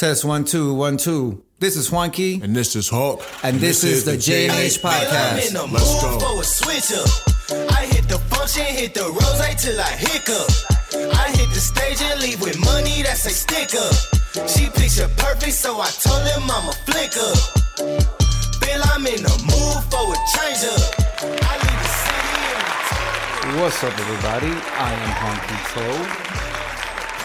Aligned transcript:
Test 0.00 0.24
one 0.24 0.46
two 0.46 0.72
one 0.72 0.96
two. 0.96 1.42
This 1.58 1.76
is 1.76 1.90
Juanqui, 1.90 2.42
And 2.42 2.56
this 2.56 2.74
is 2.74 2.88
Hawk. 2.88 3.20
and 3.42 3.60
this, 3.60 3.84
is 3.84 4.06
the 4.06 4.16
J 4.16 4.48
and 4.48 4.56
H 4.56 4.80
I'm 4.82 4.94
in 4.94 4.96
podcast. 4.96 5.52
the 5.52 5.66
Let's 5.66 6.02
mood 6.02 6.20
go. 6.20 6.20
for 6.20 6.40
a 6.40 6.44
switch 6.44 6.90
up. 6.96 7.70
I 7.70 7.84
hit 7.84 8.08
the 8.08 8.16
function, 8.32 8.64
hit 8.64 8.94
the 8.94 9.04
rose 9.04 9.44
till 9.60 9.78
I 9.78 9.92
hiccup. 9.92 10.48
I 11.20 11.28
hit 11.36 11.50
the 11.52 11.60
stage 11.60 12.00
and 12.00 12.18
leave 12.22 12.40
with 12.40 12.58
money 12.64 13.02
that's 13.02 13.26
a 13.26 13.28
stick 13.28 13.74
up. 13.76 13.92
She 14.48 14.70
picture 14.70 15.04
perfect, 15.20 15.52
so 15.52 15.78
I 15.78 15.90
told 15.90 16.24
him 16.32 16.48
I'm 16.48 16.70
a 16.70 16.72
flick 16.88 17.12
up. 17.20 17.36
Bill, 18.56 18.80
I'm 18.96 19.04
in 19.04 19.20
the 19.20 19.36
mood 19.52 19.84
for 19.92 20.16
a 20.16 20.18
change 20.32 20.64
up. 20.64 20.96
I 21.44 21.52
leave 21.60 21.80
the 21.84 21.90
city 22.00 23.52
in 23.52 23.60
What's 23.60 23.84
up, 23.84 23.92
everybody? 24.00 24.48
I 24.80 24.96
am 24.96 25.12
Juanqui 25.20 25.58
Pro. 25.68 26.29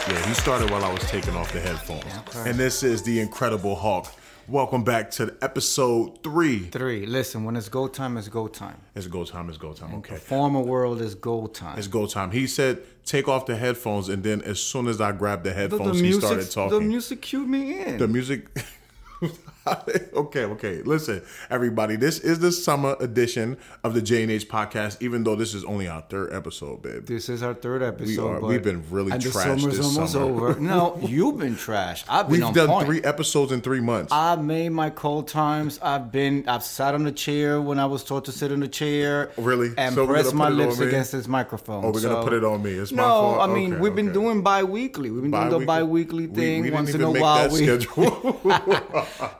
Yeah, 0.08 0.28
he 0.28 0.36
started 0.36 0.70
while 0.70 0.86
I 0.86 0.94
was 0.94 1.02
taking 1.10 1.36
off 1.36 1.52
the 1.52 1.60
headphones. 1.60 2.06
okay. 2.28 2.52
And 2.52 2.60
this 2.60 2.84
is 2.84 3.02
the 3.02 3.20
Incredible 3.20 3.76
Hulk. 3.76 4.06
Welcome 4.48 4.84
back 4.84 5.10
to 5.12 5.36
episode 5.42 6.22
three. 6.22 6.60
Three. 6.60 7.08
Listen, 7.08 7.44
when 7.44 7.56
it's 7.56 7.70
go 7.70 7.88
time, 7.88 8.16
it's 8.18 8.28
go 8.28 8.48
time. 8.48 8.78
It's 8.94 9.08
go 9.08 9.24
time, 9.24 9.50
it's 9.50 9.58
go 9.58 9.74
time. 9.74 9.96
Okay. 9.96 10.14
The 10.14 10.20
former 10.20 10.60
world 10.60 11.02
is 11.02 11.16
go 11.16 11.48
time. 11.48 11.80
It's 11.80 11.88
go 11.88 12.06
time. 12.06 12.30
He 12.30 12.46
said, 12.46 12.84
take 13.04 13.28
off 13.28 13.48
the 13.48 13.56
headphones, 13.56 14.08
and 14.08 14.24
then 14.24 14.44
as 14.44 14.60
soon 14.60 14.88
as 14.88 15.02
I 15.02 15.12
grabbed 15.12 15.44
the 15.44 15.50
the, 15.50 15.56
headphones, 15.56 16.00
he 16.00 16.12
started 16.14 16.52
talking. 16.52 16.78
the 16.78 16.86
music 16.86 17.24
cued 17.24 17.50
me 17.50 17.82
in. 17.82 17.98
The 17.98 18.08
music. 18.08 18.46
okay, 20.14 20.44
okay. 20.44 20.82
Listen, 20.84 21.24
everybody. 21.50 21.96
This 21.96 22.20
is 22.20 22.40
the 22.40 22.52
summer 22.52 22.96
edition 23.00 23.58
of 23.84 23.94
the 23.96 24.02
J 24.02 24.22
and 24.24 24.32
H 24.32 24.48
podcast. 24.48 25.02
Even 25.02 25.24
though 25.24 25.36
this 25.36 25.54
is 25.54 25.64
only 25.66 25.88
our 25.88 26.02
third 26.02 26.34
episode, 26.34 26.82
babe. 26.84 27.06
this 27.08 27.30
is 27.30 27.42
our 27.42 27.54
third 27.56 27.82
episode. 27.82 28.28
are- 28.28 28.42
but- 28.42 28.48
we've 28.48 28.64
been 28.64 28.84
really 28.92 29.12
and 29.12 29.22
the 29.22 29.30
trashed 29.30 29.60
summer's 29.60 29.78
this 29.78 29.86
almost 29.86 30.14
summer. 30.14 30.26
over. 30.26 30.60
No, 30.66 30.98
you've 31.02 31.38
been 31.40 31.56
trashed. 31.56 32.06
I've 32.08 32.28
been 32.28 32.38
We've 32.38 32.44
on 32.46 32.54
done 32.54 32.68
point. 32.68 32.86
three 32.86 33.02
episodes 33.04 33.52
in 33.52 33.62
three 33.62 33.82
months. 33.82 34.12
I've 34.12 34.44
made 34.44 34.70
my 34.70 34.90
cold 34.90 35.28
times. 35.28 35.80
I've 35.82 36.12
been. 36.12 36.48
I've 36.48 36.64
sat 36.64 36.94
on 36.94 37.04
the 37.04 37.12
chair 37.12 37.60
when 37.62 37.80
I 37.80 37.86
was 37.86 38.04
told 38.04 38.26
to 38.26 38.32
sit 38.32 38.52
on 38.52 38.60
the 38.60 38.68
chair. 38.68 39.32
Really? 39.38 39.72
And 39.78 39.96
So 39.96 40.06
we're 40.06 40.14
press 40.14 40.34
my 40.34 40.50
put 40.50 40.60
it 40.60 40.62
on 40.62 40.68
lips 40.70 40.80
against 40.80 41.12
this 41.12 41.28
microphone. 41.28 41.86
Oh, 41.86 41.92
we're 41.92 42.02
gonna 42.02 42.24
put 42.24 42.34
it 42.34 42.44
on 42.44 42.62
me. 42.62 42.72
It's 42.74 42.92
my 42.92 43.04
no, 43.04 43.10
fault? 43.10 43.42
I 43.50 43.54
mean 43.54 43.74
Okay, 43.74 43.82
we've 43.82 43.96
been 43.96 44.08
okay. 44.10 44.14
doing 44.14 44.42
bi-weekly. 44.44 45.10
We've 45.12 45.22
been 45.24 45.32
doing 45.32 45.50
the 45.50 45.66
bi-weekly 45.66 46.28
We- 46.28 46.36
thing 46.36 46.62
we, 46.62 46.70
didn't 46.70 46.76
once 46.76 46.94
in 46.94 47.02
a 47.02 47.12
while. 47.12 47.50
That 47.50 47.52
We, 47.52 47.64
schedule. 47.66 48.42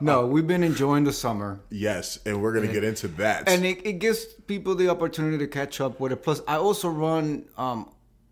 no, 0.20 0.26
we've 0.26 0.46
been 0.46 0.62
enjoying 0.62 1.04
the 1.04 1.12
summer. 1.12 1.60
yes, 1.70 2.18
and 2.26 2.40
we're 2.42 2.52
gonna 2.52 2.72
get 2.72 2.84
into 2.84 3.08
that. 3.08 3.48
and 3.48 3.64
it, 3.64 3.84
it 3.86 3.94
gives 3.94 4.24
people 4.24 4.74
the 4.74 4.88
opportunity 4.88 5.38
to 5.38 5.46
catch 5.46 5.80
up 5.80 6.00
with 6.00 6.12
it. 6.12 6.22
Plus, 6.22 6.40
I 6.48 6.56
also 6.56 6.88
run 6.88 7.44
um, 7.56 7.90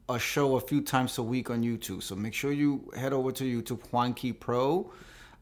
a 0.09 0.19
show 0.19 0.57
a 0.57 0.61
few 0.61 0.81
times 0.81 1.19
a 1.19 1.23
week 1.23 1.51
on 1.51 1.63
YouTube, 1.63 2.03
so 2.03 2.15
make 2.15 2.35
sure 2.35 2.53
you 2.53 2.91
head 2.97 3.13
over 3.13 3.33
to 3.33 3.45
YouTube, 3.45 3.81
Juanqui 3.91 4.39
Pro. 4.39 4.91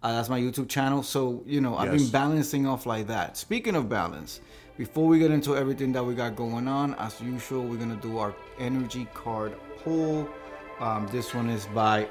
Uh, 0.02 0.12
that's 0.14 0.28
my 0.28 0.40
YouTube 0.40 0.68
channel. 0.68 1.02
So 1.02 1.42
you 1.46 1.60
know, 1.60 1.76
I've 1.76 1.92
been 1.92 2.08
balancing 2.08 2.66
off 2.66 2.86
like 2.86 3.06
that. 3.06 3.36
Speaking 3.36 3.76
of 3.76 3.88
balance, 3.88 4.40
before 4.76 5.06
we 5.06 5.18
get 5.18 5.30
into 5.30 5.56
everything 5.56 5.92
that 5.92 6.04
we 6.04 6.14
got 6.14 6.34
going 6.34 6.66
on, 6.66 6.94
as 6.94 7.20
usual, 7.20 7.64
we're 7.64 7.76
gonna 7.76 7.96
do 7.96 8.18
our 8.18 8.34
energy 8.58 9.06
card 9.14 9.54
pull. 9.82 10.28
Um, 10.80 11.06
this 11.12 11.32
one 11.34 11.48
is 11.48 11.66
by 11.66 12.08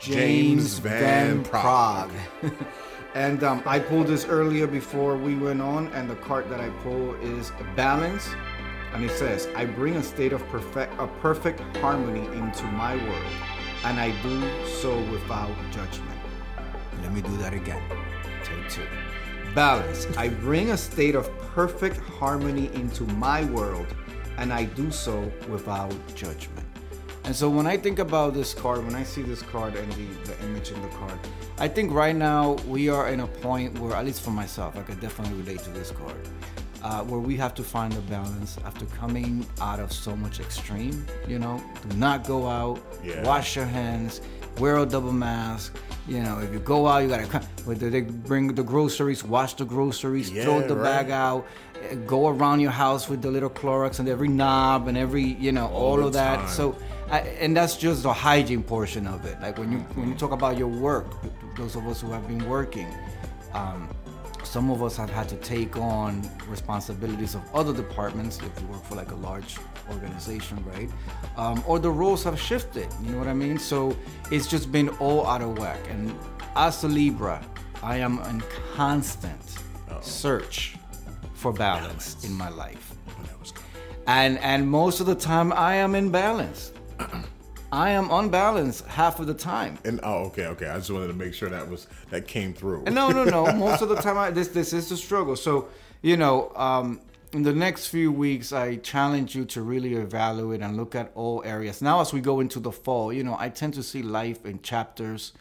James, 0.00 0.16
James 0.16 0.78
Van 0.78 1.00
Van 1.00 1.44
Praagh. 1.44 2.10
and 3.14 3.44
um, 3.44 3.62
I 3.64 3.78
pulled 3.78 4.08
this 4.08 4.26
earlier 4.26 4.66
before 4.66 5.16
we 5.16 5.36
went 5.36 5.62
on, 5.62 5.86
and 5.88 6.10
the 6.10 6.16
card 6.16 6.50
that 6.50 6.60
I 6.60 6.68
pull 6.82 7.14
is 7.14 7.52
balance. 7.76 8.28
And 8.92 9.04
it 9.04 9.10
says, 9.12 9.48
I 9.56 9.64
bring 9.64 9.96
a 9.96 10.02
state 10.02 10.32
of 10.32 10.46
perfect, 10.48 10.92
a 11.00 11.06
perfect 11.06 11.60
harmony 11.78 12.26
into 12.36 12.64
my 12.64 12.96
world, 12.96 13.32
and 13.84 13.98
I 13.98 14.10
do 14.22 14.66
so 14.66 14.98
without 15.10 15.54
judgment. 15.70 16.18
Let 17.02 17.12
me 17.12 17.20
do 17.20 17.36
that 17.38 17.54
again. 17.54 17.82
Take 18.42 18.68
two. 18.68 18.86
Balance. 19.54 20.06
I 20.16 20.28
bring 20.28 20.70
a 20.70 20.76
state 20.76 21.14
of 21.14 21.30
perfect 21.54 21.98
harmony 21.98 22.70
into 22.74 23.04
my 23.04 23.44
world, 23.46 23.86
and 24.38 24.52
I 24.52 24.64
do 24.64 24.90
so 24.90 25.30
without 25.48 25.94
judgment. 26.14 26.63
And 27.24 27.34
so 27.34 27.48
when 27.48 27.66
I 27.66 27.76
think 27.78 27.98
about 28.00 28.34
this 28.34 28.52
card, 28.52 28.84
when 28.84 28.94
I 28.94 29.02
see 29.02 29.22
this 29.22 29.40
card 29.40 29.74
and 29.76 29.90
the, 29.92 30.04
the 30.30 30.44
image 30.44 30.70
in 30.72 30.80
the 30.82 30.88
card, 30.88 31.18
I 31.58 31.68
think 31.68 31.92
right 31.92 32.14
now 32.14 32.52
we 32.68 32.90
are 32.90 33.08
in 33.08 33.20
a 33.20 33.26
point 33.26 33.78
where, 33.78 33.94
at 33.96 34.04
least 34.04 34.20
for 34.22 34.30
myself, 34.30 34.76
I 34.76 34.82
could 34.82 35.00
definitely 35.00 35.38
relate 35.38 35.60
to 35.60 35.70
this 35.70 35.90
card, 35.90 36.16
uh, 36.82 37.02
where 37.04 37.20
we 37.20 37.34
have 37.36 37.54
to 37.54 37.62
find 37.62 37.94
a 37.94 38.00
balance 38.02 38.58
after 38.66 38.84
coming 38.86 39.46
out 39.62 39.80
of 39.80 39.90
so 39.90 40.14
much 40.14 40.38
extreme. 40.38 41.06
You 41.26 41.38
know, 41.38 41.62
do 41.88 41.96
not 41.96 42.26
go 42.26 42.46
out, 42.46 42.80
Yeah. 43.02 43.24
wash 43.24 43.56
your 43.56 43.64
hands, 43.64 44.20
wear 44.58 44.76
a 44.76 44.84
double 44.84 45.12
mask. 45.12 45.74
You 46.06 46.20
know, 46.22 46.40
if 46.40 46.52
you 46.52 46.58
go 46.58 46.86
out, 46.86 46.98
you 46.98 47.08
gotta 47.08 47.26
come. 47.26 47.42
Whether 47.64 47.88
they 47.88 48.02
bring 48.02 48.54
the 48.54 48.62
groceries, 48.62 49.24
wash 49.24 49.54
the 49.54 49.64
groceries, 49.64 50.28
throw 50.28 50.60
Yeah, 50.60 50.66
the 50.66 50.74
bag 50.76 51.10
out, 51.10 51.46
go 52.06 52.28
around 52.28 52.60
your 52.60 52.70
house 52.70 53.08
with 53.08 53.22
the 53.22 53.30
little 53.30 53.50
Clorox 53.50 53.98
and 53.98 54.08
every 54.08 54.28
knob 54.28 54.88
and 54.88 54.96
every, 54.96 55.22
you 55.22 55.52
know, 55.52 55.68
all, 55.68 55.96
the 55.96 56.06
of 56.06 56.12
that. 56.14 56.36
time. 56.36 56.48
So, 56.48 56.76
I, 57.10 57.20
and 57.20 57.56
that's 57.56 57.76
just 57.76 58.02
the 58.02 58.12
hygiene 58.12 58.62
portion 58.62 59.06
of 59.06 59.24
it. 59.24 59.40
Like 59.40 59.58
when 59.58 59.72
you 59.72 59.78
when 59.94 60.08
you 60.08 60.14
talk 60.14 60.32
about 60.32 60.56
your 60.58 60.68
work, 60.68 61.06
those 61.56 61.76
of 61.76 61.86
us 61.86 62.00
who 62.00 62.10
have 62.10 62.26
been 62.26 62.48
working, 62.48 62.88
um, 63.52 63.88
some 64.42 64.70
of 64.70 64.82
us 64.82 64.96
have 64.96 65.10
had 65.10 65.28
to 65.28 65.36
take 65.36 65.76
on 65.76 66.22
responsibilities 66.48 67.34
of 67.34 67.42
other 67.54 67.72
departments 67.72 68.38
if 68.38 68.60
you 68.60 68.66
work 68.68 68.84
for 68.84 68.94
like 68.94 69.10
a 69.10 69.16
large 69.16 69.56
organization, 69.90 70.64
right? 70.64 70.90
Um, 71.36 71.62
or 71.66 71.78
the 71.78 71.90
roles 71.90 72.24
have 72.24 72.40
shifted. 72.40 72.88
You 73.02 73.12
know 73.12 73.18
what 73.18 73.28
I 73.28 73.34
mean? 73.34 73.58
So 73.58 73.96
it's 74.30 74.46
just 74.46 74.72
been 74.72 74.88
all 75.00 75.26
out 75.26 75.42
of 75.42 75.58
whack. 75.58 75.80
And 75.90 76.16
as 76.56 76.84
a 76.84 76.88
Libra, 76.88 77.44
I 77.82 77.98
am 77.98 78.18
in 78.20 78.42
constant 78.74 79.40
search 80.00 80.76
for 81.44 81.52
balance 81.52 82.24
in 82.24 82.32
my 82.32 82.48
life 82.48 82.94
and 84.06 84.38
and 84.38 84.66
most 84.66 85.00
of 85.00 85.06
the 85.06 85.14
time 85.14 85.52
I 85.52 85.74
am 85.76 85.94
in 85.94 86.10
balance. 86.10 86.72
I 87.72 87.90
am 87.90 88.08
unbalanced 88.10 88.86
half 88.86 89.18
of 89.18 89.26
the 89.26 89.34
time. 89.34 89.78
And 89.84 89.98
oh, 90.04 90.26
okay, 90.26 90.46
okay. 90.46 90.68
I 90.68 90.76
just 90.76 90.90
wanted 90.90 91.08
to 91.08 91.14
make 91.24 91.34
sure 91.34 91.48
that 91.50 91.68
was 91.68 91.86
that 92.10 92.26
came 92.28 92.52
through. 92.54 92.84
And 92.86 92.94
no, 92.94 93.08
no, 93.10 93.24
no. 93.24 93.52
Most 93.66 93.82
of 93.82 93.88
the 93.88 93.96
time, 93.96 94.16
I, 94.16 94.30
this 94.30 94.48
this 94.48 94.72
is 94.72 94.88
the 94.88 94.96
struggle. 94.96 95.36
So 95.36 95.68
you 96.02 96.16
know, 96.16 96.52
um, 96.54 97.00
in 97.32 97.42
the 97.42 97.52
next 97.52 97.88
few 97.88 98.12
weeks, 98.12 98.52
I 98.52 98.76
challenge 98.76 99.34
you 99.34 99.44
to 99.46 99.60
really 99.62 99.94
evaluate 99.94 100.60
and 100.62 100.76
look 100.76 100.94
at 100.94 101.10
all 101.14 101.42
areas. 101.44 101.82
Now, 101.82 102.00
as 102.00 102.12
we 102.12 102.20
go 102.20 102.40
into 102.40 102.60
the 102.60 102.72
fall, 102.72 103.12
you 103.12 103.24
know, 103.24 103.36
I 103.38 103.48
tend 103.48 103.74
to 103.74 103.82
see 103.82 104.02
life 104.02 104.46
in 104.46 104.62
chapters, 104.62 105.32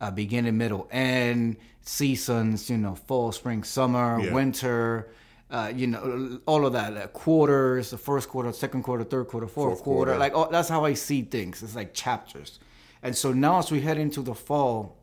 uh, 0.00 0.10
beginning, 0.10 0.56
middle, 0.56 0.88
end, 0.90 1.56
seasons. 1.82 2.70
You 2.70 2.78
know, 2.78 2.94
fall, 2.94 3.32
spring, 3.32 3.64
summer, 3.64 4.18
Yeah. 4.20 4.32
winter. 4.32 5.08
Uh, 5.48 5.72
you 5.74 5.86
know, 5.86 6.40
all 6.46 6.66
of 6.66 6.72
that. 6.72 6.96
Uh, 6.96 7.06
quarters, 7.08 7.90
the 7.90 7.98
first 7.98 8.28
quarter, 8.28 8.52
second 8.52 8.82
quarter, 8.82 9.04
third 9.04 9.28
quarter, 9.28 9.46
fourth, 9.46 9.74
Fourth 9.78 9.82
quarter. 9.84 10.12
quarter. 10.12 10.18
Like 10.18 10.32
oh, 10.34 10.48
that's 10.50 10.68
how 10.68 10.84
I 10.84 10.94
see 10.94 11.22
things. 11.22 11.62
It's 11.62 11.76
like 11.76 11.94
chapters. 11.94 12.58
And 13.02 13.16
so 13.16 13.32
now, 13.32 13.58
as 13.58 13.70
we 13.70 13.80
head 13.80 13.98
into 13.98 14.22
the 14.22 14.34
fall, 14.34 14.96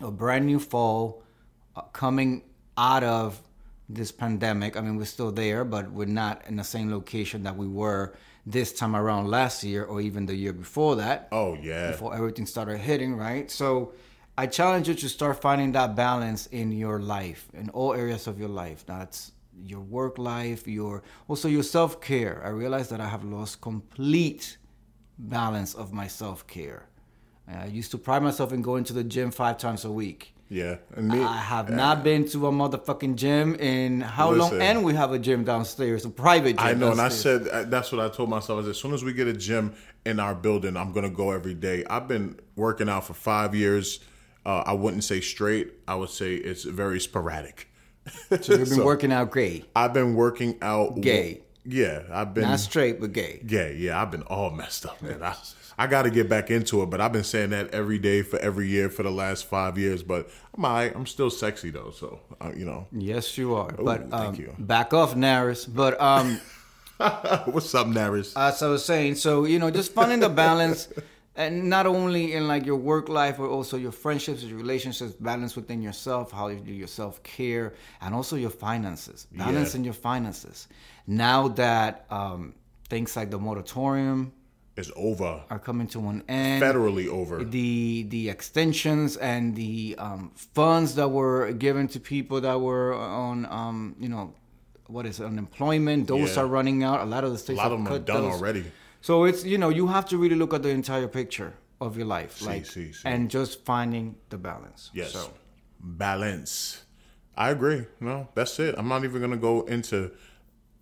a 0.00 0.10
brand 0.10 0.46
new 0.46 0.60
fall 0.60 1.22
uh, 1.74 1.80
coming 1.92 2.42
out 2.78 3.02
of 3.02 3.40
this 3.88 4.12
pandemic. 4.12 4.76
I 4.76 4.80
mean, 4.80 4.96
we're 4.96 5.04
still 5.06 5.32
there, 5.32 5.64
but 5.64 5.90
we're 5.90 6.06
not 6.06 6.46
in 6.46 6.56
the 6.56 6.64
same 6.64 6.90
location 6.92 7.42
that 7.42 7.56
we 7.56 7.66
were 7.66 8.14
this 8.46 8.72
time 8.72 8.94
around 8.94 9.26
last 9.26 9.64
year 9.64 9.84
or 9.84 10.00
even 10.00 10.24
the 10.26 10.34
year 10.34 10.52
before 10.52 10.96
that. 10.96 11.28
oh 11.32 11.54
yeah. 11.60 11.90
Before 11.90 12.14
everything 12.14 12.46
started 12.46 12.78
hitting, 12.78 13.16
right? 13.16 13.50
So 13.50 13.92
I 14.38 14.46
challenge 14.46 14.88
you 14.88 14.94
to 14.94 15.08
start 15.08 15.42
finding 15.42 15.72
that 15.72 15.96
balance 15.96 16.46
in 16.46 16.70
your 16.70 17.00
life, 17.00 17.48
in 17.52 17.68
all 17.70 17.92
areas 17.92 18.28
of 18.28 18.38
your 18.38 18.48
life. 18.48 18.86
That's 18.86 19.32
your 19.64 19.80
work 19.80 20.18
life, 20.18 20.66
your 20.66 21.02
also 21.28 21.48
your 21.48 21.62
self 21.62 22.00
care. 22.00 22.42
I 22.44 22.48
realize 22.48 22.88
that 22.88 23.00
I 23.00 23.08
have 23.08 23.24
lost 23.24 23.60
complete 23.60 24.58
balance 25.18 25.74
of 25.74 25.92
my 25.92 26.06
self 26.06 26.46
care. 26.46 26.86
I 27.48 27.66
used 27.66 27.90
to 27.90 27.98
pride 27.98 28.22
myself 28.22 28.52
in 28.52 28.62
going 28.62 28.84
to 28.84 28.92
the 28.92 29.02
gym 29.02 29.30
five 29.30 29.58
times 29.58 29.84
a 29.84 29.90
week. 29.90 30.34
Yeah. 30.48 30.76
And 30.96 31.08
me 31.08 31.20
I 31.22 31.36
have 31.36 31.70
not 31.70 32.02
been 32.02 32.28
to 32.30 32.48
a 32.48 32.52
motherfucking 32.52 33.14
gym 33.14 33.54
in 33.54 34.00
how 34.00 34.32
long? 34.32 34.60
And 34.60 34.84
we 34.84 34.94
have 34.94 35.12
a 35.12 35.18
gym 35.18 35.44
downstairs, 35.44 36.04
a 36.04 36.10
private 36.10 36.56
gym. 36.58 36.66
I 36.66 36.74
know, 36.74 36.90
and 36.90 37.00
I 37.00 37.08
said 37.08 37.46
uh, 37.48 37.64
that's 37.64 37.92
what 37.92 38.00
I 38.00 38.08
told 38.08 38.30
myself. 38.30 38.60
Is 38.62 38.68
as 38.68 38.78
soon 38.78 38.92
as 38.92 39.04
we 39.04 39.12
get 39.12 39.28
a 39.28 39.32
gym 39.32 39.74
in 40.04 40.18
our 40.18 40.34
building, 40.34 40.76
I'm 40.76 40.92
gonna 40.92 41.10
go 41.10 41.30
every 41.30 41.54
day. 41.54 41.84
I've 41.88 42.08
been 42.08 42.38
working 42.56 42.88
out 42.88 43.04
for 43.04 43.14
five 43.14 43.54
years. 43.54 44.00
Uh, 44.44 44.64
I 44.66 44.72
wouldn't 44.72 45.04
say 45.04 45.20
straight. 45.20 45.72
I 45.86 45.94
would 45.94 46.10
say 46.10 46.34
it's 46.34 46.64
very 46.64 46.98
sporadic. 46.98 47.69
So 48.40 48.54
you've 48.58 48.70
been 48.70 48.84
working 48.84 49.12
out 49.12 49.32
gay, 49.32 49.64
I've 49.74 49.92
been 49.92 50.14
working 50.14 50.58
out 50.62 51.00
Gay. 51.00 51.40
Yeah, 51.64 52.02
I've 52.10 52.32
been 52.32 52.44
not 52.44 52.58
straight 52.60 53.00
but 53.00 53.12
gay. 53.12 53.40
gay. 53.46 53.76
Yeah, 53.76 54.00
I've 54.00 54.10
been 54.10 54.22
all 54.22 54.50
messed 54.50 54.86
up, 54.86 55.00
man. 55.02 55.22
I, 55.22 55.36
I 55.76 55.86
got 55.86 56.02
to 56.02 56.10
get 56.10 56.28
back 56.28 56.50
into 56.50 56.82
it, 56.82 56.86
but 56.90 57.00
I've 57.00 57.12
been 57.12 57.24
saying 57.24 57.50
that 57.50 57.72
every 57.74 57.98
day 57.98 58.22
for 58.22 58.38
every 58.38 58.68
year 58.68 58.88
for 58.88 59.02
the 59.02 59.10
last 59.10 59.44
five 59.46 59.76
years. 59.78 60.02
But 60.02 60.30
I'm 60.56 60.64
all 60.64 60.72
right. 60.72 60.92
I'm 60.94 61.06
still 61.06 61.30
sexy 61.30 61.70
though, 61.70 61.90
so 61.90 62.20
uh, 62.40 62.52
you 62.56 62.64
know. 62.64 62.86
Yes, 62.92 63.36
you 63.36 63.54
are. 63.54 63.72
but 63.72 64.10
thank 64.10 64.12
um, 64.12 64.34
you. 64.36 64.54
back 64.58 64.94
off, 64.94 65.14
Naris. 65.14 65.66
But 65.72 66.00
um, 66.00 66.40
What's 67.46 67.74
up, 67.74 67.86
Naris? 67.86 68.32
as 68.36 68.62
I 68.62 68.68
was 68.68 68.84
saying, 68.84 69.14
so 69.14 69.44
you 69.44 69.58
know, 69.58 69.70
just 69.70 69.92
finding 69.92 70.20
the 70.20 70.28
balance. 70.28 70.88
and 71.42 71.52
not 71.76 71.86
only 71.86 72.24
in 72.36 72.42
like 72.52 72.64
your 72.70 72.80
work 72.92 73.06
life, 73.20 73.36
but 73.42 73.48
also 73.58 73.74
your 73.86 73.92
friendships, 74.04 74.38
your 74.50 74.58
relationships, 74.64 75.12
balance 75.30 75.52
within 75.60 75.80
yourself, 75.88 76.24
how 76.38 76.46
you 76.54 76.60
do 76.70 76.74
your 76.82 76.92
self 77.00 77.14
care, 77.36 77.66
and 78.02 78.10
also 78.18 78.34
your 78.44 78.54
finances, 78.66 79.18
balance 79.44 79.70
Yeah. 79.72 79.78
in 79.78 79.82
your 79.88 79.98
finances. 80.08 80.56
Now 81.06 81.40
that 81.62 81.92
um, 82.20 82.40
things 82.92 83.10
like 83.18 83.30
the 83.36 83.38
moratorium 83.48 84.32
is 84.76 84.90
over. 85.08 85.32
are 85.54 85.58
coming 85.68 85.86
to 85.94 85.98
an 86.12 86.22
end, 86.28 86.62
Federally 86.62 87.06
over. 87.20 87.36
the 87.58 88.04
the 88.14 88.22
extensions 88.34 89.16
and 89.32 89.42
the 89.62 89.74
um, 90.06 90.22
funds 90.60 90.94
that 90.98 91.08
were 91.18 91.52
given 91.66 91.84
to 91.94 91.98
people 92.14 92.38
that 92.46 92.58
were 92.68 92.94
on 92.94 93.36
um, 93.60 93.78
you 94.04 94.08
know 94.14 94.24
what 94.96 95.04
is 95.10 95.20
it, 95.20 95.24
unemployment 95.32 96.00
those 96.14 96.30
Yeah. 96.34 96.42
are 96.42 96.46
running 96.58 96.78
out 96.88 96.98
a 97.00 97.08
lot 97.14 97.22
of 97.26 97.30
the 97.34 97.38
states 97.44 97.60
A 97.60 97.62
lot 97.64 97.72
of 97.72 97.78
them 97.84 97.92
are 97.92 97.98
done 98.12 98.22
those. 98.22 98.32
already. 98.40 98.64
So 99.00 99.24
it's 99.24 99.44
you 99.44 99.58
know 99.58 99.68
you 99.68 99.86
have 99.86 100.06
to 100.06 100.16
really 100.18 100.36
look 100.36 100.52
at 100.54 100.62
the 100.62 100.68
entire 100.68 101.08
picture 101.08 101.54
of 101.80 101.96
your 101.96 102.06
life 102.06 102.42
like 102.42 102.66
see, 102.66 102.92
see. 102.92 103.08
and 103.08 103.30
just 103.30 103.64
finding 103.64 104.14
the 104.28 104.36
balance 104.38 104.90
Yes. 104.92 105.12
so 105.12 105.32
Balance. 105.82 106.84
I 107.36 107.50
agree. 107.50 107.86
No, 108.00 108.28
that's 108.34 108.58
it. 108.58 108.74
I'm 108.76 108.88
not 108.88 109.04
even 109.04 109.20
gonna 109.20 109.36
go 109.36 109.62
into 109.62 110.10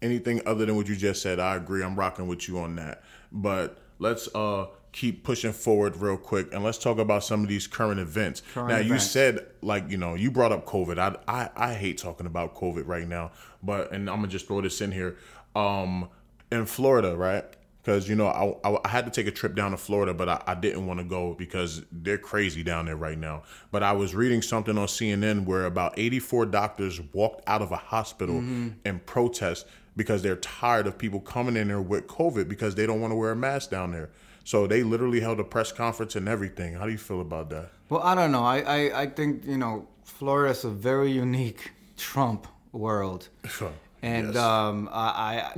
anything 0.03 0.41
other 0.47 0.67
than 0.67 0.77
what 0.77 0.89
you 0.89 0.97
just 0.97 1.23
said. 1.23 1.39
I 1.39 1.57
agree. 1.57 1.83
I'm 1.83 1.95
rocking 1.97 2.27
with 2.27 2.49
you 2.49 2.59
on 2.59 2.77
that. 2.77 3.03
But 3.31 3.79
let's 3.99 4.29
uh 4.35 4.67
keep 4.91 5.23
pushing 5.23 5.53
forward 5.53 5.97
real 5.97 6.17
quick 6.17 6.53
and 6.53 6.65
let's 6.65 6.79
talk 6.79 6.99
about 6.99 7.23
some 7.23 7.43
of 7.43 7.49
these 7.49 7.67
current 7.67 8.01
events. 8.01 8.43
Current 8.55 8.71
now 8.71 8.79
you 8.79 8.99
said 8.99 9.47
like, 9.63 9.89
you 9.91 9.99
know, 9.99 10.15
you 10.15 10.31
brought 10.31 10.51
up 10.51 10.67
COVID. 10.67 10.99
I 10.99 11.17
I 11.29 11.51
I 11.57 11.75
hate 11.75 11.99
talking 11.99 12.27
about 12.27 12.57
COVID 12.57 12.87
right 12.87 13.07
now, 13.07 13.31
but 13.63 13.93
and 13.93 14.11
I'm 14.11 14.17
gonna 14.17 14.29
just 14.29 14.49
throw 14.49 14.61
this 14.61 14.81
in 14.81 14.93
here. 14.93 15.17
Um 15.55 16.09
in 16.51 16.67
Florida, 16.67 17.17
right? 17.17 17.45
Because 17.89 18.07
you 18.07 18.17
know 18.17 18.27
I, 18.27 18.69
I, 18.69 18.79
I 18.85 18.89
had 18.89 19.07
to 19.07 19.11
take 19.11 19.27
a 19.27 19.31
trip 19.31 19.55
down 19.55 19.71
to 19.71 19.79
Florida, 19.79 20.13
but 20.13 20.29
I, 20.29 20.43
I 20.47 20.55
didn't 20.55 20.87
want 20.87 21.01
to 21.01 21.05
go 21.05 21.33
because 21.33 21.83
they're 21.91 22.19
crazy 22.19 22.63
down 22.63 22.85
there 22.85 22.97
right 22.97 23.17
now. 23.17 23.45
But 23.71 23.83
I 23.83 23.93
was 23.93 24.15
reading 24.15 24.43
something 24.43 24.77
on 24.77 24.89
CNN 24.89 25.47
where 25.47 25.65
about 25.65 25.95
84 25.99 26.45
doctors 26.47 27.01
walked 27.15 27.49
out 27.49 27.63
of 27.63 27.73
a 27.73 27.77
hospital 27.77 28.45
in 28.85 29.01
protest 29.07 29.67
because 29.97 30.21
they're 30.23 30.37
tired 30.37 30.87
of 30.87 30.99
people 30.99 31.19
coming 31.19 31.57
in 31.57 31.69
there 31.69 31.81
with 31.81 32.07
COVID 32.09 32.47
because 32.47 32.75
they 32.75 32.85
don't 32.85 33.01
want 33.01 33.13
to 33.13 33.17
wear 33.17 33.31
a 33.33 33.37
mask 33.37 33.71
down 33.71 33.93
there. 33.93 34.11
So 34.45 34.67
they 34.67 34.83
literally 34.83 35.21
held 35.21 35.41
a 35.41 35.45
press 35.45 35.73
conference 35.73 36.15
and 36.15 36.29
everything. 36.29 36.75
How 36.75 36.85
do 36.85 36.93
you 36.93 36.99
feel 36.99 37.23
about 37.23 37.49
that? 37.51 37.71
well 37.89 38.03
i 38.03 38.15
don't 38.15 38.33
know 38.33 38.45
i 38.45 38.59
i, 38.61 39.03
I 39.03 39.07
think 39.07 39.47
you 39.47 39.57
know 39.57 39.89
florida's 40.05 40.63
a 40.63 40.69
very 40.69 41.11
unique 41.11 41.73
trump 41.97 42.47
world 42.73 43.29
And 44.03 44.35
Yes. 44.35 44.37
um, 44.37 44.89
I, 44.93 45.09
I 45.41 45.53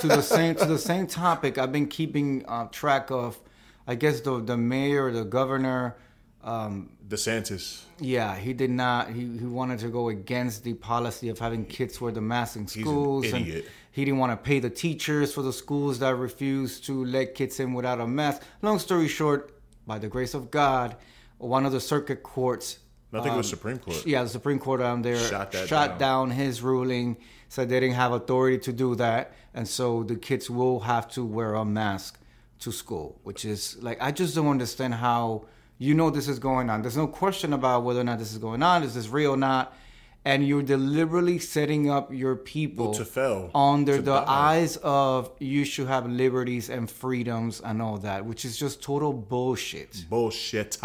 to 0.00 0.06
the 0.08 0.22
same 0.22 0.54
to 0.56 0.64
the 0.64 0.78
same 0.78 1.06
topic, 1.06 1.58
I've 1.58 1.72
been 1.72 1.88
keeping 1.88 2.44
uh, 2.46 2.66
track 2.68 3.10
of. 3.10 3.38
I 3.86 3.94
guess 3.96 4.20
the 4.20 4.40
the 4.40 4.56
mayor, 4.56 5.10
the 5.10 5.24
governor. 5.24 5.96
Um, 6.44 6.90
DeSantis. 7.08 7.82
yeah, 8.00 8.34
he 8.36 8.52
did 8.52 8.70
not. 8.70 9.10
He, 9.10 9.20
he 9.20 9.44
wanted 9.46 9.78
to 9.80 9.88
go 9.88 10.08
against 10.08 10.64
the 10.64 10.74
policy 10.74 11.28
of 11.28 11.38
having 11.38 11.64
kids 11.64 12.00
wear 12.00 12.10
the 12.10 12.20
mask 12.20 12.56
in 12.56 12.62
an 12.62 12.68
schools, 12.68 13.32
and 13.32 13.46
idiot. 13.46 13.66
he 13.92 14.04
didn't 14.04 14.18
want 14.18 14.32
to 14.32 14.36
pay 14.36 14.58
the 14.58 14.70
teachers 14.70 15.32
for 15.32 15.42
the 15.42 15.52
schools 15.52 16.00
that 16.00 16.16
refused 16.16 16.84
to 16.86 17.04
let 17.04 17.34
kids 17.36 17.60
in 17.60 17.74
without 17.74 18.00
a 18.00 18.06
mask. 18.06 18.42
Long 18.60 18.78
story 18.80 19.06
short, 19.08 19.56
by 19.86 19.98
the 20.00 20.08
grace 20.08 20.34
of 20.34 20.50
God, 20.50 20.96
one 21.38 21.64
of 21.64 21.70
the 21.70 21.80
circuit 21.80 22.22
courts 22.24 22.78
I 23.12 23.20
think 23.20 23.34
it 23.34 23.36
was 23.36 23.48
Supreme 23.48 23.78
Court. 23.78 24.06
yeah, 24.06 24.22
the 24.22 24.28
Supreme 24.30 24.58
Court 24.58 24.80
down 24.80 25.02
there 25.02 25.16
Shot 25.18 25.52
shot 25.54 25.98
down. 25.98 26.28
down. 26.28 26.30
his 26.30 26.62
ruling, 26.62 27.18
said 27.52 27.68
they 27.68 27.80
didn't 27.80 27.96
have 27.96 28.12
authority 28.12 28.56
to 28.56 28.72
do 28.72 28.94
that, 28.94 29.32
and 29.52 29.68
so 29.68 30.02
the 30.04 30.16
kids 30.16 30.48
will 30.48 30.80
have 30.80 31.06
to 31.16 31.22
wear 31.22 31.54
a 31.54 31.64
mask 31.66 32.18
to 32.60 32.72
school, 32.72 33.18
which 33.24 33.44
is 33.44 33.76
like 33.82 33.98
I 34.00 34.10
just 34.10 34.34
don't 34.34 34.48
understand 34.48 34.94
how 34.94 35.44
you 35.78 35.92
know 35.92 36.08
this 36.08 36.28
is 36.28 36.38
going 36.38 36.70
on. 36.70 36.80
There's 36.82 36.96
no 36.96 37.06
question 37.06 37.52
about 37.52 37.84
whether 37.84 38.00
or 38.00 38.04
not 38.04 38.18
this 38.18 38.32
is 38.32 38.38
going 38.38 38.62
on. 38.62 38.82
Is 38.82 38.94
this 38.94 39.08
real 39.08 39.32
or 39.32 39.36
not? 39.36 39.76
And 40.24 40.46
you're 40.48 40.62
deliberately 40.62 41.38
setting 41.40 41.90
up 41.90 42.06
your 42.14 42.36
people 42.36 42.94
To 42.94 43.04
fail, 43.04 43.50
under 43.54 43.96
to 43.96 44.02
the 44.02 44.20
die. 44.20 44.24
eyes 44.54 44.78
of 44.82 45.30
you 45.40 45.64
should 45.64 45.88
have 45.88 46.08
liberties 46.08 46.70
and 46.70 46.88
freedoms 46.88 47.60
and 47.60 47.82
all 47.82 47.98
that, 47.98 48.24
which 48.24 48.44
is 48.44 48.56
just 48.56 48.80
total 48.82 49.12
bullshit 49.12 50.06
Bullshit. 50.08 50.78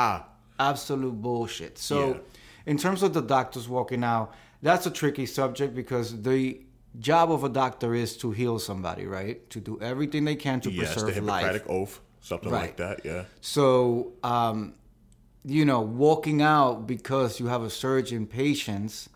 Absolute 0.60 1.22
bullshit. 1.22 1.78
So, 1.78 1.98
Yeah. 2.10 2.18
in 2.66 2.78
terms 2.78 3.04
of 3.04 3.14
the 3.14 3.22
doctors 3.22 3.70
walking 3.70 4.04
out, 4.04 4.34
that's 4.62 4.86
a 4.86 4.92
tricky 4.92 5.26
subject 5.26 5.76
because 5.76 6.22
the 6.22 6.62
job 7.00 7.32
of 7.32 7.44
a 7.44 7.50
doctor 7.50 7.94
is 7.94 8.18
to 8.18 8.32
heal 8.32 8.60
somebody, 8.60 9.06
right? 9.06 9.48
To 9.52 9.60
do 9.60 9.80
everything 9.82 10.26
they 10.26 10.36
can 10.36 10.62
to 10.62 10.72
Yes, 10.72 10.90
the 10.90 10.94
preserve 11.02 11.16
Hippocratic 11.16 11.68
life. 11.68 11.72
oath. 11.72 12.02
Something 12.22 12.52
Right. 12.52 12.62
like 12.62 12.78
that, 12.78 13.06
yeah. 13.06 13.24
So, 13.42 14.14
um, 14.24 14.74
you 15.46 15.64
know, 15.64 15.80
walking 15.82 16.42
out 16.42 16.86
because 16.88 17.40
you 17.40 17.48
have 17.48 17.62
a 17.62 17.70
surge 17.70 18.12
in 18.12 18.26
patients, 18.28 19.08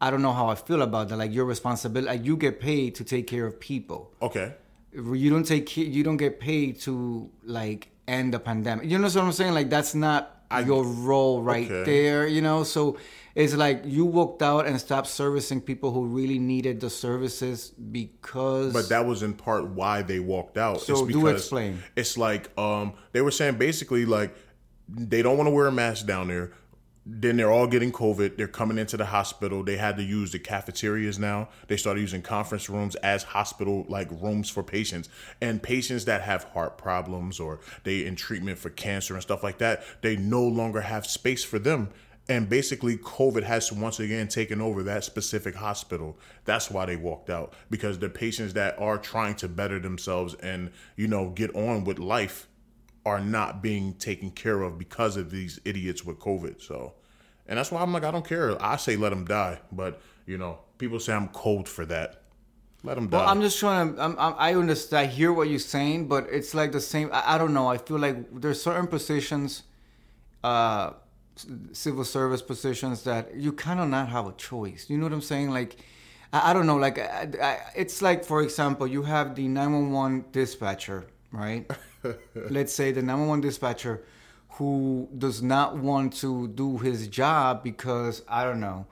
I 0.00 0.10
don't 0.10 0.20
know 0.22 0.32
how 0.32 0.48
I 0.48 0.54
feel 0.54 0.82
about 0.82 1.08
that. 1.08 1.16
Like 1.16 1.32
your 1.32 1.44
responsibility, 1.46 2.06
like 2.14 2.24
you 2.24 2.36
get 2.36 2.60
paid 2.60 2.94
to 2.96 3.04
take 3.04 3.26
care 3.26 3.46
of 3.46 3.58
people 3.58 4.12
Okay. 4.20 4.52
you 4.92 5.30
don't 5.30 5.44
take 5.44 5.76
you 5.76 6.02
don't 6.02 6.16
get 6.18 6.40
paid 6.40 6.80
to 6.80 7.30
like 7.44 7.88
end 8.06 8.34
the 8.34 8.38
pandemic. 8.40 8.84
You 8.90 8.98
know 8.98 9.04
what 9.04 9.16
I'm 9.16 9.32
saying? 9.32 9.54
Like 9.54 9.70
that's 9.70 9.94
not 9.94 10.42
your 10.66 10.82
role 10.84 11.42
right 11.42 11.70
okay. 11.70 11.84
there. 11.90 12.26
You 12.26 12.42
know, 12.42 12.64
so 12.64 12.96
it's 13.38 13.54
like 13.54 13.82
you 13.84 14.04
walked 14.04 14.42
out 14.42 14.66
and 14.66 14.80
stopped 14.80 15.06
servicing 15.06 15.60
people 15.60 15.92
who 15.92 16.06
really 16.06 16.40
needed 16.40 16.80
the 16.80 16.90
services 16.90 17.70
because. 17.70 18.72
But 18.72 18.88
that 18.88 19.06
was 19.06 19.22
in 19.22 19.34
part 19.34 19.68
why 19.68 20.02
they 20.02 20.18
walked 20.18 20.58
out. 20.58 20.80
So 20.80 21.06
do 21.06 21.28
explain. 21.28 21.80
It's 21.94 22.18
like 22.18 22.50
um 22.58 22.94
they 23.12 23.20
were 23.20 23.30
saying 23.30 23.56
basically 23.56 24.04
like 24.06 24.34
they 24.88 25.22
don't 25.22 25.36
want 25.36 25.46
to 25.46 25.52
wear 25.52 25.68
a 25.68 25.72
mask 25.72 26.04
down 26.04 26.26
there. 26.26 26.50
Then 27.06 27.36
they're 27.36 27.50
all 27.50 27.68
getting 27.68 27.92
COVID. 27.92 28.36
They're 28.36 28.48
coming 28.48 28.76
into 28.76 28.96
the 28.96 29.06
hospital. 29.06 29.62
They 29.62 29.76
had 29.76 29.96
to 29.98 30.02
use 30.02 30.32
the 30.32 30.40
cafeterias 30.40 31.18
now. 31.18 31.48
They 31.68 31.76
started 31.76 32.00
using 32.00 32.22
conference 32.22 32.68
rooms 32.68 32.96
as 32.96 33.22
hospital 33.22 33.86
like 33.88 34.10
rooms 34.10 34.50
for 34.50 34.64
patients. 34.64 35.08
And 35.40 35.62
patients 35.62 36.06
that 36.06 36.22
have 36.22 36.42
heart 36.44 36.76
problems 36.76 37.38
or 37.38 37.60
they 37.84 38.04
in 38.04 38.16
treatment 38.16 38.58
for 38.58 38.68
cancer 38.68 39.14
and 39.14 39.22
stuff 39.22 39.44
like 39.44 39.58
that, 39.58 39.84
they 40.02 40.16
no 40.16 40.42
longer 40.42 40.80
have 40.80 41.06
space 41.06 41.44
for 41.44 41.60
them. 41.60 41.90
And 42.30 42.48
basically, 42.48 42.98
COVID 42.98 43.42
has 43.42 43.72
once 43.72 44.00
again 44.00 44.28
taken 44.28 44.60
over 44.60 44.82
that 44.82 45.04
specific 45.04 45.54
hospital. 45.54 46.18
That's 46.44 46.70
why 46.70 46.84
they 46.84 46.96
walked 46.96 47.30
out 47.30 47.54
because 47.70 47.98
the 47.98 48.10
patients 48.10 48.52
that 48.52 48.78
are 48.78 48.98
trying 48.98 49.36
to 49.36 49.48
better 49.48 49.78
themselves 49.78 50.34
and 50.34 50.70
you 50.96 51.08
know 51.08 51.30
get 51.30 51.54
on 51.54 51.84
with 51.84 51.98
life 51.98 52.46
are 53.06 53.20
not 53.20 53.62
being 53.62 53.94
taken 53.94 54.30
care 54.30 54.62
of 54.62 54.78
because 54.78 55.16
of 55.16 55.30
these 55.30 55.58
idiots 55.64 56.04
with 56.04 56.18
COVID. 56.18 56.60
So, 56.60 56.92
and 57.46 57.58
that's 57.58 57.70
why 57.72 57.80
I'm 57.80 57.92
like, 57.92 58.04
I 58.04 58.10
don't 58.10 58.26
care. 58.26 58.62
I 58.62 58.76
say 58.76 58.96
let 58.96 59.08
them 59.08 59.24
die, 59.24 59.60
but 59.72 60.00
you 60.26 60.36
know, 60.36 60.58
people 60.76 61.00
say 61.00 61.14
I'm 61.14 61.28
cold 61.28 61.66
for 61.66 61.86
that. 61.86 62.22
Let 62.84 62.94
them 62.94 63.08
die. 63.08 63.18
Well, 63.18 63.28
I'm 63.28 63.40
just 63.40 63.58
trying 63.58 63.94
to. 63.94 64.02
I'm, 64.02 64.16
I'm, 64.18 64.34
I 64.36 64.54
understand. 64.54 65.08
I 65.08 65.10
hear 65.10 65.32
what 65.32 65.48
you're 65.48 65.58
saying, 65.58 66.06
but 66.08 66.28
it's 66.30 66.54
like 66.54 66.72
the 66.72 66.80
same. 66.80 67.10
I, 67.12 67.34
I 67.34 67.38
don't 67.38 67.54
know. 67.54 67.66
I 67.66 67.78
feel 67.78 67.98
like 67.98 68.40
there's 68.40 68.62
certain 68.62 68.86
positions, 68.86 69.62
uh, 70.44 70.92
civil 71.72 72.04
service 72.04 72.42
positions 72.42 73.02
that 73.04 73.34
you 73.34 73.52
kind 73.52 73.80
of 73.80 73.88
not 73.88 74.08
have 74.08 74.26
a 74.26 74.32
choice. 74.32 74.86
You 74.88 74.98
know 74.98 75.04
what 75.04 75.12
I'm 75.12 75.20
saying? 75.20 75.50
Like, 75.50 75.76
I, 76.32 76.50
I 76.50 76.52
don't 76.52 76.66
know. 76.66 76.76
Like, 76.76 76.98
I, 76.98 77.28
I, 77.42 77.58
it's 77.76 78.02
like, 78.02 78.24
for 78.24 78.42
example, 78.42 78.86
you 78.86 79.02
have 79.02 79.34
the 79.34 79.48
911 79.48 80.26
dispatcher, 80.32 81.06
right? 81.32 81.70
Let's 82.34 82.72
say 82.72 82.92
the 82.92 83.02
911 83.02 83.40
dispatcher 83.42 84.04
who 84.50 85.08
does 85.16 85.42
not 85.42 85.76
want 85.76 86.14
to 86.14 86.48
do 86.48 86.78
his 86.78 87.08
job 87.08 87.62
because 87.62 88.22
I 88.28 88.44
don't 88.44 88.60
know. 88.60 88.86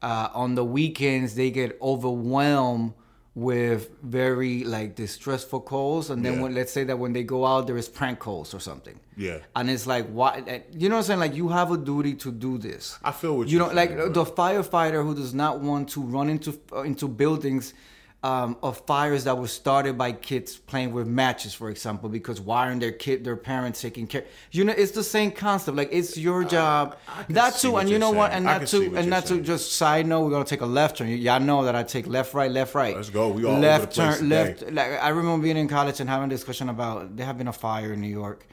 Uh, 0.00 0.28
on 0.32 0.54
the 0.54 0.64
weekends, 0.64 1.34
they 1.34 1.50
get 1.50 1.76
overwhelmed 1.82 2.94
with 3.38 3.90
very 4.02 4.64
like 4.64 4.94
distressful 4.96 5.60
calls, 5.60 6.10
and 6.10 6.24
then 6.24 6.34
Yeah. 6.34 6.42
when 6.42 6.54
let's 6.54 6.72
say 6.72 6.84
that 6.84 6.98
when 6.98 7.12
they 7.12 7.22
go 7.22 7.44
out, 7.46 7.66
there 7.68 7.76
is 7.76 7.88
prank 7.88 8.18
calls 8.18 8.52
or 8.54 8.60
something. 8.60 8.98
Yeah. 9.16 9.38
and 9.56 9.68
it's 9.68 9.86
like 9.86 10.06
why 10.18 10.62
you 10.72 10.88
know 10.88 10.94
what 10.96 11.00
I'm 11.00 11.06
saying? 11.08 11.20
Like 11.20 11.34
you 11.34 11.48
have 11.48 11.70
a 11.72 11.76
duty 11.76 12.14
to 12.24 12.30
do 12.30 12.58
this. 12.58 12.98
I 13.02 13.12
feel 13.12 13.36
what 13.36 13.48
you 13.48 13.58
know, 13.58 13.68
like 13.80 13.90
saying, 13.90 14.12
the 14.12 14.24
firefighter 14.24 15.02
who 15.06 15.14
does 15.14 15.34
not 15.34 15.60
want 15.60 15.88
to 15.90 16.00
run 16.02 16.28
into 16.28 16.50
uh, 16.72 16.82
into 16.82 17.06
buildings 17.08 17.74
um, 18.22 18.56
of 18.64 18.78
fires 18.84 19.24
that 19.24 19.38
were 19.38 19.46
started 19.46 19.96
by 19.96 20.10
kids 20.10 20.56
playing 20.56 20.92
with 20.92 21.06
matches, 21.06 21.54
for 21.54 21.70
example, 21.70 22.08
because 22.08 22.40
why 22.40 22.66
aren't 22.66 22.80
their 22.80 22.90
kid, 22.90 23.22
their 23.24 23.36
parents 23.36 23.80
taking 23.80 24.08
care? 24.08 24.24
You 24.50 24.64
know, 24.64 24.74
it's 24.76 24.90
the 24.92 25.04
same 25.04 25.30
concept. 25.30 25.76
Like 25.76 25.90
it's 25.92 26.16
your 26.16 26.42
job. 26.42 26.96
can 27.26 27.34
Not 27.34 27.54
see 27.54 27.68
to, 27.68 27.72
what 27.72 27.80
and 27.82 27.90
you 27.90 27.98
know 27.98 28.10
what, 28.10 28.32
saying. 28.32 28.46
and 28.46 28.50
I 28.50 28.58
not 28.58 28.66
to, 28.68 28.90
what 28.90 28.98
and 28.98 29.10
not 29.10 29.22
to 29.22 29.28
saying. 29.28 29.44
just 29.44 29.72
side 29.72 30.06
note. 30.06 30.24
We're 30.24 30.30
gonna 30.30 30.44
take 30.44 30.62
a 30.62 30.66
left 30.66 30.96
turn. 30.98 31.08
Y'all 31.08 31.38
know 31.38 31.64
that 31.64 31.76
I 31.76 31.84
take 31.84 32.08
left, 32.08 32.34
right, 32.34 32.50
left, 32.50 32.74
right. 32.74 32.96
Let's 32.96 33.08
go. 33.10 33.28
We 33.28 33.44
all 33.44 33.56
left 33.58 33.94
turn, 33.94 34.14
today. 34.18 34.28
left. 34.28 34.62
Like 34.72 35.00
I 35.00 35.10
remember 35.10 35.42
being 35.44 35.56
in 35.56 35.68
college 35.68 36.00
and 36.00 36.10
having 36.10 36.26
a 36.26 36.30
discussion 36.30 36.68
about 36.70 37.16
there 37.16 37.24
have 37.26 37.38
been 37.38 37.48
a 37.48 37.52
fire 37.52 37.92
in 37.92 38.00
New 38.00 38.08
York, 38.08 38.46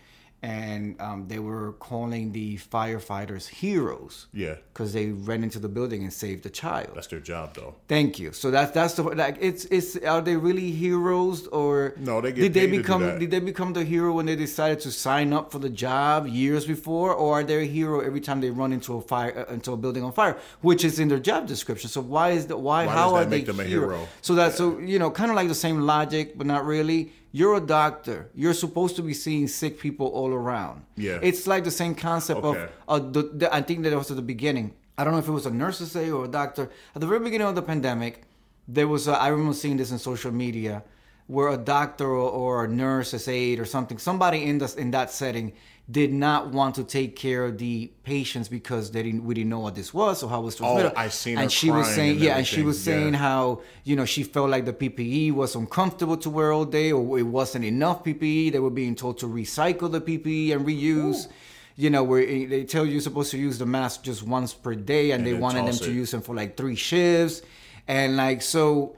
and 0.44 1.00
um, 1.02 1.28
they 1.28 1.40
were 1.40 1.74
calling 1.74 2.32
the 2.32 2.58
firefighters 2.58 3.48
heroes. 3.48 4.28
Yeah. 4.34 4.56
because 4.74 4.94
they 4.94 5.08
ran 5.08 5.44
into 5.44 5.58
the 5.60 5.70
building 5.70 6.04
and 6.04 6.12
saved 6.14 6.44
the 6.44 6.50
child. 6.50 6.90
That's 6.94 7.08
their 7.08 7.20
job, 7.20 7.56
though. 7.56 7.76
Thank 7.88 8.20
you. 8.20 8.32
So 8.34 8.52
that's 8.52 8.72
that's 8.72 8.94
the 8.96 9.04
like 9.04 9.38
it's 9.40 9.66
it's 9.66 9.96
are 9.98 10.22
they 10.22 10.36
really 10.36 10.72
heroes 10.72 11.48
or 11.48 11.94
No, 11.98 12.22
they 12.22 12.32
get 12.32 12.42
did 12.42 12.54
they 12.54 12.60
paid 12.62 12.72
to 12.72 12.72
do 12.74 12.78
become 12.84 13.20
did 13.20 13.32
they 13.32 13.40
become 13.40 13.74
the 13.74 13.84
hero 13.84 14.14
when 14.14 14.26
they 14.26 14.36
decided 14.36 14.80
to 14.82 14.92
sign 14.92 15.34
up 15.34 15.52
for 15.52 15.60
the 15.60 15.70
job 15.70 16.28
years 16.28 16.66
before 16.66 17.14
or 17.14 17.40
are 17.40 17.44
they 17.44 17.64
a 17.64 17.66
hero 17.66 18.02
every 18.02 18.20
time 18.22 18.42
they 18.42 18.50
run 18.52 18.72
into 18.74 18.96
a 18.98 19.02
fire 19.02 19.46
uh, 19.50 19.54
into 19.54 19.72
a 19.72 19.78
building 19.78 20.04
on 20.04 20.12
fire 20.12 20.38
which 20.62 20.84
is 20.84 21.00
in 21.00 21.08
their 21.08 21.20
job 21.20 21.48
description. 21.48 21.90
So 21.90 22.02
why 22.02 22.32
is 22.32 22.46
the 22.48 22.58
why, 22.58 22.86
Why 22.86 22.94
how 22.94 23.10
does 23.12 23.14
that 23.22 23.28
are 23.28 23.30
make 23.30 23.46
they 23.46 23.52
them 23.54 23.60
a 23.62 23.64
hero? 23.64 23.90
hero? 23.98 24.08
So 24.22 24.36
that 24.36 24.54
so 24.54 24.80
you 24.80 25.00
know 25.00 25.10
kind 25.10 25.32
of 25.32 25.36
like 25.36 25.48
the 25.48 25.56
same 25.56 25.82
logic 25.82 26.38
but 26.38 26.46
not 26.46 26.66
really. 26.66 27.14
You're 27.38 27.56
a 27.56 27.66
doctor. 27.82 28.30
You're 28.34 28.54
supposed 28.66 28.96
to 28.96 29.02
be 29.02 29.14
seeing 29.14 29.50
sick 29.50 29.74
people 29.86 30.08
all 30.08 30.32
around. 30.42 30.78
Yeah. 30.96 31.20
It's 31.22 31.44
like 31.48 31.64
the 31.66 31.78
same 31.82 31.94
concept 31.94 32.40
Okay. 32.42 32.68
of 32.88 33.04
uh, 33.06 33.12
the, 33.16 33.24
the, 33.40 33.48
I 33.54 33.62
think 33.62 33.84
that 33.84 33.92
was 34.04 34.10
at 34.10 34.16
the 34.16 34.30
beginning. 34.36 34.68
I 34.98 35.04
don't 35.04 35.12
know 35.12 35.20
if 35.20 35.28
it 35.28 35.38
was 35.42 35.46
a 35.46 35.52
nurse 35.52 35.80
to 35.80 35.86
say 35.86 36.10
or 36.10 36.24
a 36.24 36.32
doctor. 36.42 36.64
At 36.96 37.02
the 37.02 37.08
very 37.08 37.20
beginning 37.20 37.48
of 37.52 37.56
the 37.56 37.62
pandemic, 37.74 38.14
there 38.70 38.88
was 38.88 39.10
a, 39.10 39.14
I 39.26 39.28
remember 39.28 39.54
seeing 39.54 39.76
this 39.76 39.92
in 39.92 40.00
social 40.00 40.32
media 40.32 40.84
where 41.28 41.50
a 41.50 41.58
doctor 41.58 42.06
or, 42.08 42.30
or 42.42 42.64
a 42.64 42.68
nurse, 42.70 43.14
as 43.14 43.28
aide 43.28 43.60
or 43.60 43.66
something, 43.66 43.98
somebody 43.98 44.40
in 44.50 44.60
the, 44.60 44.74
in 44.78 44.92
that 44.92 45.12
setting 45.12 45.52
did 45.90 46.12
not 46.12 46.50
want 46.50 46.74
to 46.76 46.84
take 46.84 47.16
care 47.16 47.46
of 47.46 47.60
the 47.60 47.92
patients 48.04 48.48
because 48.48 48.90
they 48.90 49.04
didn't 49.04 49.24
we 49.24 49.36
didn't 49.36 49.52
know 49.52 49.60
what 49.60 49.76
this 49.76 49.94
was 49.94 50.24
or 50.24 50.30
how 50.30 50.42
it 50.42 50.46
was 50.46 50.56
oh, 50.56 50.60
transmitted. 50.60 50.94
Oh, 50.98 51.00
I 51.00 51.10
seen 51.10 51.38
and 51.38 51.52
she 51.52 51.70
was 51.70 51.88
saying 51.94 52.14
and 52.14 52.20
yeah, 52.22 52.38
and 52.38 52.48
she 52.48 52.64
was 52.64 52.82
saying 52.82 53.14
yeah. 53.14 53.20
how 53.20 53.62
you 53.84 53.96
know 53.96 54.06
she 54.06 54.24
felt 54.24 54.50
like 54.50 54.66
the 54.66 54.74
PPE 54.74 55.34
was 55.34 55.56
uncomfortable 55.56 56.18
to 56.18 56.30
wear 56.30 56.52
all 56.52 56.66
day 56.66 56.92
or 56.92 57.20
it 57.20 57.24
wasn't 57.24 57.66
enough 57.66 58.04
PPE. 58.04 58.52
They 58.52 58.60
were 58.60 58.72
being 58.72 58.96
told 58.96 59.20
to 59.20 59.28
recycle 59.28 59.92
the 59.92 60.02
PPE 60.02 60.54
and 60.54 60.66
reuse. 60.66 61.28
You 61.78 61.90
know, 61.90 62.06
where 62.06 62.26
they 62.26 62.64
tell 62.64 62.86
you 62.86 62.94
you're 62.94 63.02
supposed 63.02 63.32
to 63.32 63.38
use 63.38 63.58
the 63.58 63.66
mask 63.66 64.04
just 64.04 64.24
once 64.24 64.54
per 64.54 64.76
day, 64.76 65.12
and, 65.12 65.28
And 65.28 65.28
they 65.28 65.38
wanted 65.38 65.68
them 65.68 65.76
to 65.76 65.90
it. 65.92 65.94
use 65.94 66.10
them 66.10 66.22
for 66.22 66.34
like 66.34 66.56
three 66.56 66.76
shifts, 66.76 67.42
and 67.86 68.16
like 68.16 68.42
so. 68.42 68.96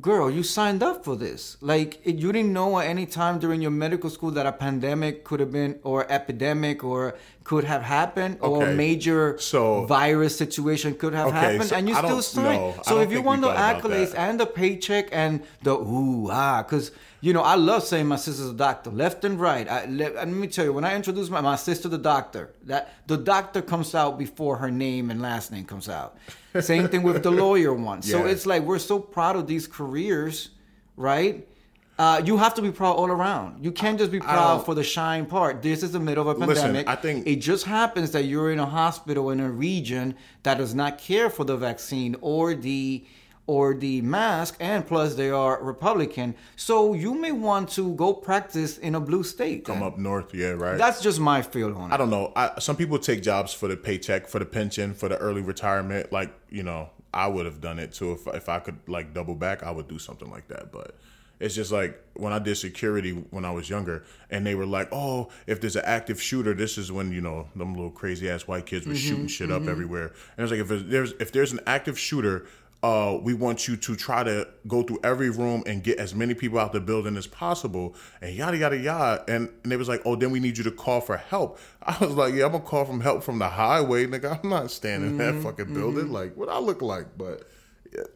Girl, 0.00 0.28
you 0.28 0.42
signed 0.42 0.82
up 0.82 1.04
for 1.04 1.14
this. 1.14 1.56
Like, 1.60 2.00
it, 2.02 2.16
you 2.16 2.32
didn't 2.32 2.52
know 2.52 2.80
at 2.80 2.88
any 2.88 3.06
time 3.06 3.38
during 3.38 3.62
your 3.62 3.70
medical 3.70 4.10
school 4.10 4.32
that 4.32 4.44
a 4.44 4.50
pandemic 4.50 5.22
could 5.22 5.38
have 5.38 5.52
been, 5.52 5.78
or 5.84 6.04
epidemic, 6.10 6.82
or 6.82 7.16
could 7.44 7.62
have 7.62 7.82
happened, 7.82 8.38
or 8.40 8.64
Okay. 8.64 8.74
major 8.74 9.38
So- 9.38 9.84
virus 9.86 10.36
situation 10.36 10.94
could 10.94 11.14
have 11.14 11.28
Okay, 11.28 11.36
happened, 11.38 11.64
so 11.70 11.76
and 11.76 11.88
you 11.88 11.94
I 11.94 11.98
still 12.02 12.22
signed. 12.22 12.60
no, 12.76 12.82
so 12.82 12.98
if 13.02 13.12
you 13.12 13.22
want 13.22 13.42
the 13.42 13.50
accolades 13.50 14.12
and 14.18 14.40
the 14.40 14.46
paycheck 14.46 15.10
and 15.12 15.42
the 15.62 15.74
ooh 15.74 16.28
ah, 16.28 16.64
because 16.64 16.90
you 17.24 17.32
know 17.32 17.40
I 17.40 17.54
love 17.54 17.82
saying 17.84 18.06
my 18.06 18.16
sister's 18.16 18.50
a 18.50 18.54
doctor, 18.54 18.90
left 18.90 19.24
and 19.24 19.40
right. 19.40 19.66
I, 19.66 19.86
let, 19.86 20.14
let 20.14 20.28
me 20.28 20.46
tell 20.46 20.66
you, 20.66 20.74
when 20.74 20.84
I 20.84 20.94
introduce 20.94 21.30
my, 21.30 21.40
my 21.40 21.56
sister 21.56 21.88
the 21.88 21.96
doctor, 21.96 22.52
that 22.64 22.92
the 23.06 23.16
doctor 23.16 23.62
comes 23.62 23.94
out 23.94 24.18
before 24.18 24.56
her 24.58 24.70
name 24.70 25.10
and 25.10 25.22
last 25.22 25.50
name 25.50 25.64
comes 25.64 25.88
out. 25.88 26.18
Same 26.60 26.86
thing 26.88 27.02
with 27.02 27.22
the 27.22 27.30
lawyer 27.44 27.72
one. 27.72 28.02
So 28.02 28.26
it's 28.26 28.44
like 28.44 28.62
we're 28.62 28.78
so 28.78 28.98
proud 28.98 29.36
of 29.36 29.46
these 29.46 29.66
careers, 29.66 30.50
right? 30.96 31.48
Uh, 31.96 32.20
you 32.24 32.36
have 32.36 32.54
to 32.54 32.62
be 32.62 32.72
proud 32.72 32.96
all 32.96 33.08
around. 33.08 33.64
You 33.64 33.72
can't 33.72 33.98
just 33.98 34.10
be 34.10 34.18
proud 34.20 34.66
for 34.66 34.74
the 34.74 34.82
shine 34.82 35.24
part. 35.24 35.62
This 35.62 35.82
is 35.82 35.92
the 35.92 36.00
middle 36.00 36.28
of 36.28 36.36
a 36.36 36.44
Listen, 36.44 36.64
pandemic. 36.64 36.88
I 36.88 36.96
think- 36.96 37.26
it 37.26 37.36
just 37.36 37.64
happens 37.64 38.10
that 38.10 38.24
you're 38.24 38.50
in 38.52 38.58
a 38.58 38.66
hospital 38.66 39.30
in 39.30 39.40
a 39.40 39.48
region 39.48 40.16
that 40.42 40.58
does 40.58 40.74
not 40.74 40.98
care 40.98 41.30
for 41.30 41.44
the 41.44 41.56
vaccine 41.56 42.16
or 42.20 42.54
the 42.54 43.04
or 43.46 43.74
the 43.74 44.00
mask, 44.00 44.56
and 44.60 44.86
plus 44.86 45.14
they 45.14 45.30
are 45.30 45.62
Republican. 45.62 46.34
So 46.56 46.94
you 46.94 47.14
may 47.14 47.32
want 47.32 47.68
to 47.70 47.94
go 47.94 48.14
practice 48.14 48.78
in 48.78 48.94
a 48.94 49.00
blue 49.00 49.22
state. 49.22 49.64
Come 49.64 49.82
up 49.82 49.98
north, 49.98 50.34
yeah, 50.34 50.50
right. 50.50 50.78
That's 50.78 51.02
just 51.02 51.20
my 51.20 51.42
feel 51.42 51.76
on 51.76 51.90
it. 51.90 51.94
I 51.94 51.96
don't 51.96 52.10
know. 52.10 52.32
I, 52.34 52.58
some 52.58 52.76
people 52.76 52.98
take 52.98 53.22
jobs 53.22 53.52
for 53.52 53.68
the 53.68 53.76
paycheck, 53.76 54.28
for 54.28 54.38
the 54.38 54.46
pension, 54.46 54.94
for 54.94 55.08
the 55.08 55.18
early 55.18 55.42
retirement. 55.42 56.12
Like 56.12 56.32
you 56.48 56.62
know, 56.62 56.90
I 57.12 57.28
would 57.28 57.46
have 57.46 57.60
done 57.60 57.78
it 57.78 57.92
too 57.92 58.12
if 58.12 58.26
if 58.28 58.48
I 58.48 58.58
could 58.58 58.78
like 58.86 59.14
double 59.14 59.34
back. 59.34 59.62
I 59.62 59.70
would 59.70 59.88
do 59.88 59.98
something 59.98 60.30
like 60.30 60.48
that. 60.48 60.72
But 60.72 60.96
it's 61.40 61.54
just 61.54 61.72
like 61.72 62.00
when 62.14 62.32
I 62.32 62.38
did 62.38 62.56
security 62.56 63.12
when 63.12 63.44
I 63.44 63.50
was 63.50 63.68
younger, 63.68 64.04
and 64.30 64.46
they 64.46 64.54
were 64.54 64.66
like, 64.66 64.88
"Oh, 64.92 65.30
if 65.46 65.60
there's 65.60 65.76
an 65.76 65.84
active 65.84 66.20
shooter, 66.20 66.54
this 66.54 66.78
is 66.78 66.90
when 66.90 67.12
you 67.12 67.20
know 67.20 67.48
them 67.54 67.74
little 67.74 67.90
crazy 67.90 68.30
ass 68.30 68.46
white 68.46 68.66
kids 68.66 68.86
were 68.86 68.94
mm-hmm, 68.94 69.08
shooting 69.08 69.26
shit 69.26 69.50
up 69.50 69.62
mm-hmm. 69.62 69.70
everywhere." 69.70 70.12
And 70.36 70.44
it's 70.44 70.50
like 70.50 70.60
if 70.60 70.88
there's 70.88 71.12
if 71.20 71.32
there's 71.32 71.52
an 71.52 71.60
active 71.66 71.98
shooter. 71.98 72.46
Uh, 72.84 73.16
we 73.22 73.32
want 73.32 73.66
you 73.66 73.78
to 73.78 73.96
try 73.96 74.22
to 74.22 74.46
go 74.68 74.82
through 74.82 74.98
every 75.02 75.30
room 75.30 75.62
and 75.64 75.82
get 75.82 75.96
as 75.98 76.14
many 76.14 76.34
people 76.34 76.58
out 76.58 76.70
the 76.74 76.80
building 76.80 77.16
as 77.16 77.26
possible, 77.26 77.94
and 78.20 78.36
yada 78.36 78.58
yada 78.58 78.76
yada. 78.76 79.24
And, 79.26 79.48
and 79.62 79.72
they 79.72 79.78
was 79.78 79.88
like, 79.88 80.02
"Oh, 80.04 80.16
then 80.16 80.30
we 80.30 80.38
need 80.38 80.58
you 80.58 80.64
to 80.64 80.70
call 80.70 81.00
for 81.00 81.16
help." 81.16 81.58
I 81.82 81.96
was 82.04 82.14
like, 82.14 82.34
"Yeah, 82.34 82.44
I'm 82.44 82.52
gonna 82.52 82.62
call 82.64 82.84
from 82.84 83.00
help 83.00 83.24
from 83.24 83.38
the 83.38 83.48
highway, 83.48 84.06
nigga. 84.06 84.38
I'm 84.42 84.50
not 84.50 84.70
standing 84.70 85.12
in 85.12 85.16
that 85.16 85.42
fucking 85.42 85.72
building. 85.72 86.12
Like, 86.12 86.36
what 86.36 86.50
I 86.50 86.58
look 86.58 86.82
like?" 86.82 87.16
But 87.16 87.48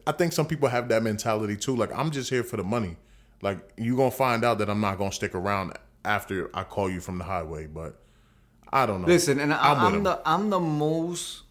I 0.05 0.11
think 0.11 0.33
some 0.33 0.45
people 0.45 0.69
have 0.69 0.87
that 0.89 1.01
mentality 1.01 1.57
too. 1.57 1.75
Like, 1.75 1.91
I'm 1.97 2.11
just 2.11 2.29
here 2.29 2.43
for 2.43 2.57
the 2.57 2.63
money. 2.63 2.97
Like, 3.41 3.57
you 3.75 3.97
gonna 3.97 4.11
find 4.11 4.45
out 4.45 4.59
that 4.59 4.69
I'm 4.69 4.81
not 4.81 4.99
gonna 4.99 5.11
stick 5.11 5.33
around 5.33 5.73
after 6.05 6.51
I 6.53 6.63
call 6.63 6.91
you 6.91 6.99
from 7.01 7.17
the 7.17 7.23
highway. 7.23 7.65
But 7.65 7.99
I 8.71 8.85
don't 8.85 9.01
know. 9.01 9.07
Listen, 9.07 9.39
and 9.39 9.51
I, 9.51 9.71
I'm 9.71 9.77
with 9.77 9.85
I'm, 9.85 9.95
'em. 9.95 10.03
the 10.03 10.21
I'm 10.25 10.49
the 10.51 10.59
most 10.59 11.41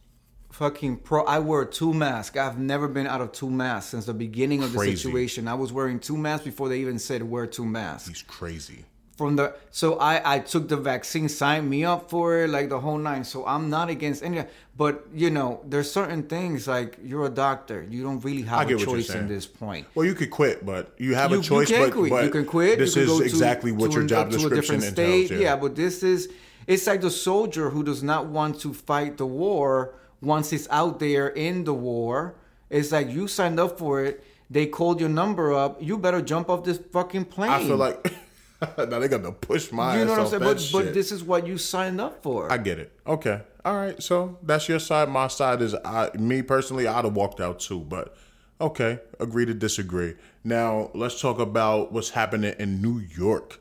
fucking 0.59 0.97
pro. 0.97 1.23
I 1.25 1.39
wear 1.39 1.65
two 1.65 1.95
masks. 1.95 2.37
I've 2.37 2.59
never 2.59 2.89
been 2.89 3.07
out 3.07 3.21
of 3.21 3.31
two 3.31 3.49
masks 3.49 3.93
since 3.93 4.07
the 4.07 4.15
beginning 4.15 4.65
of 4.65 4.73
the 4.73 4.81
situation. 4.81 5.47
I 5.47 5.55
was 5.55 5.73
wearing 5.73 6.01
two 6.01 6.17
masks 6.17 6.45
before 6.45 6.69
they 6.69 6.81
even 6.81 6.99
said 6.99 7.23
wear 7.23 7.47
two 7.47 7.65
masks. 7.65 8.09
He's 8.09 8.23
crazy. 8.23 8.85
From 9.17 9.37
the 9.37 9.55
so 9.71 9.99
I 9.99 10.35
I 10.35 10.39
took 10.41 10.69
the 10.69 10.77
vaccine, 10.77 11.29
signed 11.29 11.69
me 11.69 11.85
up 11.85 12.11
for 12.11 12.43
it, 12.43 12.51
like 12.51 12.69
the 12.69 12.79
whole 12.79 12.99
nine. 12.99 13.25
So 13.25 13.47
I'm 13.47 13.71
not 13.71 13.89
against 13.89 14.23
any. 14.23 14.45
But 14.77 15.07
you 15.13 15.31
know, 15.31 15.61
there's 15.65 15.91
certain 15.91 16.25
things 16.25 16.69
like 16.69 16.99
you're 17.03 17.27
a 17.27 17.31
doctor. 17.31 17.87
You 17.89 18.03
don't 18.03 18.21
really 18.25 18.43
have 18.43 18.69
a 18.69 18.77
choice 18.77 19.11
in 19.11 19.27
this 19.29 19.47
point. 19.47 19.87
Well, 19.95 20.07
you 20.07 20.15
could 20.15 20.31
quit, 20.31 20.65
but 20.67 20.93
you 20.99 21.15
have 21.15 21.31
you, 21.31 21.41
a 21.41 21.43
choice. 21.43 21.71
You 21.71 21.77
can 21.77 21.87
but, 21.87 21.95
quit. 21.95 22.11
but 22.11 22.25
you 22.25 22.31
can 22.31 22.45
quit. 22.45 22.79
This 22.79 22.95
you 22.95 23.03
can 23.03 23.03
is 23.03 23.09
go 23.09 23.19
to- 23.19 23.25
exactly 23.25 23.73
what 23.73 23.91
to 23.91 23.99
your 23.99 24.07
job 24.07 24.31
description 24.31 24.83
entails. 24.83 25.27
state. 25.27 25.41
yeah. 25.41 25.57
but 25.57 25.75
this 25.75 26.03
is 26.03 26.29
it's 26.69 26.87
like 26.87 27.01
the 27.01 27.11
soldier 27.11 27.71
who 27.71 27.83
does 27.83 28.03
not 28.03 28.27
want 28.27 28.61
to 28.61 28.73
fight 28.73 29.17
the 29.17 29.27
war 29.27 29.95
once 30.21 30.53
it's 30.53 30.69
out 30.71 30.99
there 30.99 31.29
in 31.29 31.65
the 31.65 31.75
war. 31.75 32.35
It's 32.71 32.93
like 32.93 33.11
you 33.11 33.29
signed 33.29 33.59
up 33.59 33.79
for 33.79 34.05
it. 34.05 34.25
They 34.51 34.67
called 34.67 35.01
your 35.01 35.09
number 35.09 35.53
up. 35.53 35.83
You 35.83 35.99
better 35.99 36.23
jump 36.23 36.49
off 36.49 36.65
this 36.65 36.79
fucking 36.93 37.27
plane. 37.27 37.51
I 37.51 37.65
feel 37.65 37.77
like 37.77 38.13
now 38.79 38.99
they 38.99 39.09
got 39.09 39.23
to 39.23 39.33
push 39.33 39.71
my 39.73 39.99
you 39.99 40.05
know 40.05 40.13
what 40.13 40.21
I'm 40.21 40.27
saying. 40.27 40.43
But 40.43 40.71
but 40.73 40.95
this 40.95 41.13
is 41.13 41.23
what 41.23 41.47
you 41.47 41.59
signed 41.59 42.01
up 42.01 42.23
for. 42.23 42.51
I 42.51 42.57
get 42.57 42.79
it. 42.79 42.93
Okay. 43.07 43.41
All 43.65 43.77
right. 43.77 44.03
So 44.03 44.39
that's 44.43 44.69
your 44.69 44.79
side. 44.79 45.09
My 45.09 45.29
side 45.29 45.63
is 45.63 45.75
I 45.85 46.11
me 46.15 46.43
personally, 46.43 46.87
I'd 46.87 47.05
have 47.05 47.15
walked 47.15 47.41
out 47.41 47.61
too, 47.61 47.81
but 47.81 48.17
okay. 48.61 49.01
Agree 49.21 49.47
to 49.47 49.55
disagree. 49.55 50.15
Now 50.45 50.91
let's 50.95 51.21
talk 51.21 51.39
about 51.39 51.93
what's 51.93 52.11
happening 52.11 52.55
in 52.59 52.81
New 52.81 53.01
York. 53.01 53.61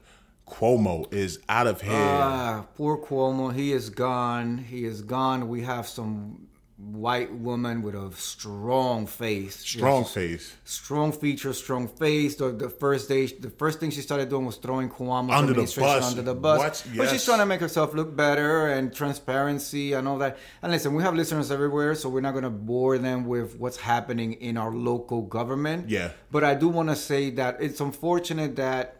Cuomo 0.49 1.11
is 1.13 1.39
out 1.49 1.67
of 1.67 1.81
here. 1.81 1.91
Ah, 1.93 2.65
poor 2.75 2.97
Cuomo. 2.97 3.53
He 3.53 3.71
is 3.73 3.89
gone. 3.89 4.57
He 4.57 4.85
is 4.85 5.01
gone. 5.01 5.49
We 5.49 5.61
have 5.63 5.87
some 5.87 6.47
white 6.77 7.33
woman 7.33 7.81
with 7.81 7.95
a 7.95 8.11
strong 8.15 9.07
face. 9.07 9.55
Strong 9.57 10.03
Yes. 10.03 10.13
face. 10.13 10.55
strong 10.63 11.11
features, 11.11 11.57
strong 11.57 11.87
face. 11.87 12.35
The, 12.35 12.51
the 12.51 12.69
first 12.69 13.09
day, 13.09 13.25
the 13.25 13.49
first 13.49 13.79
thing 13.79 13.89
she 13.89 14.01
started 14.01 14.29
doing 14.29 14.45
was 14.45 14.57
throwing 14.57 14.87
Cuomo's 14.89 15.33
Under 15.33 15.53
the 15.53 15.61
bus. 15.63 16.09
under 16.11 16.21
the 16.21 16.35
bus. 16.35 16.59
What? 16.59 16.83
But 16.95 17.09
she's 17.09 17.25
trying 17.25 17.39
to 17.39 17.47
make 17.47 17.61
herself 17.61 17.95
look 17.95 18.15
better 18.15 18.67
and 18.67 18.93
transparency 18.93 19.93
and 19.93 20.07
all 20.07 20.19
that. 20.19 20.37
And 20.61 20.71
listen, 20.71 20.93
we 20.93 21.01
have 21.01 21.15
listeners 21.15 21.49
everywhere, 21.51 21.95
so 21.95 22.09
we're 22.09 22.21
not 22.21 22.31
going 22.33 22.43
to 22.43 22.49
bore 22.51 22.99
them 22.99 23.25
with 23.25 23.57
what's 23.59 23.77
happening 23.77 24.33
in 24.33 24.55
our 24.55 24.71
local 24.71 25.23
government. 25.23 25.89
Yeah. 25.89 26.11
But 26.31 26.43
I 26.43 26.53
do 26.53 26.67
want 26.67 26.89
to 26.89 26.95
say 26.95 27.31
that 27.31 27.57
it's 27.59 27.79
unfortunate 27.81 28.55
that 28.57 28.96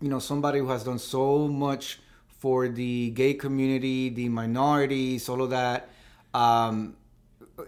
you 0.00 0.08
know 0.08 0.18
somebody 0.18 0.58
who 0.58 0.68
has 0.68 0.84
done 0.84 0.98
so 0.98 1.48
much 1.48 2.00
for 2.38 2.68
the 2.68 3.10
gay 3.10 3.34
community, 3.34 4.10
the 4.10 4.28
minorities, 4.28 5.28
all 5.28 5.42
of 5.42 5.50
that. 5.50 5.88
Um, 6.34 6.96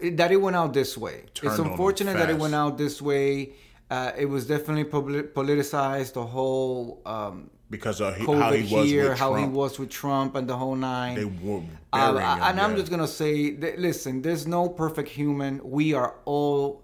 that 0.01 0.31
it 0.31 0.37
went 0.37 0.55
out 0.55 0.73
this 0.73 0.97
way. 0.97 1.25
Turned 1.33 1.51
it's 1.51 1.59
unfortunate 1.59 2.17
that 2.17 2.29
it 2.29 2.37
went 2.37 2.53
out 2.53 2.77
this 2.77 3.01
way. 3.01 3.53
Uh, 3.89 4.11
it 4.17 4.25
was 4.25 4.45
definitely 4.45 4.83
politicized. 4.83 6.13
The 6.13 6.25
whole 6.25 7.01
um, 7.05 7.49
Because 7.69 8.01
of 8.01 8.15
he, 8.17 8.25
how 8.25 8.51
he 8.51 8.61
was 8.73 8.85
here, 8.85 9.09
with 9.09 9.19
how 9.19 9.31
Trump. 9.31 9.45
he 9.45 9.57
was 9.57 9.79
with 9.79 9.89
Trump, 9.89 10.35
and 10.35 10.47
the 10.47 10.57
whole 10.57 10.75
nine. 10.75 11.15
They 11.15 11.25
were 11.25 11.61
Uh, 11.93 12.39
and 12.41 12.59
I'm 12.59 12.75
just 12.75 12.91
gonna 12.91 13.07
say, 13.07 13.51
that, 13.51 13.79
listen, 13.79 14.21
there's 14.21 14.45
no 14.45 14.67
perfect 14.67 15.09
human. 15.09 15.61
We 15.63 15.93
are 15.93 16.15
all 16.25 16.83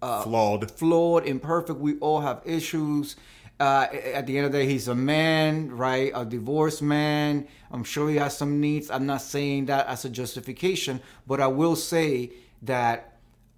flawed. 0.00 0.70
flawed, 0.72 1.26
imperfect. 1.26 1.78
We 1.78 1.98
all 1.98 2.20
have 2.20 2.42
issues. 2.44 3.16
Uh, 3.60 3.86
at 4.14 4.26
the 4.26 4.34
end 4.38 4.46
of 4.46 4.52
the 4.52 4.58
day, 4.60 4.66
he's 4.66 4.88
a 4.88 4.94
man, 4.94 5.70
right? 5.86 6.10
A 6.14 6.24
divorced 6.24 6.82
man. 6.82 7.46
I'm 7.70 7.84
sure 7.84 8.08
he 8.08 8.16
has 8.16 8.34
some 8.36 8.58
needs. 8.58 8.90
I'm 8.90 9.04
not 9.04 9.20
saying 9.20 9.66
that 9.66 9.86
as 9.86 10.04
a 10.06 10.10
justification, 10.20 11.00
but 11.26 11.38
I 11.40 11.48
will 11.60 11.76
say 11.76 12.32
that 12.62 13.06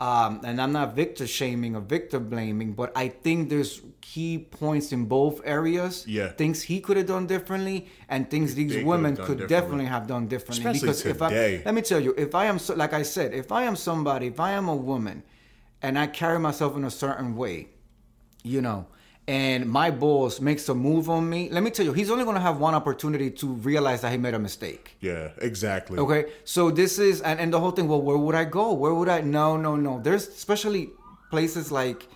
Um, 0.03 0.41
and 0.43 0.61
I'm 0.61 0.73
not 0.73 0.97
victor 0.97 1.29
shaming 1.29 1.77
or 1.77 1.81
victor 1.81 2.19
blaming, 2.19 2.73
but 2.81 2.91
I 2.97 3.07
think 3.25 3.39
there's 3.53 3.81
key 4.01 4.35
points 4.61 4.91
in 4.91 5.05
both 5.07 5.41
areas. 5.45 6.05
Yeah. 6.09 6.29
Things 6.43 6.61
he 6.71 6.81
could 6.81 6.97
have 6.97 7.07
done 7.07 7.27
differently 7.29 7.87
and 8.09 8.21
things 8.29 8.57
these 8.57 8.75
they 8.75 8.83
women 8.83 9.15
could 9.17 9.47
definitely 9.47 9.87
have 9.87 10.09
done 10.09 10.27
differently. 10.27 10.65
Especially 10.65 10.89
because 10.89 11.07
if 11.07 11.23
I 11.23 11.29
today. 11.29 11.63
let 11.65 11.75
me 11.79 11.83
tell 11.83 12.01
you, 12.07 12.13
if 12.19 12.35
I 12.35 12.45
am 12.47 12.59
so, 12.59 12.75
like 12.75 12.93
I 12.93 13.05
said, 13.05 13.29
if 13.33 13.53
I 13.53 13.63
am 13.71 13.77
somebody, 13.77 14.27
if 14.27 14.41
I 14.41 14.51
am 14.61 14.67
a 14.69 14.75
woman, 14.75 15.23
and 15.85 15.97
I 15.97 16.09
carry 16.09 16.41
myself 16.49 16.77
in 16.77 16.85
a 16.85 16.95
certain 17.05 17.37
way, 17.37 17.69
you 18.43 18.61
know, 18.61 18.87
and 19.29 19.67
my 19.67 19.91
boss 19.91 20.41
makes 20.41 20.69
a 20.69 20.75
move 20.75 21.09
on 21.09 21.29
me, 21.29 21.49
let 21.51 21.63
me 21.63 21.71
tell 21.71 21.87
you, 21.87 21.93
he's 21.93 22.11
only 22.11 22.25
going 22.25 22.35
to 22.35 22.41
have 22.41 22.59
one 22.59 22.75
opportunity 22.75 23.31
to 23.31 23.47
realize 23.47 24.01
that 24.01 24.11
he 24.11 24.19
made 24.19 24.35
a 24.35 24.39
mistake. 24.39 24.97
Yeah, 25.01 25.31
exactly. 25.39 25.99
Okay, 25.99 26.33
so 26.45 26.71
this 26.71 26.99
is 26.99 27.21
and, 27.21 27.39
and 27.39 27.53
the 27.53 27.61
whole 27.61 27.71
thing. 27.71 27.87
Well, 27.89 28.03
where 28.03 28.17
would 28.17 28.35
I 28.35 28.45
go? 28.45 28.73
Where 28.73 28.93
would 28.93 29.09
I? 29.09 29.21
No, 29.21 29.57
no, 29.57 29.77
no. 29.77 30.01
There's 30.01 30.27
especially 30.27 30.91
places 31.31 31.71
like 31.71 32.09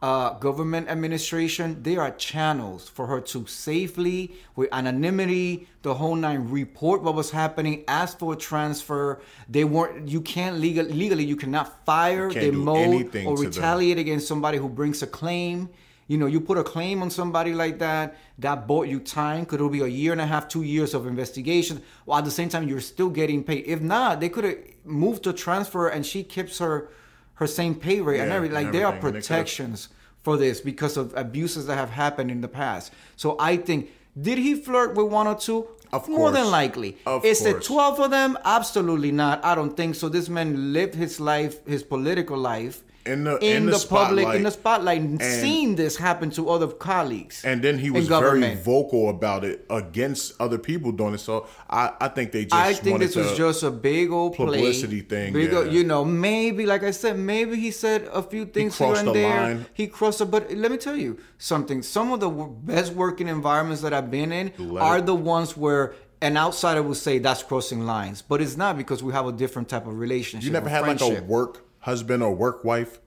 uh, 0.00 0.30
government 0.38 0.88
administration. 0.88 1.82
There 1.82 2.00
are 2.00 2.10
channels 2.12 2.88
for 2.88 3.06
her 3.06 3.20
to 3.20 3.46
safely, 3.46 4.34
with 4.54 4.70
anonymity, 4.72 5.68
the 5.82 5.94
whole 5.94 6.14
nine, 6.14 6.48
report 6.48 7.02
what 7.02 7.14
was 7.14 7.30
happening, 7.30 7.84
ask 7.86 8.18
for 8.18 8.32
a 8.32 8.36
transfer. 8.36 9.20
They 9.48 9.64
weren't. 9.64 10.08
You 10.08 10.22
can't 10.22 10.58
legal 10.58 10.86
legally. 10.86 11.24
You 11.24 11.36
cannot 11.36 11.84
fire, 11.84 12.30
demote, 12.30 13.26
or 13.26 13.36
to 13.36 13.42
them. 13.42 13.52
retaliate 13.52 13.98
against 13.98 14.26
somebody 14.26 14.56
who 14.56 14.70
brings 14.70 15.02
a 15.02 15.06
claim. 15.06 15.68
You 16.08 16.18
know, 16.18 16.26
you 16.26 16.40
put 16.40 16.56
a 16.56 16.62
claim 16.62 17.02
on 17.02 17.10
somebody 17.10 17.52
like 17.52 17.78
that, 17.80 18.16
that 18.38 18.66
bought 18.66 18.86
you 18.86 19.00
time. 19.00 19.44
Could 19.44 19.60
it 19.60 19.72
be 19.72 19.80
a 19.80 19.86
year 19.88 20.12
and 20.12 20.20
a 20.20 20.26
half, 20.26 20.46
two 20.46 20.62
years 20.62 20.94
of 20.94 21.06
investigation? 21.06 21.82
While 22.04 22.18
at 22.18 22.24
the 22.24 22.30
same 22.30 22.48
time, 22.48 22.68
you're 22.68 22.80
still 22.80 23.10
getting 23.10 23.42
paid. 23.42 23.64
If 23.66 23.80
not, 23.80 24.20
they 24.20 24.28
could 24.28 24.44
have 24.44 24.58
moved 24.84 25.24
to 25.24 25.32
transfer 25.32 25.88
and 25.88 26.04
she 26.06 26.22
keeps 26.22 26.58
her 26.58 26.88
her 27.34 27.46
same 27.46 27.74
pay 27.74 28.00
rate 28.00 28.20
and 28.20 28.32
everything. 28.32 28.54
Like 28.54 28.66
and 28.66 28.74
there 28.74 28.86
are 28.86 28.94
everything. 28.94 29.12
They 29.12 29.18
could've- 29.18 29.26
protections 29.28 29.88
for 30.22 30.36
this 30.36 30.60
because 30.60 30.96
of 30.96 31.12
abuses 31.16 31.66
that 31.66 31.76
have 31.76 31.90
happened 31.90 32.30
in 32.30 32.40
the 32.40 32.48
past. 32.48 32.92
So 33.16 33.36
I 33.38 33.56
think, 33.58 33.90
did 34.20 34.38
he 34.38 34.54
flirt 34.54 34.94
with 34.94 35.08
one 35.08 35.26
or 35.26 35.34
two? 35.36 35.68
Of 35.92 36.04
course. 36.04 36.18
More 36.18 36.30
than 36.32 36.50
likely. 36.50 36.96
Of 37.04 37.24
Is 37.24 37.44
it 37.44 37.52
course. 37.52 37.66
12 37.66 38.00
of 38.00 38.10
them? 38.10 38.38
Absolutely 38.44 39.12
not. 39.12 39.44
I 39.44 39.54
don't 39.54 39.76
think 39.76 39.94
so. 39.94 40.08
This 40.08 40.28
man 40.28 40.72
lived 40.72 40.94
his 40.94 41.20
life, 41.20 41.64
his 41.66 41.82
political 41.82 42.38
life. 42.38 42.82
In 43.06 43.24
the- 43.24 43.38
in, 43.38 43.56
in 43.58 43.66
the 43.66 43.72
the, 43.78 43.86
public, 43.88 44.26
in 44.34 44.42
the 44.42 44.50
spotlight, 44.50 45.00
and 45.00 45.22
seen 45.22 45.76
this 45.76 45.96
happen 45.96 46.30
to 46.30 46.50
other 46.50 46.66
colleagues. 46.68 47.44
And 47.44 47.62
then 47.62 47.78
he 47.78 47.90
was 47.90 48.08
very 48.08 48.54
vocal 48.56 49.08
about 49.10 49.44
it 49.44 49.64
against 49.70 50.32
other 50.40 50.58
people 50.58 50.92
doing 50.92 51.14
it. 51.14 51.18
So 51.20 51.46
I, 51.70 51.92
I 52.00 52.08
think 52.08 52.32
they 52.32 52.44
just 52.44 52.54
I 52.54 52.72
think 52.74 52.98
this 52.98 53.16
was 53.16 53.36
just 53.36 53.62
a 53.62 53.70
big 53.70 54.10
old 54.10 54.34
play. 54.34 54.46
publicity 54.46 55.00
thing, 55.00 55.32
Big 55.32 55.52
yeah. 55.52 55.58
old- 55.58 55.72
you 55.72 55.84
know, 55.84 56.04
maybe 56.04 56.66
like 56.66 56.82
I 56.82 56.90
said, 56.90 57.18
maybe 57.18 57.56
he 57.56 57.70
said 57.70 58.08
a 58.12 58.22
few 58.22 58.44
things 58.46 58.76
here 58.78 58.86
crossed 58.88 59.00
and 59.00 59.08
the 59.08 59.12
there. 59.12 59.28
line. 59.40 59.66
He 59.74 59.86
crossed 59.86 60.20
it, 60.20 60.26
but 60.30 60.52
let 60.52 60.70
me 60.70 60.76
tell 60.76 60.96
you 60.96 61.18
something. 61.38 61.82
Some 61.82 62.12
of 62.12 62.20
the 62.20 62.28
best 62.28 62.92
working 62.92 63.28
environments 63.28 63.82
that 63.82 63.92
I've 63.94 64.10
been 64.10 64.32
in 64.32 64.52
Let 64.58 64.82
are 64.82 64.98
it- 64.98 65.06
the 65.06 65.14
ones 65.14 65.56
where 65.56 65.94
an 66.22 66.36
outsider 66.38 66.82
would 66.82 66.96
say 66.96 67.18
that's 67.18 67.42
crossing 67.42 67.84
lines, 67.84 68.22
but 68.22 68.40
it's 68.40 68.56
not 68.56 68.76
because 68.78 69.02
we 69.02 69.12
have 69.12 69.26
a 69.26 69.32
different 69.32 69.68
type 69.68 69.86
of 69.86 69.98
relationship. 69.98 70.46
You 70.46 70.50
never 70.50 70.68
had 70.70 70.86
like 70.86 71.00
a 71.02 71.20
work 71.22 71.65
husband 71.86 72.20
or 72.22 72.34
work 72.34 72.64
wife, 72.64 72.98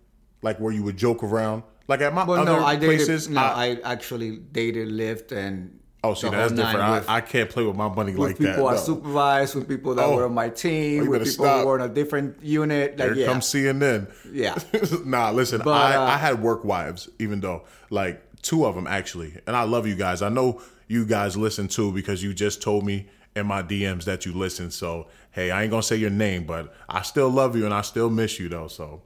like 0.41 0.57
where 0.59 0.73
you 0.73 0.83
would 0.83 0.97
joke 0.97 1.21
around. 1.23 1.63
Like 1.87 2.01
at 2.01 2.13
my 2.13 2.21
other 2.21 2.45
no, 2.45 2.65
I 2.65 2.75
dated. 2.75 3.05
places, 3.05 3.27
no, 3.29 3.41
I, 3.41 3.77
I, 3.83 3.91
actually 3.93 4.37
dated, 4.37 4.87
lived, 4.89 5.31
and 5.31 5.79
oh, 6.03 6.13
see, 6.13 6.29
that's 6.29 6.53
different. 6.53 6.91
with- 6.91 7.09
I, 7.09 7.15
I 7.17 7.21
can't 7.21 7.49
play 7.49 7.63
with 7.65 7.75
my 7.75 7.89
money 7.89 8.13
like 8.13 8.37
that. 8.37 8.39
With 8.39 8.55
people 8.55 8.67
I 8.67 8.73
no. 8.75 8.79
supervised, 8.79 9.55
with 9.55 9.67
people 9.67 9.95
that 9.95 10.05
Oh. 10.05 10.15
were 10.15 10.25
on 10.25 10.33
my 10.33 10.45
Oh, 10.47 10.49
team, 10.51 11.03
you 11.03 11.09
with 11.09 11.23
people 11.23 11.45
stop. 11.45 11.61
who 11.61 11.67
were 11.67 11.75
in 11.79 11.89
a 11.89 11.93
different 11.93 12.41
unit. 12.43 12.97
Like, 12.97 13.07
Here 13.09 13.15
yeah. 13.21 13.25
comes 13.27 13.45
CNN. 13.47 14.11
Yeah. 14.31 14.55
nah, 15.05 15.31
listen, 15.31 15.61
But, 15.63 15.73
I, 15.73 15.95
uh, 15.95 16.01
I 16.15 16.17
had 16.17 16.41
work 16.41 16.63
wives, 16.63 17.09
even 17.19 17.41
though 17.41 17.63
like 17.89 18.21
two 18.41 18.65
of 18.65 18.75
them 18.75 18.87
actually, 18.87 19.31
and 19.47 19.55
I 19.55 19.63
love 19.63 19.85
you 19.87 19.95
guys. 19.95 20.21
I 20.21 20.29
know 20.29 20.61
you 20.87 21.05
guys 21.05 21.35
listen 21.35 21.67
too 21.67 21.91
because 21.91 22.23
you 22.23 22.33
just 22.33 22.61
told 22.61 22.85
me 22.85 23.07
in 23.39 23.47
my 23.47 23.63
DMs 23.63 24.03
that 24.05 24.25
you 24.25 24.33
listen. 24.33 24.69
So 24.71 25.07
hey, 25.31 25.51
I 25.51 25.63
ain't 25.63 25.71
gonna 25.71 25.83
say 25.83 25.95
your 25.95 26.09
name, 26.11 26.45
but 26.45 26.73
I 26.87 27.01
still 27.01 27.29
love 27.29 27.55
you 27.55 27.65
and 27.65 27.73
I 27.73 27.81
still 27.81 28.09
miss 28.09 28.39
you 28.39 28.49
though. 28.49 28.67
So, 28.67 29.01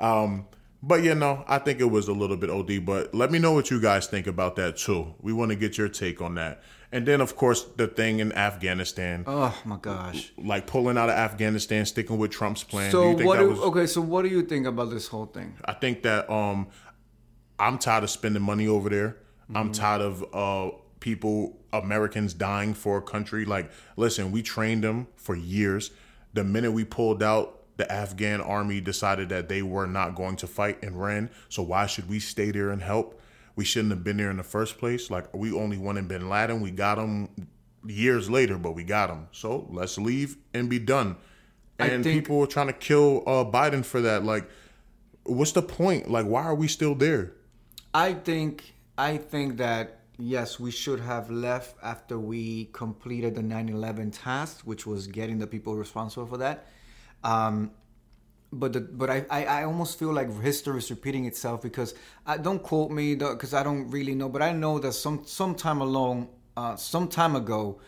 um, 0.00 0.46
but 0.82 1.02
you 1.02 1.14
know, 1.14 1.44
I 1.48 1.58
think 1.58 1.80
it 1.80 1.90
was 1.90 2.08
a 2.08 2.12
little 2.12 2.36
bit 2.36 2.50
OD. 2.50 2.84
But 2.84 3.14
let 3.14 3.30
me 3.30 3.38
know 3.38 3.52
what 3.52 3.70
you 3.70 3.80
guys 3.80 4.06
think 4.06 4.26
about 4.26 4.56
that 4.56 4.76
too. 4.76 5.14
We 5.20 5.32
want 5.32 5.50
to 5.50 5.56
get 5.56 5.78
your 5.78 5.88
take 5.88 6.20
on 6.20 6.34
that. 6.34 6.62
And 6.92 7.06
then, 7.06 7.20
of 7.20 7.34
course, 7.34 7.64
the 7.76 7.88
thing 7.88 8.20
in 8.20 8.30
Afghanistan, 8.32 9.24
Oh 9.26 9.56
my 9.64 9.78
gosh. 9.78 10.32
like 10.38 10.68
pulling 10.68 10.96
out 10.96 11.08
of 11.08 11.16
Afghanistan, 11.16 11.86
sticking 11.86 12.18
with 12.18 12.30
Trump's 12.30 12.62
plan. 12.62 12.90
do 12.90 12.92
So 12.92 13.14
think 13.16 13.26
what? 13.26 13.38
Do, 13.40 13.48
was- 13.48 13.58
okay, 13.60 13.86
so 13.86 14.00
what 14.00 14.22
do 14.22 14.28
you 14.28 14.42
think 14.42 14.66
about 14.66 14.90
this 14.90 15.08
whole 15.08 15.26
thing? 15.26 15.56
I 15.64 15.72
think 15.72 16.02
that 16.02 16.30
um 16.30 16.68
I'm 17.58 17.78
tired 17.78 18.04
of 18.04 18.10
spending 18.10 18.42
money 18.42 18.68
over 18.68 18.88
there. 18.90 19.16
I'm 19.54 19.72
tired 19.72 20.02
of 20.02 20.24
uh 20.34 20.76
people 21.04 21.54
Americans 21.70 22.32
dying 22.32 22.72
for 22.72 22.96
a 22.96 23.02
country. 23.02 23.44
Like, 23.44 23.70
listen, 23.98 24.32
we 24.32 24.42
trained 24.42 24.82
them 24.82 25.06
for 25.16 25.36
years. 25.36 25.90
The 26.32 26.42
minute 26.42 26.72
we 26.72 26.86
pulled 26.86 27.22
out, 27.22 27.60
the 27.76 27.90
Afghan 27.92 28.40
army 28.40 28.80
decided 28.80 29.28
that 29.28 29.50
they 29.50 29.60
were 29.60 29.86
not 29.86 30.14
going 30.14 30.36
to 30.36 30.46
fight 30.46 30.82
and 30.82 30.98
ran. 30.98 31.28
So 31.50 31.62
why 31.62 31.84
should 31.84 32.08
we 32.08 32.20
stay 32.20 32.52
there 32.52 32.70
and 32.70 32.80
help? 32.80 33.20
We 33.54 33.66
shouldn't 33.66 33.90
have 33.90 34.02
been 34.02 34.16
there 34.16 34.30
in 34.30 34.38
the 34.38 34.42
first 34.42 34.78
place. 34.78 35.10
Like 35.10 35.32
we 35.36 35.52
only 35.52 35.76
wanted 35.76 36.08
Bin 36.08 36.30
Laden. 36.30 36.62
We 36.62 36.70
got 36.70 36.96
him 36.96 37.28
years 37.86 38.30
later, 38.30 38.56
but 38.56 38.72
we 38.72 38.82
got 38.82 39.10
him. 39.10 39.28
So 39.30 39.68
let's 39.70 39.98
leave 39.98 40.38
and 40.54 40.70
be 40.70 40.78
done. 40.78 41.16
And 41.78 42.02
think- 42.02 42.24
people 42.24 42.38
were 42.38 42.46
trying 42.46 42.68
to 42.68 42.72
kill 42.72 43.24
uh, 43.26 43.44
Biden 43.44 43.84
for 43.84 44.00
that. 44.00 44.24
Like, 44.24 44.48
what's 45.24 45.52
the 45.52 45.62
point? 45.62 46.10
Like, 46.10 46.24
why 46.24 46.44
are 46.44 46.54
we 46.54 46.66
still 46.66 46.94
there? 46.94 47.34
I 47.92 48.14
think 48.14 48.72
I 48.96 49.18
think 49.18 49.58
that 49.58 50.03
yes, 50.18 50.60
we 50.60 50.70
should 50.70 51.00
have 51.00 51.30
left 51.30 51.76
after 51.82 52.18
we 52.18 52.66
completed 52.72 53.34
the 53.34 53.42
9/11 53.42 54.12
task, 54.12 54.62
which 54.64 54.86
was 54.86 55.06
getting 55.06 55.38
the 55.38 55.46
people 55.46 55.76
responsible 55.76 56.26
for 56.26 56.38
that. 56.38 56.66
Um, 57.22 57.70
but 58.52 58.72
the, 58.72 58.80
but 58.80 59.10
I, 59.10 59.26
I 59.30 59.44
I 59.44 59.64
almost 59.64 59.98
feel 59.98 60.12
like 60.12 60.28
history 60.40 60.78
is 60.78 60.90
repeating 60.90 61.24
itself 61.24 61.62
because 61.62 61.94
I 62.26 62.36
don't 62.36 62.62
quote 62.62 62.90
me 62.90 63.14
because 63.14 63.54
I 63.54 63.62
don't 63.62 63.90
really 63.90 64.14
know, 64.14 64.28
but 64.28 64.42
I 64.42 64.52
know 64.52 64.78
that 64.78 64.92
some 64.92 65.24
some 65.26 65.54
time 65.54 65.80
along 65.80 66.28
uh, 66.56 66.76
some 66.76 67.08
time 67.08 67.34
ago 67.36 67.80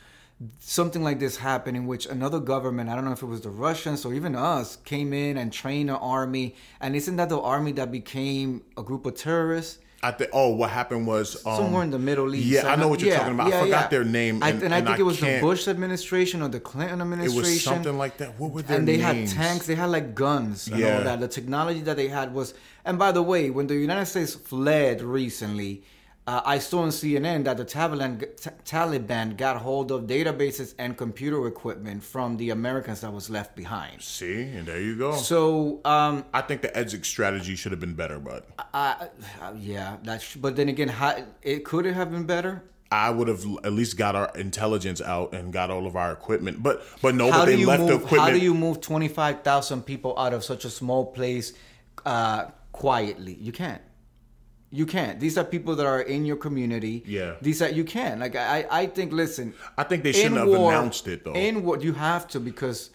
something 0.60 1.02
like 1.02 1.18
this 1.18 1.38
happened 1.38 1.76
in 1.76 1.86
which 1.86 2.06
another 2.06 2.40
government, 2.40 2.90
I 2.90 2.94
don't 2.94 3.04
know 3.04 3.12
if 3.12 3.22
it 3.22 3.26
was 3.26 3.40
the 3.40 3.50
Russians 3.50 4.04
or 4.04 4.12
even 4.12 4.34
us, 4.34 4.76
came 4.76 5.12
in 5.12 5.38
and 5.38 5.52
trained 5.52 5.88
an 5.88 5.96
army. 5.96 6.54
And 6.80 6.94
isn't 6.94 7.16
that 7.16 7.28
the 7.28 7.40
army 7.40 7.72
that 7.72 7.90
became 7.90 8.62
a 8.76 8.82
group 8.82 9.06
of 9.06 9.14
terrorists? 9.14 9.78
I 10.06 10.12
think. 10.12 10.30
Oh, 10.32 10.50
what 10.50 10.70
happened 10.70 11.06
was 11.06 11.36
um, 11.46 11.56
Somewhere 11.56 11.82
in 11.82 11.90
the 11.90 11.98
Middle 11.98 12.34
East. 12.34 12.46
Yeah, 12.46 12.70
I 12.72 12.76
know 12.76 12.88
what 12.88 13.00
you're 13.00 13.10
yeah, 13.10 13.18
talking 13.18 13.34
about. 13.34 13.52
I 13.52 13.62
forgot 13.64 13.82
yeah. 13.82 13.88
their 13.88 14.04
name, 14.04 14.42
I, 14.42 14.50
and- 14.50 14.62
and, 14.62 14.74
I 14.74 14.78
and 14.78 14.86
think 14.86 14.98
I 14.98 15.00
it 15.00 15.04
was 15.04 15.20
the 15.20 15.38
Bush 15.40 15.66
administration 15.68 16.42
or 16.42 16.48
the 16.48 16.60
Clinton 16.60 17.00
administration. 17.00 17.38
It 17.44 17.54
was 17.54 17.62
something 17.62 17.98
like 17.98 18.18
that. 18.18 18.38
What 18.38 18.52
were 18.52 18.62
their 18.62 18.78
and 18.78 18.86
they 18.88 18.98
names? 18.98 19.32
had 19.32 19.42
tanks, 19.42 19.66
they 19.66 19.74
had 19.74 19.90
like 19.90 20.14
guns 20.14 20.68
and 20.68 20.78
Yeah. 20.78 20.98
all 20.98 21.04
that. 21.04 21.20
The 21.20 21.28
technology 21.28 21.80
that 21.82 21.96
they 21.96 22.08
had 22.08 22.32
was. 22.32 22.54
And 22.84 22.98
by 22.98 23.10
the 23.12 23.22
way, 23.22 23.50
when 23.50 23.66
the 23.66 23.74
United 23.74 24.06
States 24.06 24.34
fled 24.34 25.02
recently, 25.02 25.82
uh, 26.26 26.42
I 26.44 26.58
saw 26.58 26.82
on 26.82 26.88
CNN 26.88 27.44
that 27.44 27.56
the 27.56 27.64
Taliban, 27.64 28.18
T- 28.18 28.50
Taliban 28.64 29.36
got 29.36 29.58
hold 29.58 29.92
of 29.92 30.04
databases 30.04 30.74
and 30.76 30.96
computer 30.96 31.46
equipment 31.46 32.02
from 32.02 32.36
the 32.36 32.50
Americans 32.50 33.02
that 33.02 33.12
was 33.12 33.30
left 33.30 33.54
behind. 33.54 34.02
See, 34.02 34.42
and 34.42 34.66
there 34.66 34.80
you 34.80 34.96
go. 34.98 35.12
So, 35.12 35.80
um, 35.84 36.24
I 36.34 36.40
think 36.40 36.62
the 36.62 36.76
exit 36.76 37.06
strategy 37.06 37.54
should 37.54 37.70
have 37.70 37.80
been 37.80 37.94
better, 37.94 38.18
but 38.18 38.44
uh, 38.74 39.06
yeah, 39.56 39.98
that's. 40.02 40.34
But 40.34 40.56
then 40.56 40.68
again, 40.68 40.88
how, 40.88 41.24
it 41.42 41.64
could 41.64 41.86
it 41.86 41.94
have 41.94 42.10
been 42.10 42.24
better? 42.26 42.64
I 42.90 43.10
would 43.10 43.28
have 43.28 43.44
at 43.64 43.72
least 43.72 43.96
got 43.96 44.14
our 44.16 44.30
intelligence 44.36 45.00
out 45.00 45.32
and 45.32 45.52
got 45.52 45.70
all 45.70 45.86
of 45.86 45.96
our 45.96 46.12
equipment. 46.12 46.62
But 46.62 46.84
but 47.02 47.14
no, 47.14 47.30
how 47.30 47.40
but 47.40 47.46
they 47.46 47.64
left 47.64 47.80
move? 47.82 47.88
the 47.88 47.96
equipment. 47.96 48.22
How 48.22 48.30
do 48.30 48.38
you 48.38 48.54
move 48.54 48.80
twenty 48.80 49.08
five 49.08 49.42
thousand 49.42 49.82
people 49.82 50.18
out 50.18 50.32
of 50.32 50.42
such 50.42 50.64
a 50.64 50.70
small 50.70 51.06
place 51.06 51.52
uh, 52.04 52.46
quietly? 52.72 53.34
You 53.40 53.52
can't. 53.52 53.82
You 54.70 54.84
can't. 54.86 55.20
These 55.20 55.38
are 55.38 55.44
people 55.44 55.76
that 55.76 55.86
are 55.86 56.00
in 56.00 56.24
your 56.24 56.36
community. 56.36 57.02
Yeah. 57.06 57.34
These 57.40 57.62
are 57.62 57.68
you 57.70 57.84
can. 57.84 58.18
Like 58.20 58.34
I, 58.36 58.66
I 58.70 58.86
think. 58.86 59.12
Listen. 59.12 59.54
I 59.78 59.84
think 59.84 60.02
they 60.02 60.12
shouldn't 60.12 60.36
have 60.38 60.48
war- 60.48 60.72
announced 60.72 61.06
it 61.08 61.24
though. 61.24 61.34
In 61.34 61.62
what 61.64 61.82
you 61.82 61.92
have 61.92 62.26
to 62.28 62.40
because 62.40 62.90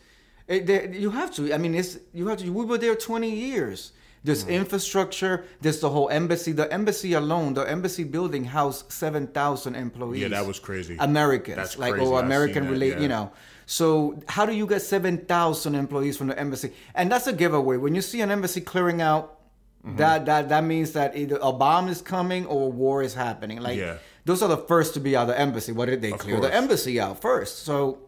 it, 0.48 0.66
they, 0.68 0.98
you 0.98 1.12
have 1.12 1.34
to. 1.36 1.54
I 1.54 1.58
mean, 1.58 1.74
it's 1.76 1.98
you 2.14 2.28
have 2.28 2.40
to. 2.40 2.50
We 2.52 2.66
were 2.66 2.78
there 2.78 2.96
twenty 2.96 3.34
years. 3.34 3.94
There's 4.24 4.44
Mm. 4.46 4.50
infrastructure. 4.62 5.46
There's 5.62 5.80
the 5.80 5.90
whole 5.90 6.10
embassy. 6.10 6.52
The 6.52 6.72
embassy 6.72 7.14
alone, 7.14 7.54
the 7.56 7.64
embassy 7.68 8.04
building 8.04 8.44
housed 8.46 8.92
seven 8.92 9.28
thousand 9.28 9.76
employees. 9.76 10.22
Yeah, 10.22 10.28
that 10.28 10.46
was 10.46 10.60
crazy. 10.60 10.98
Americans, 11.00 11.56
That's 11.58 11.78
like 11.80 11.94
crazy. 11.94 12.06
or 12.06 12.20
American 12.20 12.54
seen 12.56 12.66
that, 12.66 12.72
relate. 12.72 12.94
yeah. 12.96 13.00
You 13.00 13.08
know. 13.08 13.32
So 13.66 14.20
how 14.28 14.46
do 14.46 14.54
you 14.54 14.68
get 14.68 14.82
seven 14.82 15.18
thousand 15.20 15.74
employees 15.76 16.18
from 16.18 16.28
the 16.28 16.38
embassy? 16.38 16.74
And 16.94 17.12
that's 17.12 17.26
a 17.28 17.34
giveaway. 17.34 17.78
When 17.78 17.96
you 17.96 18.02
see 18.02 18.22
an 18.22 18.30
embassy 18.30 18.62
clearing 18.62 19.02
out, 19.02 19.40
Mm-hmm. 19.86 19.98
that 19.98 20.26
that 20.28 20.50
that 20.50 20.64
means 20.64 20.92
that 20.92 21.18
either 21.18 21.40
a 21.42 21.52
bomb 21.52 21.88
is 21.90 22.02
coming 22.02 22.46
or 22.46 22.68
a 22.68 22.70
war 22.70 23.02
is 23.02 23.14
happening. 23.16 23.60
Like 23.62 23.78
Yeah. 23.80 23.98
those 24.26 24.44
are 24.44 24.48
the 24.50 24.58
first 24.58 24.94
to 24.94 25.00
be 25.00 25.16
out 25.16 25.24
of 25.24 25.28
the 25.30 25.40
embassy. 25.40 25.72
What 25.72 25.88
did 25.88 26.02
they 26.04 26.12
clear 26.12 26.40
the 26.40 26.54
embassy 26.54 27.00
out 27.00 27.20
first? 27.22 27.64
So, 27.66 28.00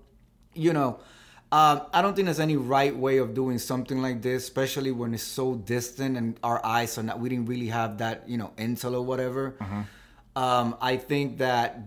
you 0.54 0.74
know, 0.74 1.00
Um, 1.52 1.82
I 1.94 2.02
don't 2.02 2.16
think 2.16 2.26
there's 2.26 2.40
any 2.40 2.58
right 2.58 2.96
way 2.98 3.18
of 3.20 3.36
doing 3.36 3.60
something 3.60 4.02
like 4.02 4.24
this, 4.24 4.42
especially 4.44 4.90
when 4.92 5.14
it's 5.14 5.22
so 5.22 5.54
distant 5.54 6.18
and 6.18 6.34
our 6.42 6.60
eyes 6.66 6.98
are 6.98 7.04
not. 7.04 7.20
We 7.20 7.30
didn't 7.30 7.46
really 7.46 7.68
have 7.70 8.00
that, 8.00 8.28
you 8.28 8.38
know, 8.42 8.52
intel 8.58 8.94
or 8.96 9.04
whatever. 9.06 9.54
Mm-hmm. 9.62 9.82
Um, 10.36 10.76
I 10.82 10.98
think 10.98 11.38
that 11.38 11.78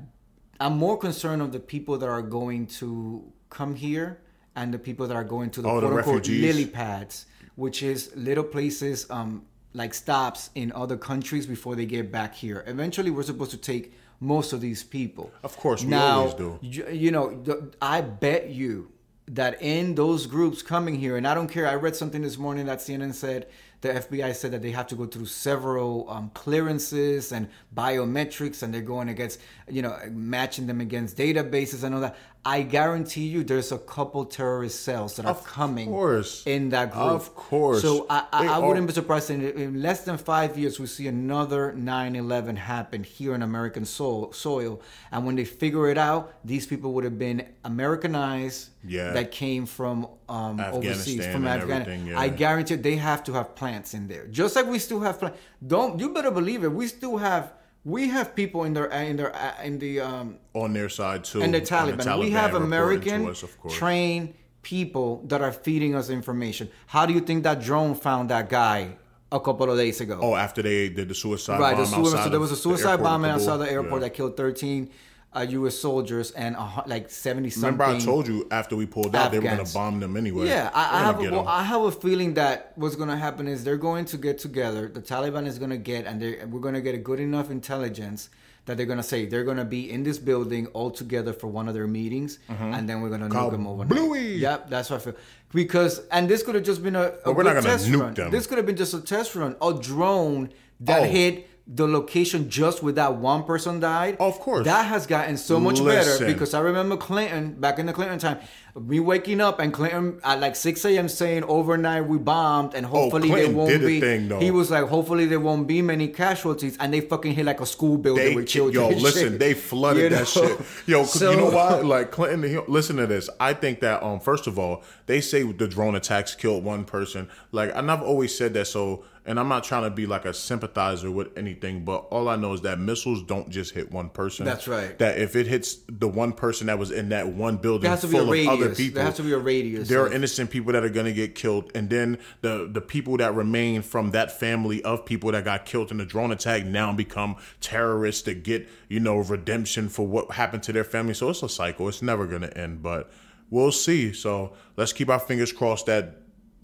I'm 0.61 0.77
more 0.79 0.97
concerned 0.97 1.43
of 1.43 1.51
the 1.51 1.59
people 1.59 1.99
that 1.99 2.09
are 2.09 2.23
going 2.23 2.67
to 2.79 3.25
come 3.51 3.75
here 3.75 4.19
and 4.55 4.73
the 4.73 4.79
people 4.79 5.09
that 5.09 5.17
are 5.17 5.25
going 5.37 5.51
to 5.51 5.63
the 5.63 5.69
Oh, 5.69 5.81
the 5.81 5.89
quote 5.89 5.99
unquote 5.99 6.17
refugees. 6.27 6.43
lily 6.47 6.67
pads, 6.67 7.27
which 7.57 7.83
is 7.83 8.15
little 8.15 8.45
places 8.45 9.07
um, 9.11 9.43
like 9.77 9.93
stops 9.93 10.51
in 10.55 10.73
other 10.73 10.97
countries 10.97 11.47
before 11.47 11.77
they 11.77 11.87
get 11.87 12.11
back 12.11 12.35
here. 12.35 12.65
Eventually, 12.67 13.11
we're 13.11 13.23
supposed 13.23 13.51
to 13.51 13.59
take 13.59 13.93
most 14.21 14.53
of 14.55 14.61
these 14.63 14.83
people. 14.83 15.31
Of 15.45 15.57
course, 15.59 15.85
we 15.85 15.91
now, 15.91 16.21
always 16.21 16.35
do. 16.35 16.59
You, 16.63 16.89
you 16.89 17.11
know, 17.11 17.41
the, 17.43 17.73
I 17.81 18.01
bet 18.01 18.49
you 18.49 18.91
that 19.29 19.61
in 19.61 19.95
those 19.95 20.27
groups 20.27 20.63
coming 20.63 20.95
here, 20.95 21.17
and 21.17 21.29
I 21.29 21.35
don't 21.35 21.49
care. 21.49 21.69
I 21.69 21.75
read 21.75 21.95
something 21.95 22.23
this 22.23 22.39
morning 22.39 22.67
that 22.67 22.79
CNN 22.79 23.13
said 23.13 23.49
the 23.83 23.89
FBI 23.89 24.35
said 24.35 24.53
that 24.53 24.63
they 24.63 24.71
have 24.71 24.87
to 24.89 24.95
go 24.95 25.07
through 25.07 25.27
several 25.27 26.09
um, 26.09 26.31
clearances 26.33 27.33
and 27.33 27.49
biometrics, 27.75 28.63
and 28.63 28.73
they're 28.73 28.81
going 28.81 29.09
against, 29.09 29.41
you 29.69 29.83
know, 29.83 29.99
matching 30.11 30.67
them 30.67 30.81
against 30.81 31.17
databases 31.17 31.85
and 31.85 31.95
all 31.95 32.01
that. 32.01 32.17
I 32.47 32.63
guarantee 32.63 33.27
you, 33.27 33.43
there's 33.43 33.73
a 33.73 33.79
couple 33.79 34.25
terrorist 34.25 34.85
cells 34.85 35.17
that 35.17 35.27
are 35.27 35.35
coming 35.35 35.89
course. 35.89 36.47
in 36.47 36.69
that 36.69 36.93
group. 36.93 37.03
Of 37.03 37.35
course. 37.35 37.83
So 37.83 38.07
I, 38.09 38.25
I, 38.33 38.47
I 38.47 38.59
wouldn't 38.59 38.87
be 38.87 38.93
surprised 38.93 39.31
in, 39.31 39.43
in 39.43 39.83
less 39.83 40.05
than 40.05 40.17
five 40.17 40.57
years 40.57 40.79
we 40.79 40.87
see 40.87 41.09
another 41.09 41.73
9/11 41.73 42.57
happen 42.57 43.03
here 43.03 43.35
in 43.35 43.43
American 43.43 43.85
soil. 43.85 44.33
Soil, 44.33 44.81
and 45.11 45.27
when 45.27 45.35
they 45.35 45.45
figure 45.45 45.89
it 45.91 45.99
out, 45.99 46.35
these 46.45 46.69
people 46.69 46.93
would 46.95 47.03
have 47.03 47.19
been 47.19 47.49
Americanized. 47.65 48.71
Yeah. 48.87 49.11
That 49.11 49.33
came 49.33 49.67
from 49.67 50.07
um, 50.29 50.61
overseas, 50.61 51.27
from 51.27 51.49
Afghanistan. 51.49 52.07
yeah. 52.07 52.21
I 52.21 52.29
guarantee 52.29 52.77
they 52.77 52.95
have 52.95 53.25
to 53.25 53.33
have 53.33 53.57
plants 53.57 53.95
in 53.95 54.07
there, 54.07 54.29
just 54.29 54.55
like 54.55 54.67
we 54.67 54.79
still 54.79 55.01
have 55.01 55.19
plants. 55.19 55.39
Don't 55.67 55.99
you 55.99 56.15
better 56.15 56.31
believe 56.31 56.63
it? 56.63 56.71
We 56.71 56.87
still 56.87 57.17
have. 57.17 57.53
We 57.87 58.09
have 58.09 58.35
people 58.35 58.65
in 58.65 58.75
their 58.75 58.87
in 58.87 59.17
their 59.17 59.33
in 59.63 59.79
the 59.79 60.01
um, 60.01 60.39
on 60.55 60.73
their 60.73 60.89
side 60.89 61.23
too. 61.23 61.41
and 61.41 61.55
the 61.55 61.61
Taliban. 61.61 62.19
we 62.19 62.31
have 62.33 62.55
American 62.55 63.29
us, 63.29 63.45
trained 63.71 64.35
people 64.63 65.23
that 65.29 65.41
are 65.41 65.53
feeding 65.53 65.95
us 65.95 66.11
information. 66.11 66.69
How 66.89 67.07
do 67.07 67.13
you 67.13 67.21
think 67.21 67.45
that 67.45 67.63
drone 67.63 67.95
found 67.95 68.31
that 68.31 68.49
guy 68.49 68.97
a 69.31 69.39
couple 69.39 69.71
of 69.71 69.79
days 69.79 70.01
ago? 70.01 70.19
Oh, 70.21 70.35
after 70.35 70.63
they 70.63 70.89
did 70.89 71.09
the 71.09 71.15
suicide 71.15 71.61
right, 71.61 71.77
bomb 71.77 71.85
the 71.85 71.87
suicide, 71.87 72.09
outside 72.19 72.25
so 72.25 72.31
there 72.31 72.41
was 72.41 72.51
a 72.51 72.57
suicide 72.57 73.01
bombing 73.01 73.31
outside 73.31 73.59
the 73.59 73.71
airport 73.71 74.03
Yeah. 74.03 74.09
that 74.09 74.15
killed 74.15 74.37
13 74.37 74.91
uh, 75.37 75.47
U.S. 75.51 75.77
soldiers 75.79 76.31
and 76.33 76.57
like 76.87 77.11
70 77.11 77.51
something. 77.51 77.73
Remember, 77.79 77.85
I 77.85 77.99
told 78.01 78.27
you 78.27 78.47
after 78.51 78.75
we 78.77 78.87
pulled 78.87 79.15
out, 79.15 79.31
they 79.33 79.39
were 79.39 79.45
going 79.45 79.65
to 79.65 79.75
bomb 79.75 80.01
them 80.01 80.17
anyway. 80.17 80.47
Yeah, 80.49 80.71
I, 80.75 81.01
I 81.01 81.05
have. 81.05 81.21
A, 81.21 81.23
get. 81.23 81.35
I 81.35 81.63
have 81.63 81.83
a 81.83 81.93
feeling 81.93 82.35
that 82.35 82.73
what's 82.77 82.97
going 82.97 83.09
to 83.11 83.17
happen 83.17 83.47
is 83.47 83.63
they're 83.65 83.77
going 83.77 84.05
to 84.07 84.17
get 84.17 84.39
together. 84.39 84.89
The 84.89 85.03
Taliban 85.03 85.47
is 85.47 85.59
going 85.59 85.71
to 85.71 85.77
get, 85.77 86.07
and 86.07 86.21
we're 86.53 86.61
going 86.61 86.75
to 86.75 86.81
get 86.81 86.95
a 86.95 86.99
good 86.99 87.21
enough 87.21 87.51
intelligence 87.51 88.31
that 88.65 88.77
they're 88.77 88.87
going 88.87 88.97
to 88.99 89.03
say 89.05 89.27
they're 89.27 89.45
going 89.45 89.59
to 89.59 89.65
be 89.65 89.91
in 89.93 90.03
this 90.03 90.19
building 90.19 90.67
all 90.69 90.91
together 90.91 91.33
for 91.33 91.47
one 91.47 91.69
of 91.69 91.75
their 91.75 91.87
meetings, 91.87 92.39
and 92.49 92.89
then 92.89 93.01
we're 93.01 93.09
going 93.11 93.21
to 93.21 93.29
nuke 93.29 93.53
them 93.53 93.67
over. 93.67 93.85
Bluey. 93.85 94.37
Yep, 94.37 94.71
that's 94.71 94.91
what 94.91 95.01
I 95.01 95.05
feel. 95.05 95.15
Because 95.53 96.01
and 96.11 96.29
this 96.29 96.43
could 96.43 96.55
have 96.57 96.65
just 96.65 96.83
been 96.83 96.97
a, 96.97 97.03
a 97.03 97.11
But 97.27 97.37
we're 97.37 97.43
not 97.45 97.55
gonna 97.55 97.69
nuke 97.77 98.01
run. 98.01 98.15
them. 98.15 98.31
This 98.31 98.47
could 98.47 98.59
have 98.59 98.67
been 98.67 98.77
just 98.77 98.93
a 98.95 99.01
test 99.01 99.37
run. 99.37 99.55
A 99.63 99.73
drone 99.73 100.51
that 100.81 101.03
Oh. 101.03 101.05
hit 101.05 101.49
the 101.67 101.87
location 101.87 102.49
just 102.49 102.83
with 102.83 102.95
that 102.95 103.17
one 103.17 103.43
person 103.43 103.81
died. 103.81 104.17
Of 104.21 104.39
course. 104.39 104.65
that 104.65 104.87
has 104.87 105.07
gotten 105.07 105.37
so 105.37 105.59
much 105.59 105.81
Listen. 105.81 106.19
better 106.21 106.33
because 106.33 106.55
I 106.55 106.61
remember 106.61 106.97
Clinton 106.97 107.55
back 107.55 107.79
in 107.79 107.87
the 107.87 107.93
Clinton 107.93 108.19
time, 108.19 108.39
me 108.81 109.01
waking 109.01 109.41
up 109.41 109.59
and 109.59 109.73
Clinton 109.73 110.21
at 110.23 110.39
like 110.41 110.55
6 110.55 110.85
a.m. 110.85 111.09
saying 111.09 111.45
overnight 111.45 112.07
we 112.07 112.19
bombed 112.19 112.75
and 112.75 112.85
hopefully 112.85 113.29
there 113.31 113.39
Oh, 113.39 113.43
Clinton 113.43 113.57
won't 113.57 113.81
be. 113.81 114.01
thing. 114.01 114.41
He 114.41 114.51
was 114.51 114.71
like, 114.71 114.85
hopefully 114.87 115.25
there 115.27 115.41
won't 115.41 115.67
be 115.67 115.81
many 115.81 116.09
casualties, 116.09 116.77
and 116.79 116.93
they 116.93 117.01
fucking 117.01 117.33
hit 117.35 117.47
like 117.47 117.61
a 117.61 117.67
school 117.67 117.97
building 117.97 118.25
They, 118.25 118.35
with 118.35 118.47
children. 118.49 118.91
yo, 118.93 118.97
listen, 118.99 119.31
shit. 119.31 119.39
they 119.39 119.55
flooded 119.55 120.03
You 120.03 120.09
that 120.11 120.19
know? 120.19 120.25
shit. 120.57 120.61
Yo, 120.87 121.01
'cause 121.05 121.23
you 121.23 121.37
know 121.37 121.51
why? 121.51 121.81
Like 121.81 122.11
Clinton, 122.11 122.43
he- 122.51 122.59
listen 122.71 122.97
to 122.97 123.07
this. 123.07 123.31
I 123.41 123.55
think 123.55 123.81
that 123.81 124.03
um, 124.03 124.21
first 124.21 124.47
of 124.47 124.59
all, 124.59 124.83
they 125.07 125.21
say 125.21 125.43
the 125.43 125.69
drone 125.69 125.95
attacks 125.95 126.35
killed 126.35 126.63
one 126.65 126.85
person. 126.85 127.29
Like, 127.53 127.73
and 127.75 127.91
I've 127.91 128.03
always 128.03 128.37
said 128.37 128.53
that. 128.55 128.67
So, 128.67 129.05
and 129.25 129.41
I'm 129.41 129.49
not 129.49 129.65
trying 129.65 129.83
to 129.85 129.91
be 129.91 130.07
like 130.07 130.25
a 130.25 130.33
sympathizer 130.35 131.11
with 131.11 131.37
anything, 131.37 131.85
but 131.85 132.07
all 132.11 132.29
I 132.29 132.37
know 132.37 132.53
is 132.53 132.61
that 132.63 132.79
missiles 132.79 133.23
don't 133.25 133.51
just 133.51 133.73
hit 133.75 133.91
one 133.91 134.09
person. 134.09 134.45
That's 134.45 134.69
right. 134.69 134.97
That 134.99 135.19
if 135.19 135.35
it 135.35 135.47
hits 135.49 135.79
the 135.89 136.07
one 136.09 136.33
person 136.33 136.69
that 136.69 136.79
was 136.79 136.91
in 136.93 137.09
that 137.09 137.29
one 137.29 137.57
building 137.57 137.83
There 137.83 137.91
has 137.91 138.03
to 138.03 138.07
be 138.09 138.17
a 138.17 138.21
full 138.21 138.33
of 138.33 138.47
other 138.49 138.66
radius. 138.69 138.79
people, 138.79 138.95
There 138.95 139.05
has 139.05 139.17
to 139.17 139.23
be 139.23 139.33
a 139.33 139.39
radius 139.39 139.89
There 139.89 140.03
are 140.03 140.13
innocent 140.13 140.51
people 140.51 140.73
that 140.73 140.85
are 140.85 140.89
going 140.89 141.07
to 141.07 141.13
get 141.13 141.35
killed, 141.35 141.71
and 141.75 141.89
then 141.91 142.19
the 142.41 142.69
the 142.73 142.81
people 142.81 143.17
that 143.19 143.35
remain 143.35 143.83
from 143.83 144.11
that 144.13 144.39
family 144.39 144.83
of 144.85 145.05
people 145.05 145.33
that 145.33 145.45
got 145.45 145.65
killed 145.65 145.91
in 145.91 145.99
the 145.99 146.07
drone 146.07 146.33
attack 146.33 146.65
now 146.65 146.93
become 146.93 147.37
terrorists 147.61 148.23
to 148.23 148.35
get 148.35 148.69
you 148.89 149.01
know 149.01 149.19
redemption 149.19 149.89
for 149.89 150.07
what 150.07 150.33
happened 150.33 150.63
to 150.65 150.73
their 150.73 150.85
family. 150.85 151.15
So 151.15 151.31
it's 151.31 151.43
a 151.43 151.49
cycle. 151.49 151.89
It's 151.89 152.03
never 152.03 152.27
going 152.27 152.43
to 152.43 152.59
end, 152.59 152.83
but 152.83 153.11
we'll 153.51 153.73
see. 153.73 154.13
So 154.13 154.53
let's 154.77 154.93
keep 154.93 155.09
our 155.09 155.19
fingers 155.19 155.53
crossed 155.53 155.87
that 155.87 156.23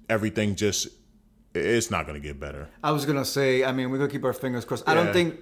everything 0.08 0.56
just 0.56 0.88
it's 1.54 1.90
not 1.90 2.06
going 2.06 2.20
to 2.20 2.26
get 2.26 2.40
better. 2.40 2.68
I 2.82 2.92
was 2.92 3.04
gonna 3.04 3.24
say, 3.24 3.64
I 3.64 3.72
mean, 3.72 3.90
we're 3.90 3.98
gonna 3.98 4.10
keep 4.10 4.24
our 4.24 4.32
fingers 4.32 4.64
crossed. 4.64 4.84
I 4.86 4.94
don't 4.94 5.12
think, 5.12 5.40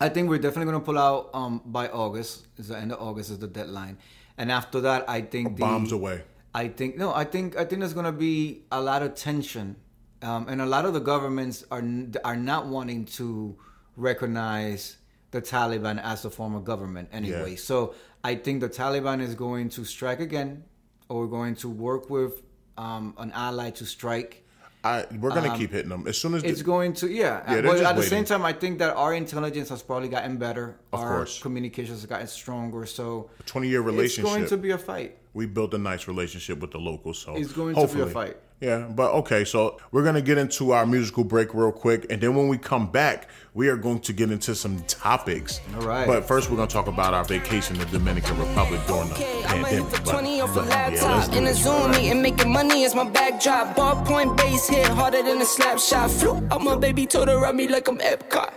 I 0.00 0.08
think 0.08 0.28
we're 0.28 0.38
definitely 0.38 0.70
gonna 0.72 0.84
pull 0.84 0.98
out 0.98 1.30
um 1.32 1.62
by 1.64 1.88
August. 1.88 2.46
Is 2.58 2.68
the 2.68 2.76
end 2.76 2.92
of 2.92 3.00
August 3.00 3.30
is 3.30 3.38
the 3.38 3.46
deadline, 3.46 3.98
and 4.38 4.52
after 4.52 4.80
that, 4.82 5.08
I 5.08 5.20
think 5.22 5.56
the 5.56 5.60
Bombs 5.60 5.92
away. 5.92 6.22
I 6.54 6.68
think 6.68 6.96
no, 6.96 7.12
I 7.12 7.24
think 7.24 7.56
I 7.56 7.64
think 7.64 7.80
there's 7.80 7.92
gonna 7.92 8.12
be 8.12 8.62
a 8.72 8.80
lot 8.80 9.02
of 9.02 9.14
tension, 9.14 9.76
um, 10.22 10.48
and 10.48 10.60
a 10.60 10.66
lot 10.66 10.84
of 10.84 10.94
the 10.94 11.00
governments 11.00 11.64
are 11.70 11.84
are 12.24 12.36
not 12.36 12.66
wanting 12.66 13.04
to 13.20 13.56
recognize 13.96 14.96
the 15.32 15.42
Taliban 15.42 16.02
as 16.02 16.24
a 16.24 16.30
form 16.30 16.54
of 16.54 16.64
government 16.64 17.08
anyway. 17.12 17.50
Yeah. 17.50 17.56
So 17.56 17.94
I 18.24 18.36
think 18.36 18.60
the 18.60 18.68
Taliban 18.68 19.20
is 19.20 19.34
going 19.34 19.68
to 19.70 19.84
strike 19.84 20.20
again, 20.20 20.64
or 21.08 21.26
going 21.26 21.54
to 21.56 21.68
work 21.68 22.08
with 22.10 22.42
um, 22.78 23.14
an 23.18 23.32
ally 23.32 23.70
to 23.70 23.84
strike. 23.84 24.45
I 24.84 25.04
we're 25.20 25.30
going 25.30 25.50
to 25.50 25.56
keep 25.56 25.72
hitting 25.72 25.88
them 25.88 26.06
as 26.06 26.16
soon 26.18 26.34
as 26.34 26.42
Um, 26.42 26.48
It's 26.48 26.58
the, 26.58 26.64
going 26.64 26.92
to 26.94 27.08
yeah. 27.08 27.54
Yeah, 27.54 27.60
but 27.62 27.80
at 27.80 27.96
the 27.96 28.02
same 28.02 28.24
time, 28.24 28.44
I 28.44 28.52
think 28.52 28.78
that 28.78 28.94
our 28.94 29.14
intelligence 29.14 29.68
has 29.70 29.82
probably 29.82 30.08
gotten 30.08 30.36
better. 30.36 30.76
Of 30.92 31.00
our 31.00 31.16
course. 31.16 31.40
communications 31.42 32.02
have 32.02 32.10
gotten 32.10 32.26
stronger. 32.26 32.86
So 32.86 33.30
20 33.46 33.68
year 33.68 33.80
relationship. 33.80 34.24
it's 34.24 34.36
going 34.36 34.48
to 34.48 34.56
be 34.56 34.70
a 34.70 34.78
fight. 34.78 35.16
We 35.36 35.44
built 35.44 35.74
a 35.74 35.78
nice 35.78 36.08
relationship 36.08 36.60
with 36.60 36.70
the 36.70 36.78
locals. 36.78 37.18
So 37.18 37.34
It's 37.36 37.52
going 37.52 37.74
to 37.74 37.80
be 37.80 37.84
a 37.84 37.86
hopefully. 37.86 38.10
fight. 38.12 38.36
Yeah, 38.58 38.86
but 38.88 39.12
okay, 39.20 39.44
so 39.44 39.78
we're 39.92 40.02
gonna 40.02 40.22
get 40.22 40.38
into 40.38 40.70
our 40.70 40.86
musical 40.86 41.24
break 41.24 41.52
real 41.52 41.70
quick, 41.70 42.06
and 42.08 42.22
then 42.22 42.34
when 42.34 42.48
we 42.48 42.56
come 42.56 42.90
back, 42.90 43.28
we 43.52 43.68
are 43.68 43.76
going 43.76 44.00
to 44.00 44.14
get 44.14 44.30
into 44.30 44.54
some 44.54 44.78
topics. 44.88 45.60
All 45.74 45.82
right. 45.82 46.06
But 46.06 46.26
first, 46.26 46.48
we're 46.50 46.56
gonna 46.56 46.66
talk 46.78 46.86
about 46.86 47.12
our 47.12 47.22
vacation 47.22 47.76
in 47.76 47.82
the 47.82 47.98
Dominican 47.98 48.38
Republic 48.38 48.80
during 48.86 49.10
the 49.10 49.14
Okay, 49.16 49.44
I'ma 49.44 49.66
hit 49.66 49.82
pandemic. 49.82 50.04
But- 50.06 50.10
20 50.10 50.40
off 50.40 50.56
a 50.56 50.60
but, 50.60 50.68
yeah, 50.70 51.16
let's 51.16 51.28
do 51.28 51.36
in 51.36 51.44
a 51.44 51.48
this. 51.48 51.62
Zoom 51.64 51.90
meeting, 51.90 52.22
making 52.22 52.50
money 52.50 52.84
is 52.84 52.94
my 52.94 53.04
backdrop. 53.06 53.76
Ballpoint 53.76 54.38
base 54.38 54.66
hit 54.66 54.86
harder 54.88 55.22
than 55.22 55.42
a 55.42 55.44
slap 55.44 55.78
shot. 55.78 56.10
Flew 56.10 56.36
out 56.50 56.62
my 56.62 56.76
baby, 56.76 57.04
told 57.06 57.28
her 57.28 57.38
run 57.38 57.56
me 57.58 57.68
like 57.68 57.86
I'm 57.88 57.98
Epcot. 57.98 58.52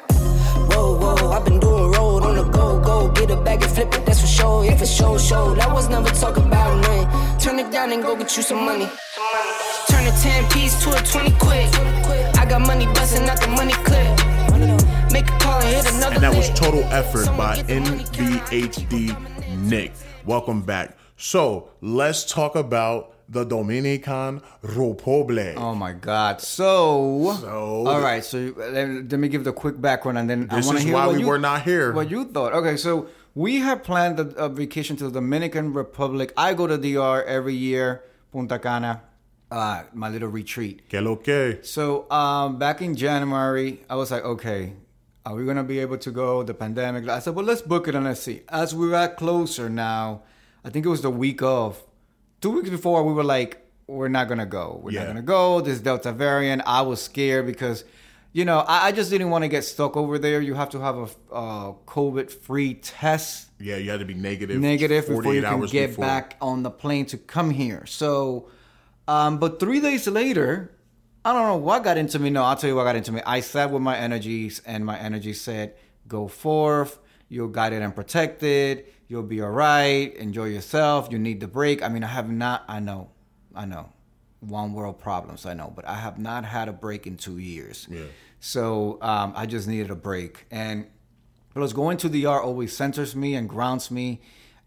Whoa, 0.71 0.97
whoa, 0.97 1.31
I've 1.31 1.43
been 1.43 1.59
doing 1.59 1.91
road 1.91 1.99
on 1.99 2.18
the 2.18 2.18
go. 3.09 3.27
Get 3.27 3.31
a 3.31 3.41
bag 3.41 3.61
and 3.63 3.71
flip 3.71 3.93
it, 3.93 4.05
that's 4.05 4.21
for 4.21 4.27
sure. 4.27 4.65
Yeah, 4.65 4.77
for 4.77 4.85
sure, 4.85 5.19
show. 5.19 5.55
That 5.55 5.71
was 5.73 5.89
never 5.89 6.09
talk 6.09 6.37
about 6.37 6.77
nothing. 6.77 7.39
Turn 7.39 7.59
it 7.59 7.71
down 7.71 7.91
and 7.91 8.03
go 8.03 8.15
get 8.15 8.35
you 8.37 8.43
some 8.43 8.63
money. 8.65 8.89
Turn 9.89 10.05
a 10.05 10.11
10 10.11 10.49
piece 10.51 10.81
to 10.83 10.91
a 10.91 11.01
20 11.01 11.31
quick. 11.39 11.69
I 12.37 12.45
got 12.47 12.61
money 12.61 12.85
busting 12.85 13.27
out 13.27 13.39
the 13.41 13.47
money 13.47 13.73
clip. 13.73 15.11
Make 15.11 15.27
a 15.27 15.39
call 15.39 15.61
and 15.61 15.75
hit 15.75 15.93
another 15.93 16.15
And 16.15 16.23
that 16.23 16.35
was. 16.35 16.49
Total 16.51 16.83
Effort 16.85 17.25
by 17.37 17.55
get 17.55 17.67
the 17.67 17.79
money, 17.79 18.03
NBHD 18.03 19.57
Nick. 19.57 19.93
Welcome 20.25 20.61
back. 20.61 20.97
So 21.17 21.69
let's 21.81 22.31
talk 22.31 22.55
about 22.55 23.13
the 23.29 23.43
Dominican 23.45 24.41
Republic. 24.63 25.55
Oh 25.57 25.75
my 25.75 25.93
God! 25.93 26.41
So, 26.41 27.37
So- 27.39 27.85
all 27.87 28.01
right. 28.01 28.23
So 28.25 28.53
let, 28.57 28.89
let 29.11 29.19
me 29.19 29.27
give 29.29 29.43
the 29.43 29.53
quick 29.53 29.79
background, 29.79 30.17
and 30.17 30.29
then 30.29 30.47
I 30.49 30.55
This 30.57 30.65
want 30.65 30.77
to 30.77 30.81
is 30.81 30.85
hear 30.85 30.93
why 30.93 31.07
we 31.07 31.19
you, 31.21 31.27
were 31.27 31.37
not 31.39 31.61
here. 31.61 31.93
What 31.93 32.09
you 32.09 32.25
thought? 32.25 32.53
Okay, 32.53 32.75
so 32.77 33.07
we 33.35 33.57
have 33.57 33.83
planned 33.83 34.19
a, 34.19 34.27
a 34.45 34.49
vacation 34.49 34.95
to 34.97 35.05
the 35.05 35.11
Dominican 35.11 35.73
Republic. 35.73 36.33
I 36.35 36.53
go 36.53 36.65
to 36.67 36.77
DR 36.77 37.23
every 37.23 37.53
year, 37.55 38.03
Punta 38.31 38.57
Cana, 38.59 39.01
uh, 39.51 39.83
my 39.93 40.09
little 40.09 40.29
retreat. 40.29 40.89
Que 40.89 40.99
lo 41.01 41.15
que? 41.17 41.59
So 41.63 42.09
um, 42.11 42.57
back 42.57 42.81
in 42.81 42.95
January, 42.95 43.81
I 43.89 43.95
was 43.95 44.09
like, 44.11 44.23
okay, 44.25 44.73
are 45.25 45.35
we 45.35 45.45
gonna 45.45 45.63
be 45.63 45.79
able 45.79 45.97
to 45.99 46.11
go? 46.11 46.41
The 46.43 46.53
pandemic. 46.55 47.07
I 47.07 47.19
said, 47.19 47.35
well, 47.35 47.45
let's 47.45 47.61
book 47.61 47.87
it 47.87 47.93
and 47.93 48.05
let's 48.05 48.21
see. 48.21 48.41
As 48.49 48.73
we 48.73 48.89
got 48.89 49.17
closer 49.17 49.69
now, 49.69 50.23
I 50.65 50.69
think 50.71 50.85
it 50.85 50.89
was 50.89 51.01
the 51.01 51.11
week 51.11 51.41
of, 51.43 51.81
two 52.41 52.52
weeks 52.52 52.69
before, 52.69 53.04
we 53.04 53.13
were 53.13 53.23
like, 53.23 53.65
we're 53.88 54.08
not 54.08 54.28
gonna 54.28 54.45
go. 54.45 54.80
We're 54.84 54.91
Yeah. 54.91 54.99
not 55.02 55.08
gonna 55.08 55.21
go. 55.23 55.62
This 55.62 55.80
Delta 55.80 56.12
variant. 56.12 56.62
I 56.65 56.82
was 56.82 57.02
scared 57.02 57.45
because 57.45 57.84
you 58.32 58.45
know, 58.45 58.60
I, 58.60 58.88
I 58.88 58.91
just 58.91 59.10
didn't 59.10 59.32
want 59.32 59.43
to 59.43 59.47
get 59.47 59.63
stuck 59.63 59.97
over 59.97 60.19
there. 60.19 60.39
You 60.39 60.54
have 60.54 60.69
to 60.69 60.80
have 60.80 60.97
a 60.97 61.34
uh, 61.34 61.71
COVID-free 61.88 62.75
test 62.75 63.49
Yeah, 63.60 63.78
you 63.78 63.89
had 63.89 64.02
to 64.02 64.06
be 64.06 64.13
negative. 64.13 64.60
negative 64.62 65.08
before 65.08 65.34
you 65.34 65.41
can 65.41 65.65
get 65.65 65.88
before. 65.89 66.06
back 66.06 66.38
on 66.39 66.62
the 66.62 66.69
plane 66.69 67.06
to 67.08 67.17
come 67.17 67.49
here. 67.49 67.88
So, 67.88 68.47
um, 69.08 69.39
but 69.39 69.60
three 69.60 69.80
days 69.80 70.08
later, 70.08 70.71
I 71.25 71.34
don't 71.34 71.47
know 71.47 71.56
what 71.58 71.84
got 71.84 71.97
into 71.97 72.19
me. 72.19 72.30
No, 72.30 72.43
I'll 72.43 72.56
tell 72.56 72.69
you 72.69 72.75
what 72.75 72.84
got 72.84 72.95
into 72.95 73.12
me. 73.12 73.21
I 73.25 73.39
sat 73.39 73.71
with 73.71 73.82
my 73.82 73.97
energies, 73.97 74.62
and 74.63 74.86
my 74.86 74.97
energy 74.99 75.34
said, 75.34 75.73
"Go 76.08 76.28
forth. 76.28 76.99
You're 77.29 77.47
guided 77.47 77.81
and 77.81 77.95
protected. 77.95 78.85
You'll 79.07 79.23
be 79.23 79.41
all 79.41 79.51
right. 79.51 80.13
Enjoy 80.15 80.45
yourself. 80.45 81.07
You 81.11 81.19
need 81.19 81.39
the 81.39 81.47
break." 81.47 81.81
I 81.81 81.89
mean, 81.89 82.03
I 82.03 82.07
have 82.07 82.29
not. 82.29 82.63
I 82.67 82.79
know, 82.79 83.09
I 83.55 83.65
know, 83.65 83.91
one 84.39 84.73
world 84.73 84.99
problems. 84.99 85.45
I 85.45 85.53
know, 85.53 85.71
but 85.75 85.87
I 85.87 85.95
have 85.95 86.19
not 86.19 86.43
had 86.45 86.67
a 86.67 86.73
break 86.73 87.07
in 87.07 87.17
two 87.17 87.37
years. 87.37 87.87
Yeah. 87.89 88.05
So 88.39 88.97
um, 89.01 89.33
I 89.35 89.45
just 89.45 89.67
needed 89.67 89.91
a 89.91 89.95
break, 89.95 90.45
and 90.49 90.87
Plus, 91.53 91.73
going 91.73 91.97
to 91.97 92.09
the 92.09 92.19
yard 92.19 92.43
always 92.43 92.75
centers 92.75 93.15
me 93.15 93.35
and 93.35 93.49
grounds 93.49 93.89
me. 93.89 94.21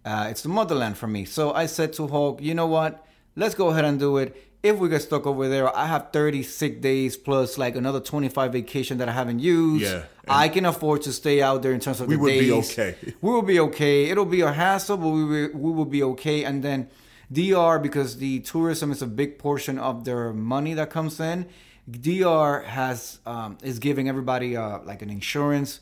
Uh, 0.04 0.26
it's 0.28 0.42
the 0.42 0.48
motherland 0.48 0.98
for 0.98 1.06
me. 1.06 1.24
So 1.24 1.52
I 1.52 1.66
said 1.66 1.92
to 1.94 2.08
Hulk, 2.08 2.42
you 2.42 2.54
know 2.54 2.66
what? 2.66 3.06
Let's 3.36 3.54
go 3.54 3.68
ahead 3.68 3.84
and 3.84 3.98
do 3.98 4.18
it. 4.18 4.36
If 4.62 4.78
we 4.78 4.88
get 4.88 5.02
stuck 5.02 5.26
over 5.26 5.48
there, 5.48 5.74
I 5.76 5.86
have 5.86 6.12
30 6.12 6.44
sick 6.44 6.80
days 6.80 7.16
plus 7.16 7.58
like 7.58 7.74
another 7.74 7.98
25 7.98 8.52
vacation 8.52 8.98
that 8.98 9.08
I 9.08 9.12
haven't 9.12 9.40
used. 9.40 9.84
Yeah. 9.84 10.04
I 10.28 10.48
can 10.48 10.64
afford 10.66 11.02
to 11.02 11.12
stay 11.12 11.42
out 11.42 11.62
there 11.62 11.72
in 11.72 11.80
terms 11.80 12.00
of 12.00 12.06
We 12.06 12.14
the 12.14 12.20
would 12.20 12.38
be 12.38 12.52
okay. 12.52 12.94
We 13.20 13.30
will 13.32 13.42
be 13.42 13.58
okay. 13.58 14.04
It'll 14.10 14.24
be 14.24 14.40
a 14.42 14.52
hassle, 14.52 14.98
but 14.98 15.08
we 15.08 15.24
will, 15.24 15.48
we 15.52 15.72
will 15.72 15.84
be 15.84 16.02
okay. 16.04 16.44
And 16.44 16.62
then 16.62 16.88
DR, 17.32 17.80
because 17.82 18.18
the 18.18 18.38
tourism 18.40 18.92
is 18.92 19.02
a 19.02 19.06
big 19.06 19.38
portion 19.38 19.78
of 19.78 20.04
their 20.04 20.32
money 20.32 20.74
that 20.74 20.90
comes 20.90 21.18
in, 21.18 21.48
DR 21.90 22.62
has 22.62 23.18
um, 23.26 23.58
is 23.62 23.80
giving 23.80 24.08
everybody 24.08 24.56
uh, 24.56 24.78
like 24.84 25.02
an 25.02 25.10
insurance. 25.10 25.80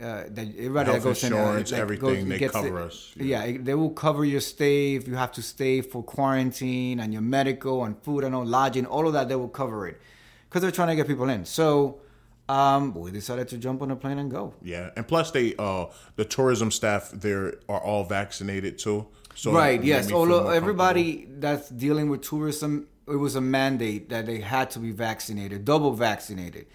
Uh, 0.00 0.24
that 0.30 0.48
everybody 0.56 0.90
Health 0.90 1.02
that 1.02 1.08
goes 1.08 1.24
in, 1.24 1.32
insurance, 1.32 1.72
like, 1.72 1.80
everything, 1.80 2.28
they 2.28 2.38
gets 2.38 2.52
cover 2.54 2.80
it- 2.80 2.86
us. 2.86 3.12
Yeah. 3.16 3.42
it- 3.44 3.64
they 3.66 3.74
will 3.74 3.90
cover 3.90 4.24
your 4.24 4.40
stay 4.40 4.94
if 4.94 5.06
you 5.06 5.14
have 5.14 5.32
to 5.32 5.42
stay 5.42 5.82
for 5.82 6.02
quarantine 6.02 7.00
and 7.00 7.12
your 7.12 7.20
medical 7.22 7.84
and 7.84 8.02
food 8.02 8.24
and 8.24 8.34
all 8.34 8.46
lodging, 8.46 8.86
all 8.86 9.06
of 9.06 9.12
that. 9.12 9.28
They 9.28 9.36
will 9.36 9.48
cover 9.48 9.86
it 9.86 10.00
because 10.48 10.62
they're 10.62 10.70
trying 10.70 10.88
to 10.88 10.96
get 10.96 11.06
people 11.06 11.28
in. 11.28 11.44
So 11.44 12.00
um, 12.48 12.94
we 12.94 13.10
decided 13.10 13.48
to 13.48 13.58
jump 13.58 13.82
on 13.82 13.90
a 13.90 13.96
plane 13.96 14.18
and 14.18 14.30
go. 14.30 14.54
Yeah, 14.62 14.90
and 14.96 15.06
plus 15.06 15.30
they 15.32 15.54
uh 15.58 15.86
the 16.16 16.24
tourism 16.24 16.70
staff 16.70 17.10
there 17.12 17.54
are 17.68 17.80
all 17.80 18.04
vaccinated 18.04 18.78
too. 18.78 19.06
So 19.34 19.52
right 19.52 19.82
yes 19.82 20.10
although 20.10 20.48
everybody 20.48 21.28
that's 21.38 21.68
dealing 21.68 22.08
with 22.10 22.22
tourism 22.22 22.88
it 23.06 23.16
was 23.16 23.36
a 23.36 23.40
mandate 23.40 24.08
that 24.08 24.26
they 24.26 24.40
had 24.40 24.70
to 24.72 24.78
be 24.80 24.90
vaccinated 24.90 25.64
double 25.64 25.92
vaccinated 25.92 26.66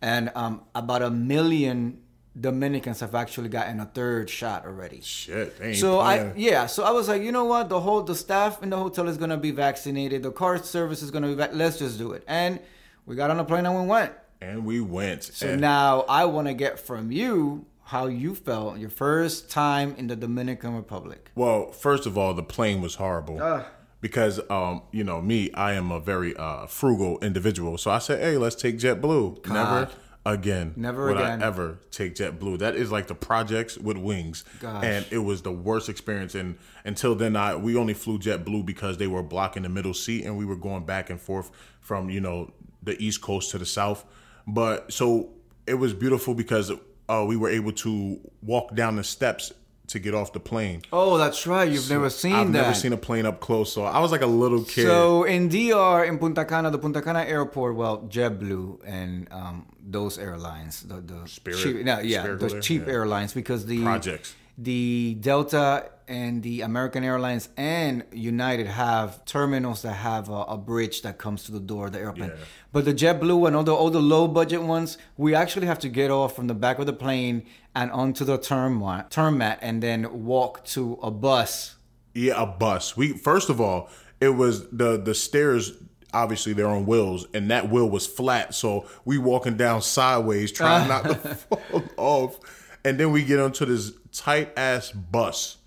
and 0.00 0.30
um, 0.34 0.62
about 0.74 1.02
a 1.02 1.10
million 1.10 1.98
dominicans 2.38 3.00
have 3.00 3.14
actually 3.14 3.48
gotten 3.48 3.78
a 3.80 3.86
third 3.86 4.28
shot 4.28 4.66
already 4.66 5.00
Shit, 5.00 5.58
they 5.58 5.74
so 5.74 6.00
i 6.00 6.32
yeah 6.34 6.66
so 6.66 6.82
i 6.82 6.90
was 6.90 7.06
like 7.08 7.22
you 7.22 7.30
know 7.30 7.44
what 7.44 7.68
the 7.68 7.78
whole 7.80 8.02
the 8.02 8.14
staff 8.14 8.62
in 8.62 8.70
the 8.70 8.76
hotel 8.76 9.08
is 9.08 9.16
going 9.16 9.30
to 9.30 9.36
be 9.36 9.52
vaccinated 9.52 10.22
the 10.24 10.32
car 10.32 10.58
service 10.62 11.00
is 11.02 11.10
going 11.12 11.22
to 11.22 11.28
be 11.28 11.34
vac- 11.34 11.54
let's 11.54 11.78
just 11.78 11.96
do 11.96 12.12
it 12.12 12.24
and 12.26 12.58
we 13.06 13.14
got 13.14 13.30
on 13.30 13.38
a 13.38 13.44
plane 13.44 13.64
and 13.66 13.80
we 13.80 13.86
went 13.86 14.12
and 14.40 14.64
we 14.64 14.80
went. 14.80 15.22
so 15.22 15.46
and 15.48 15.60
now 15.60 16.00
i 16.08 16.24
want 16.24 16.48
to 16.48 16.54
get 16.54 16.78
from 16.80 17.12
you 17.12 17.64
how 17.84 18.06
you 18.06 18.34
felt 18.34 18.78
your 18.78 18.90
first 18.90 19.48
time 19.50 19.94
in 19.96 20.08
the 20.08 20.16
dominican 20.16 20.74
republic 20.74 21.30
Well, 21.36 21.70
first 21.70 22.04
of 22.06 22.16
all, 22.18 22.32
the 22.34 22.42
plane 22.42 22.80
was 22.80 22.94
horrible. 22.96 23.38
Ah. 23.40 23.66
Because 24.00 24.38
um, 24.50 24.82
you 24.90 25.04
know, 25.04 25.20
me, 25.22 25.50
I 25.52 25.72
am 25.74 25.90
a 25.90 26.00
very 26.00 26.34
uh 26.36 26.66
frugal 26.66 27.18
individual. 27.20 27.78
So 27.78 27.90
I 27.90 27.98
said, 27.98 28.20
Hey, 28.20 28.36
let's 28.38 28.54
take 28.54 28.78
JetBlue. 28.78 29.46
Never 29.48 29.88
again. 30.24 30.72
Never 30.76 31.08
would 31.08 31.16
again. 31.16 31.42
I 31.42 31.46
ever 31.46 31.78
take 31.90 32.14
JetBlue. 32.14 32.58
That 32.58 32.76
is 32.76 32.90
like 32.90 33.06
the 33.06 33.14
projects 33.14 33.76
with 33.76 33.96
wings. 33.96 34.44
Gosh. 34.60 34.84
And 34.84 35.06
it 35.10 35.18
was 35.18 35.42
the 35.42 35.52
worst 35.52 35.88
experience. 35.88 36.34
And 36.34 36.58
until 36.84 37.14
then 37.14 37.36
I 37.36 37.56
we 37.56 37.76
only 37.76 37.94
flew 37.94 38.18
JetBlue 38.18 38.64
because 38.64 38.98
they 38.98 39.06
were 39.06 39.22
blocking 39.22 39.62
the 39.62 39.68
middle 39.68 39.94
seat 39.94 40.24
and 40.24 40.36
we 40.36 40.44
were 40.44 40.56
going 40.56 40.84
back 40.84 41.10
and 41.10 41.20
forth 41.20 41.50
from, 41.80 42.10
you 42.10 42.20
know, 42.20 42.52
the 42.82 43.00
east 43.02 43.20
coast 43.20 43.50
to 43.50 43.58
the 43.58 43.66
south. 43.66 44.04
But 44.46 44.92
so 44.92 45.30
it 45.66 45.74
was 45.74 45.94
beautiful 45.94 46.34
because 46.34 46.70
uh, 47.08 47.24
we 47.26 47.36
were 47.36 47.50
able 47.50 47.72
to 47.72 48.20
walk 48.42 48.74
down 48.74 48.96
the 48.96 49.04
steps 49.04 49.52
to 49.88 49.98
get 49.98 50.14
off 50.14 50.32
the 50.32 50.40
plane. 50.40 50.80
Oh, 50.92 51.18
that's 51.18 51.46
right. 51.46 51.70
You've 51.70 51.90
never 51.90 52.08
seen 52.10 52.32
I've 52.32 52.46
that. 52.52 52.62
never 52.62 52.74
seen 52.74 52.92
a 52.92 52.96
plane 52.96 53.26
up 53.26 53.40
close, 53.40 53.72
so 53.72 53.84
I 53.84 53.98
was 54.00 54.12
like 54.12 54.22
a 54.22 54.26
little 54.26 54.64
kid. 54.64 54.86
So 54.86 55.24
in 55.24 55.48
DR, 55.48 56.04
in 56.08 56.18
Punta 56.18 56.44
Cana, 56.44 56.70
the 56.70 56.78
Punta 56.78 57.02
Cana 57.02 57.20
airport, 57.20 57.76
well, 57.76 57.98
JetBlue 58.08 58.78
and 58.86 59.28
um, 59.30 59.66
those 59.86 60.18
airlines, 60.18 60.82
the 60.82 61.00
the 61.00 61.26
Spirit- 61.28 61.58
cheap, 61.62 61.84
no, 61.84 61.98
yeah, 62.00 62.22
Spirit 62.22 62.40
those 62.40 62.64
cheap 62.66 62.86
Yeah. 62.86 62.92
airlines, 62.94 63.34
because 63.34 63.66
the 63.66 63.82
Projects. 63.82 64.34
The 64.56 65.16
Delta 65.20 65.90
and 66.06 66.42
the 66.42 66.60
American 66.60 67.02
Airlines 67.02 67.48
and 67.56 68.04
United 68.12 68.66
have 68.66 69.24
terminals 69.24 69.82
that 69.82 69.92
have 69.92 70.28
a, 70.28 70.42
a 70.42 70.58
bridge 70.58 71.02
that 71.02 71.18
comes 71.18 71.44
to 71.44 71.52
the 71.52 71.60
door 71.60 71.86
of 71.86 71.92
the 71.92 71.98
airplane. 71.98 72.30
Yeah. 72.30 72.44
But 72.72 72.84
the 72.84 72.94
JetBlue 72.94 73.46
and 73.46 73.56
all 73.56 73.62
the 73.62 73.74
all 73.74 73.90
the 73.90 74.02
low 74.02 74.28
budget 74.28 74.62
ones, 74.62 74.98
we 75.16 75.34
actually 75.34 75.66
have 75.66 75.78
to 75.80 75.88
get 75.88 76.10
off 76.10 76.36
from 76.36 76.46
the 76.46 76.54
back 76.54 76.78
of 76.78 76.86
the 76.86 76.92
plane 76.92 77.46
and 77.74 77.90
onto 77.90 78.24
the 78.24 78.38
term 78.38 78.82
term 79.10 79.38
mat 79.38 79.58
and 79.62 79.82
then 79.82 80.24
walk 80.24 80.64
to 80.66 80.98
a 81.02 81.10
bus. 81.10 81.76
yeah, 82.14 82.40
a 82.40 82.46
bus. 82.46 82.96
We 82.96 83.16
first 83.16 83.48
of 83.48 83.60
all, 83.60 83.88
it 84.20 84.30
was 84.30 84.68
the 84.70 85.00
the 85.00 85.14
stairs. 85.14 85.72
Obviously, 86.12 86.52
they're 86.52 86.68
on 86.68 86.86
wheels, 86.86 87.26
and 87.34 87.50
that 87.50 87.70
wheel 87.70 87.90
was 87.90 88.06
flat. 88.06 88.54
So 88.54 88.86
we 89.04 89.18
walking 89.18 89.56
down 89.56 89.82
sideways, 89.82 90.52
trying 90.52 90.88
uh. 90.88 91.02
not 91.02 91.04
to 91.04 91.14
fall 91.34 91.82
off, 91.96 92.38
and 92.84 92.98
then 92.98 93.10
we 93.10 93.24
get 93.24 93.40
onto 93.40 93.64
this 93.64 93.92
tight 94.12 94.52
ass 94.56 94.90
bus 94.92 95.58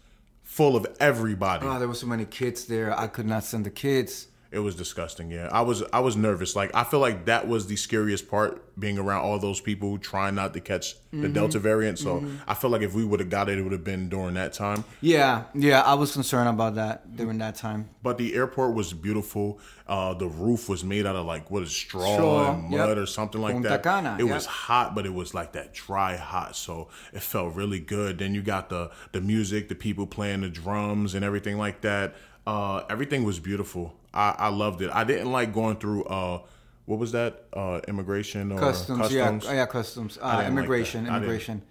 full 0.44 0.76
of 0.76 0.88
everybody. 1.00 1.66
Oh, 1.66 1.80
there 1.80 1.88
were 1.88 1.94
so 1.94 2.08
many 2.08 2.26
kids 2.26 2.66
there. 2.66 2.98
I 2.98 3.08
could 3.08 3.26
not 3.26 3.44
send 3.44 3.66
the 3.66 3.70
kids. 3.70 4.28
It 4.58 4.62
was 4.62 4.76
disgusting. 4.76 5.30
Yeah, 5.30 5.50
I 5.52 5.62
was 5.62 5.84
I 5.94 6.00
was 6.00 6.18
nervous. 6.18 6.56
Like 6.56 6.72
I 6.74 6.84
feel 6.84 7.00
like 7.00 7.26
that 7.26 7.48
was 7.48 7.68
the 7.68 7.76
scariest 7.76 8.28
part, 8.28 8.78
being 8.80 8.98
around 8.98 9.22
all 9.22 9.38
those 9.38 9.62
people 9.62 9.98
trying 10.00 10.36
not 10.36 10.54
to 10.56 10.60
catch 10.60 10.96
Mm-hmm. 11.08 11.22
the 11.22 11.30
Delta 11.30 11.58
variant. 11.60 11.98
So 12.00 12.26
I 12.46 12.54
feel 12.54 12.70
like 12.70 12.82
if 12.82 12.94
we 12.94 13.06
would 13.06 13.22
have 13.22 13.30
got 13.30 13.48
it, 13.48 13.58
it 13.58 13.62
would 13.62 13.72
have 13.72 13.86
been 13.86 14.10
during 14.10 14.34
that 14.34 14.52
time. 14.52 14.84
Yeah, 15.00 15.46
yeah, 15.54 15.82
I 15.82 15.94
was 15.94 16.12
concerned 16.12 16.50
about 16.50 16.76
that 16.76 17.16
during 17.16 17.38
that 17.38 17.56
time. 17.56 17.88
But 18.04 18.18
the 18.18 18.36
airport 18.36 18.76
was 18.76 18.92
beautiful. 18.92 19.58
Uh, 19.88 20.14
the 20.16 20.28
roof 20.28 20.68
was 20.68 20.84
made 20.84 21.06
out 21.06 21.16
of 21.16 21.26
like 21.26 21.50
what 21.50 21.64
is 21.64 21.72
straw, 21.72 22.14
Straw, 22.16 22.52
and 22.54 22.72
yep. 22.74 22.90
mud 22.90 22.98
or 22.98 23.06
something 23.06 23.42
like 23.42 23.54
Punta 23.54 23.70
that. 23.70 23.84
Cana, 23.84 24.18
it 24.20 24.26
yep. 24.26 24.34
was 24.36 24.46
hot, 24.46 24.96
but 24.96 25.06
it 25.06 25.14
was 25.14 25.34
like 25.34 25.54
that 25.54 25.74
dry 25.74 26.18
hot, 26.18 26.58
so 26.58 26.90
it 27.14 27.22
felt 27.22 27.56
really 27.56 27.80
good. 27.80 28.18
Then 28.20 28.36
you 28.36 28.42
got 28.42 28.68
the 28.68 28.92
the 29.14 29.22
music, 29.22 29.70
the 29.70 29.76
people 29.76 30.08
playing 30.08 30.42
the 30.42 30.50
drums 30.50 31.16
and 31.16 31.24
everything 31.24 31.58
like 31.58 31.80
that. 31.82 32.16
Uh, 32.48 32.86
everything 32.90 33.26
was 33.26 33.40
beautiful. 33.40 33.94
I, 34.14 34.34
I 34.38 34.48
loved 34.48 34.82
it. 34.82 34.90
I 34.94 35.04
didn't 35.04 35.32
like 35.32 35.54
going 35.54 35.76
through 35.76 36.06
uh, 36.06 36.40
what 36.86 36.98
was 36.98 37.12
that? 37.12 37.44
Uh, 37.52 37.82
immigration 37.90 38.54
or 38.54 38.60
Customs, 38.60 39.00
customs? 39.00 39.44
yeah, 39.46 39.54
yeah, 39.54 39.66
customs, 39.66 40.18
uh, 40.22 40.38
didn't 40.38 40.38
like 40.38 40.48
immigration. 40.48 41.08
Immigration. 41.08 41.62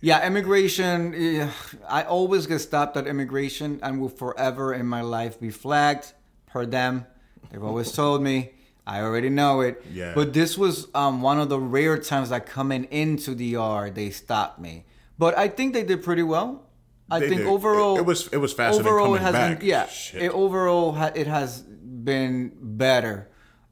Yeah, 0.00 0.26
immigration. 0.26 1.14
Yeah, 1.14 1.50
I 1.86 2.04
always 2.04 2.46
get 2.46 2.60
stopped 2.60 2.96
at 2.96 3.06
immigration 3.06 3.78
and 3.82 4.00
will 4.00 4.08
forever 4.08 4.72
in 4.72 4.86
my 4.86 5.02
life 5.02 5.38
be 5.38 5.50
flagged 5.50 6.14
per 6.46 6.64
them. 6.64 7.06
They've 7.50 7.62
always 7.62 7.92
told 8.02 8.22
me. 8.22 8.52
I 8.84 9.02
already 9.02 9.28
know 9.28 9.60
it. 9.60 9.84
Yeah. 9.92 10.12
But 10.12 10.32
this 10.32 10.58
was 10.58 10.88
um, 10.92 11.22
one 11.22 11.38
of 11.38 11.48
the 11.48 11.60
rare 11.60 11.98
times 11.98 12.30
that 12.30 12.46
coming 12.46 12.84
into 12.84 13.34
DR 13.36 13.90
they 13.90 14.10
stopped 14.10 14.58
me. 14.58 14.86
But 15.18 15.38
I 15.38 15.46
think 15.48 15.72
they 15.72 15.84
did 15.84 16.02
pretty 16.02 16.24
well. 16.24 16.64
I 17.16 17.20
They 17.20 17.28
think 17.30 17.42
overall 17.56 17.96
It- 17.98 18.06
was- 18.06 18.28
it 18.36 18.38
was 18.46 18.52
faster 18.52 18.80
overall 18.82 19.06
coming 19.06 19.20
it 19.20 19.24
has 19.28 19.32
back. 19.34 19.58
Been, 19.60 19.68
yeah, 19.68 19.86
Shit. 19.86 20.22
it, 20.22 20.30
overall 20.32 20.92
ha- 20.92 21.12
it 21.22 21.26
has 21.26 21.60
been 22.10 22.52
better. 22.60 23.28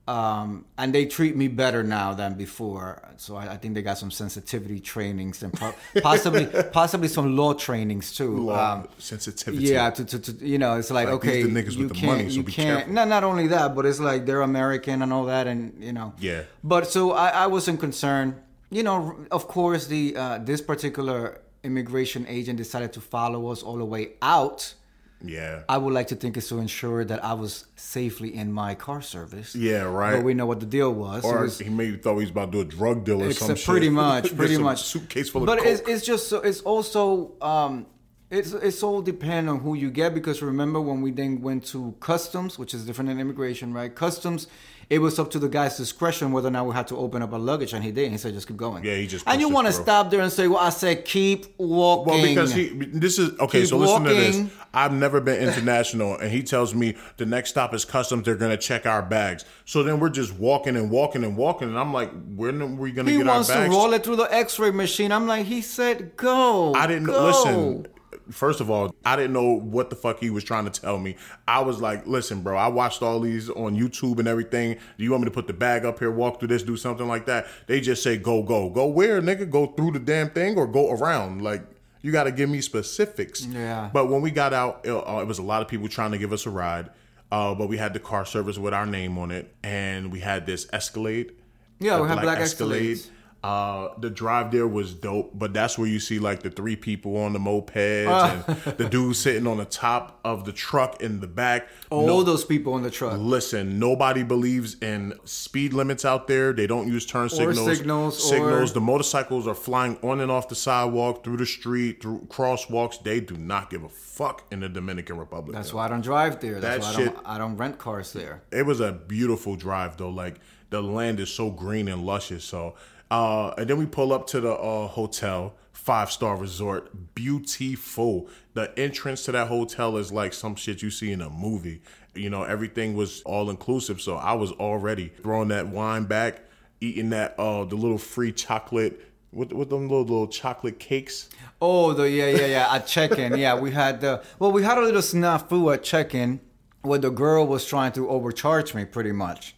Um, 0.08 0.64
and 0.76 0.92
they 0.92 1.04
treat 1.06 1.36
me 1.36 1.46
better 1.46 1.82
now 1.84 2.14
than 2.14 2.34
before. 2.34 3.00
So 3.16 3.36
I, 3.36 3.52
I 3.54 3.56
think 3.58 3.74
they 3.74 3.82
got 3.82 3.96
some 3.96 4.10
sensitivity 4.10 4.80
trainings 4.80 5.42
and 5.44 5.52
pro- 5.52 5.74
possibly 6.02 6.46
possibly 6.72 7.06
some 7.06 7.36
law 7.36 7.52
trainings 7.54 8.06
too. 8.18 8.32
Law 8.50 8.72
Um, 8.72 8.88
sensitivity. 8.98 9.66
yeah, 9.66 9.90
to, 9.90 10.04
to, 10.04 10.18
to 10.18 10.32
you 10.52 10.58
know, 10.58 10.72
it's 10.80 10.90
like, 10.90 11.06
Like, 11.06 11.14
okay, 11.18 11.42
the 11.44 11.48
niggas 11.48 11.76
you 11.76 11.84
with 11.84 11.88
the 11.94 12.00
can't, 12.00 12.12
money, 12.18 12.28
so 12.30 12.36
you 12.36 12.44
can't. 12.44 12.90
Not 12.90 13.06
not 13.16 13.22
only 13.30 13.46
that, 13.48 13.68
but 13.76 13.86
it's 13.86 14.00
like 14.00 14.26
they're 14.26 14.42
American 14.42 15.02
and 15.02 15.12
all 15.12 15.26
that, 15.26 15.46
and 15.46 15.60
you 15.78 15.92
know. 15.92 16.12
Yeah. 16.18 16.42
But 16.64 16.82
so 16.94 17.12
I, 17.12 17.28
I 17.44 17.46
wasn't 17.46 17.78
concerned. 17.78 18.34
You 18.72 18.82
know, 18.82 18.98
of 19.30 19.46
course, 19.46 19.86
the 19.86 20.16
uh, 20.16 20.38
this 20.38 20.60
particular 20.60 21.40
immigration 21.64 22.26
agent 22.28 22.56
decided 22.56 22.92
to 22.94 23.00
follow 23.00 23.48
us 23.48 23.62
all 23.62 23.76
the 23.76 23.84
way 23.84 24.12
out. 24.22 24.74
yeah. 25.22 25.62
I 25.68 25.76
would 25.76 25.92
like 25.92 26.08
to 26.08 26.16
think 26.16 26.36
it's 26.36 26.48
to 26.48 26.58
ensure 26.58 27.04
that 27.04 27.22
I 27.24 27.34
was 27.34 27.66
safely 27.76 28.34
in 28.34 28.52
my 28.52 28.74
car 28.74 29.02
service. 29.02 29.54
Yeah, 29.54 29.82
right. 29.82 30.16
But 30.16 30.24
we 30.24 30.32
know 30.34 30.46
what 30.46 30.60
the 30.60 30.66
deal 30.66 30.92
was. 30.94 31.24
Or 31.24 31.42
was- 31.42 31.58
he 31.58 31.68
maybe 31.68 31.98
thought 31.98 32.14
he 32.14 32.22
was 32.22 32.30
about 32.30 32.52
to 32.52 32.58
do 32.58 32.60
a 32.62 32.64
drug 32.64 33.04
deal 33.04 33.22
or 33.22 33.32
something. 33.32 33.62
Pretty 33.62 33.90
much, 33.90 34.34
pretty 34.42 34.56
much. 34.58 34.82
suitcase 34.82 35.28
full 35.28 35.42
of 35.42 35.46
but 35.46 35.58
it's, 35.64 35.82
it's 35.88 36.04
just 36.06 36.28
so 36.28 36.38
it's 36.40 36.62
also 36.62 37.32
um, 37.42 37.86
it's 38.30 38.52
it's 38.52 38.82
all 38.82 39.02
depend 39.02 39.50
on 39.50 39.58
who 39.60 39.74
you 39.74 39.90
get 39.90 40.14
because 40.14 40.40
remember 40.40 40.80
when 40.80 41.02
we 41.02 41.10
then 41.10 41.42
went 41.42 41.66
to 41.66 41.94
customs, 42.00 42.58
which 42.58 42.72
is 42.72 42.86
different 42.86 43.08
than 43.10 43.20
immigration, 43.20 43.74
right? 43.74 43.94
Customs 43.94 44.46
it 44.90 44.98
was 44.98 45.20
up 45.20 45.30
to 45.30 45.38
the 45.38 45.48
guy's 45.48 45.76
discretion 45.76 46.32
whether 46.32 46.48
or 46.48 46.50
not 46.50 46.66
we 46.66 46.74
had 46.74 46.88
to 46.88 46.96
open 46.96 47.22
up 47.22 47.32
our 47.32 47.38
luggage, 47.38 47.72
and 47.72 47.84
he 47.84 47.92
did. 47.92 48.10
He 48.10 48.18
said, 48.18 48.34
"Just 48.34 48.48
keep 48.48 48.56
going." 48.56 48.84
Yeah, 48.84 48.96
he 48.96 49.06
just 49.06 49.26
And 49.26 49.40
you 49.40 49.48
want 49.48 49.68
to 49.68 49.72
stop 49.72 50.10
there 50.10 50.20
and 50.20 50.32
say, 50.32 50.48
"Well, 50.48 50.58
I 50.58 50.70
said 50.70 51.04
keep 51.04 51.46
walking." 51.58 52.12
Well, 52.12 52.26
because 52.26 52.52
he, 52.52 52.70
this 52.70 53.20
is 53.20 53.38
okay. 53.38 53.60
Keep 53.60 53.68
so 53.68 53.78
listen 53.78 54.02
to 54.02 54.14
this. 54.14 54.42
I've 54.74 54.92
never 54.92 55.20
been 55.20 55.40
international, 55.40 56.16
and 56.16 56.30
he 56.32 56.42
tells 56.42 56.74
me 56.74 56.96
the 57.18 57.26
next 57.26 57.50
stop 57.50 57.72
is 57.72 57.84
customs. 57.84 58.24
They're 58.24 58.34
gonna 58.34 58.56
check 58.56 58.84
our 58.84 59.00
bags. 59.00 59.44
So 59.64 59.84
then 59.84 60.00
we're 60.00 60.10
just 60.10 60.34
walking 60.34 60.76
and 60.76 60.90
walking 60.90 61.22
and 61.22 61.36
walking, 61.36 61.68
and 61.68 61.78
I'm 61.78 61.92
like, 61.92 62.10
when 62.34 62.60
are 62.60 62.66
we 62.66 62.90
gonna 62.90 63.12
he 63.12 63.18
get 63.18 63.26
wants 63.26 63.48
to 63.48 63.68
roll 63.68 63.92
it 63.92 64.02
through 64.02 64.16
the 64.16 64.34
X-ray 64.34 64.72
machine. 64.72 65.12
I'm 65.12 65.28
like, 65.28 65.46
he 65.46 65.62
said, 65.62 66.16
"Go." 66.16 66.74
I 66.74 66.88
didn't 66.88 67.04
go. 67.04 67.24
listen. 67.26 67.86
First 68.30 68.60
of 68.60 68.70
all, 68.70 68.94
I 69.04 69.16
didn't 69.16 69.32
know 69.32 69.58
what 69.58 69.90
the 69.90 69.96
fuck 69.96 70.20
he 70.20 70.30
was 70.30 70.44
trying 70.44 70.70
to 70.70 70.80
tell 70.80 70.98
me. 70.98 71.16
I 71.48 71.60
was 71.60 71.80
like, 71.80 72.06
listen, 72.06 72.42
bro, 72.42 72.56
I 72.56 72.68
watched 72.68 73.02
all 73.02 73.20
these 73.20 73.50
on 73.50 73.76
YouTube 73.76 74.18
and 74.18 74.28
everything. 74.28 74.74
Do 74.98 75.04
you 75.04 75.10
want 75.10 75.22
me 75.22 75.26
to 75.26 75.34
put 75.34 75.46
the 75.46 75.52
bag 75.52 75.84
up 75.84 75.98
here, 75.98 76.10
walk 76.10 76.38
through 76.38 76.48
this, 76.48 76.62
do 76.62 76.76
something 76.76 77.08
like 77.08 77.26
that? 77.26 77.46
They 77.66 77.80
just 77.80 78.02
say, 78.02 78.16
go, 78.16 78.42
go. 78.42 78.70
Go 78.70 78.86
where, 78.86 79.20
nigga? 79.20 79.50
Go 79.50 79.66
through 79.66 79.92
the 79.92 79.98
damn 79.98 80.30
thing 80.30 80.56
or 80.56 80.66
go 80.66 80.92
around? 80.92 81.42
Like, 81.42 81.62
you 82.02 82.12
got 82.12 82.24
to 82.24 82.32
give 82.32 82.48
me 82.48 82.60
specifics. 82.60 83.44
Yeah. 83.44 83.90
But 83.92 84.08
when 84.08 84.22
we 84.22 84.30
got 84.30 84.52
out, 84.52 84.80
it, 84.84 84.90
uh, 84.90 85.18
it 85.20 85.26
was 85.26 85.38
a 85.38 85.42
lot 85.42 85.62
of 85.62 85.68
people 85.68 85.88
trying 85.88 86.12
to 86.12 86.18
give 86.18 86.32
us 86.32 86.46
a 86.46 86.50
ride. 86.50 86.90
Uh, 87.32 87.54
but 87.54 87.68
we 87.68 87.76
had 87.76 87.92
the 87.92 88.00
car 88.00 88.24
service 88.24 88.58
with 88.58 88.74
our 88.74 88.86
name 88.86 89.16
on 89.16 89.30
it, 89.30 89.54
and 89.62 90.10
we 90.10 90.18
had 90.18 90.46
this 90.46 90.66
Escalade. 90.72 91.32
Yeah, 91.78 92.00
we 92.00 92.08
had 92.08 92.20
black 92.20 92.38
Escalades. 92.38 93.08
Uh, 93.42 93.88
the 93.98 94.10
drive 94.10 94.50
there 94.50 94.68
was 94.68 94.92
dope, 94.92 95.30
but 95.32 95.54
that's 95.54 95.78
where 95.78 95.88
you 95.88 95.98
see 95.98 96.18
like 96.18 96.42
the 96.42 96.50
three 96.50 96.76
people 96.76 97.16
on 97.16 97.32
the 97.32 97.38
mopeds 97.38 98.06
Ah. 98.06 98.44
and 98.46 98.56
the 98.76 98.86
dude 98.86 99.16
sitting 99.16 99.46
on 99.46 99.56
the 99.56 99.64
top 99.64 100.20
of 100.26 100.44
the 100.44 100.52
truck 100.52 101.00
in 101.00 101.20
the 101.20 101.26
back. 101.26 101.66
All 101.88 102.06
No- 102.06 102.22
those 102.22 102.44
people 102.44 102.76
in 102.76 102.82
the 102.82 102.90
truck. 102.90 103.18
Listen, 103.18 103.78
nobody 103.78 104.22
believes 104.22 104.76
in 104.82 105.14
speed 105.24 105.72
limits 105.72 106.04
out 106.04 106.26
there. 106.28 106.52
They 106.52 106.66
don't 106.66 106.86
use 106.86 107.06
turn 107.06 107.30
signals. 107.30 107.64
signals, 107.78 108.28
Signals. 108.28 108.72
or- 108.72 108.74
The 108.74 108.80
motorcycles 108.82 109.48
are 109.48 109.54
flying 109.54 109.96
on 110.02 110.20
and 110.20 110.30
off 110.30 110.48
the 110.50 110.54
sidewalk, 110.54 111.24
through 111.24 111.38
the 111.38 111.46
street, 111.46 112.02
through 112.02 112.26
crosswalks. 112.28 113.02
They 113.02 113.20
do 113.20 113.38
not 113.38 113.70
give 113.70 113.84
a 113.84 113.88
fuck 113.88 114.44
in 114.52 114.60
the 114.60 114.68
Dominican 114.68 115.16
Republic. 115.16 115.56
That's 115.56 115.72
why 115.72 115.86
I 115.86 115.88
don't 115.88 116.02
drive 116.02 116.40
there. 116.40 116.60
That's 116.60 116.84
That 116.86 116.94
why 116.98 117.02
I 117.02 117.04
shit- 117.06 117.14
don't, 117.14 117.26
I 117.26 117.38
don't 117.38 117.56
rent 117.56 117.78
cars 117.78 118.12
there. 118.12 118.42
it 118.52 118.66
was 118.66 118.80
a 118.80 118.92
beautiful 118.92 119.56
drive 119.56 119.96
though. 119.96 120.10
Like 120.10 120.40
the 120.68 120.82
land 120.82 121.18
is 121.20 121.30
so 121.30 121.50
green 121.50 121.88
and 121.88 122.04
luscious. 122.04 122.44
So, 122.44 122.74
uh, 123.10 123.50
and 123.58 123.68
then 123.68 123.76
we 123.78 123.86
pull 123.86 124.12
up 124.12 124.26
to 124.28 124.40
the 124.40 124.52
uh, 124.52 124.86
hotel, 124.86 125.54
five 125.72 126.10
star 126.12 126.36
resort, 126.36 127.14
beautiful. 127.14 128.28
The 128.54 128.78
entrance 128.78 129.24
to 129.24 129.32
that 129.32 129.48
hotel 129.48 129.96
is 129.96 130.12
like 130.12 130.32
some 130.32 130.54
shit 130.54 130.82
you 130.82 130.90
see 130.90 131.10
in 131.12 131.20
a 131.20 131.30
movie. 131.30 131.82
You 132.14 132.30
know, 132.30 132.42
everything 132.44 132.94
was 132.94 133.22
all 133.22 133.50
inclusive. 133.50 134.00
So 134.00 134.16
I 134.16 134.34
was 134.34 134.52
already 134.52 135.12
throwing 135.22 135.48
that 135.48 135.68
wine 135.68 136.04
back, 136.04 136.42
eating 136.80 137.10
that 137.10 137.34
uh 137.38 137.64
the 137.64 137.76
little 137.76 137.98
free 137.98 138.32
chocolate. 138.32 139.06
With, 139.32 139.52
with 139.52 139.70
them 139.70 139.82
little 139.82 140.00
little 140.00 140.26
chocolate 140.26 140.80
cakes, 140.80 141.28
Oh, 141.62 141.92
the 141.92 142.10
yeah, 142.10 142.30
yeah, 142.30 142.46
yeah. 142.46 142.74
At 142.74 142.88
check-in, 142.88 143.36
yeah, 143.38 143.56
we 143.56 143.70
had 143.70 144.00
the 144.00 144.24
well, 144.40 144.50
we 144.50 144.64
had 144.64 144.76
a 144.76 144.80
little 144.80 145.02
snafu 145.02 145.72
at 145.72 145.84
check-in 145.84 146.40
where 146.82 146.98
the 146.98 147.10
girl 147.10 147.46
was 147.46 147.64
trying 147.64 147.92
to 147.92 148.08
overcharge 148.08 148.74
me, 148.74 148.84
pretty 148.84 149.12
much. 149.12 149.54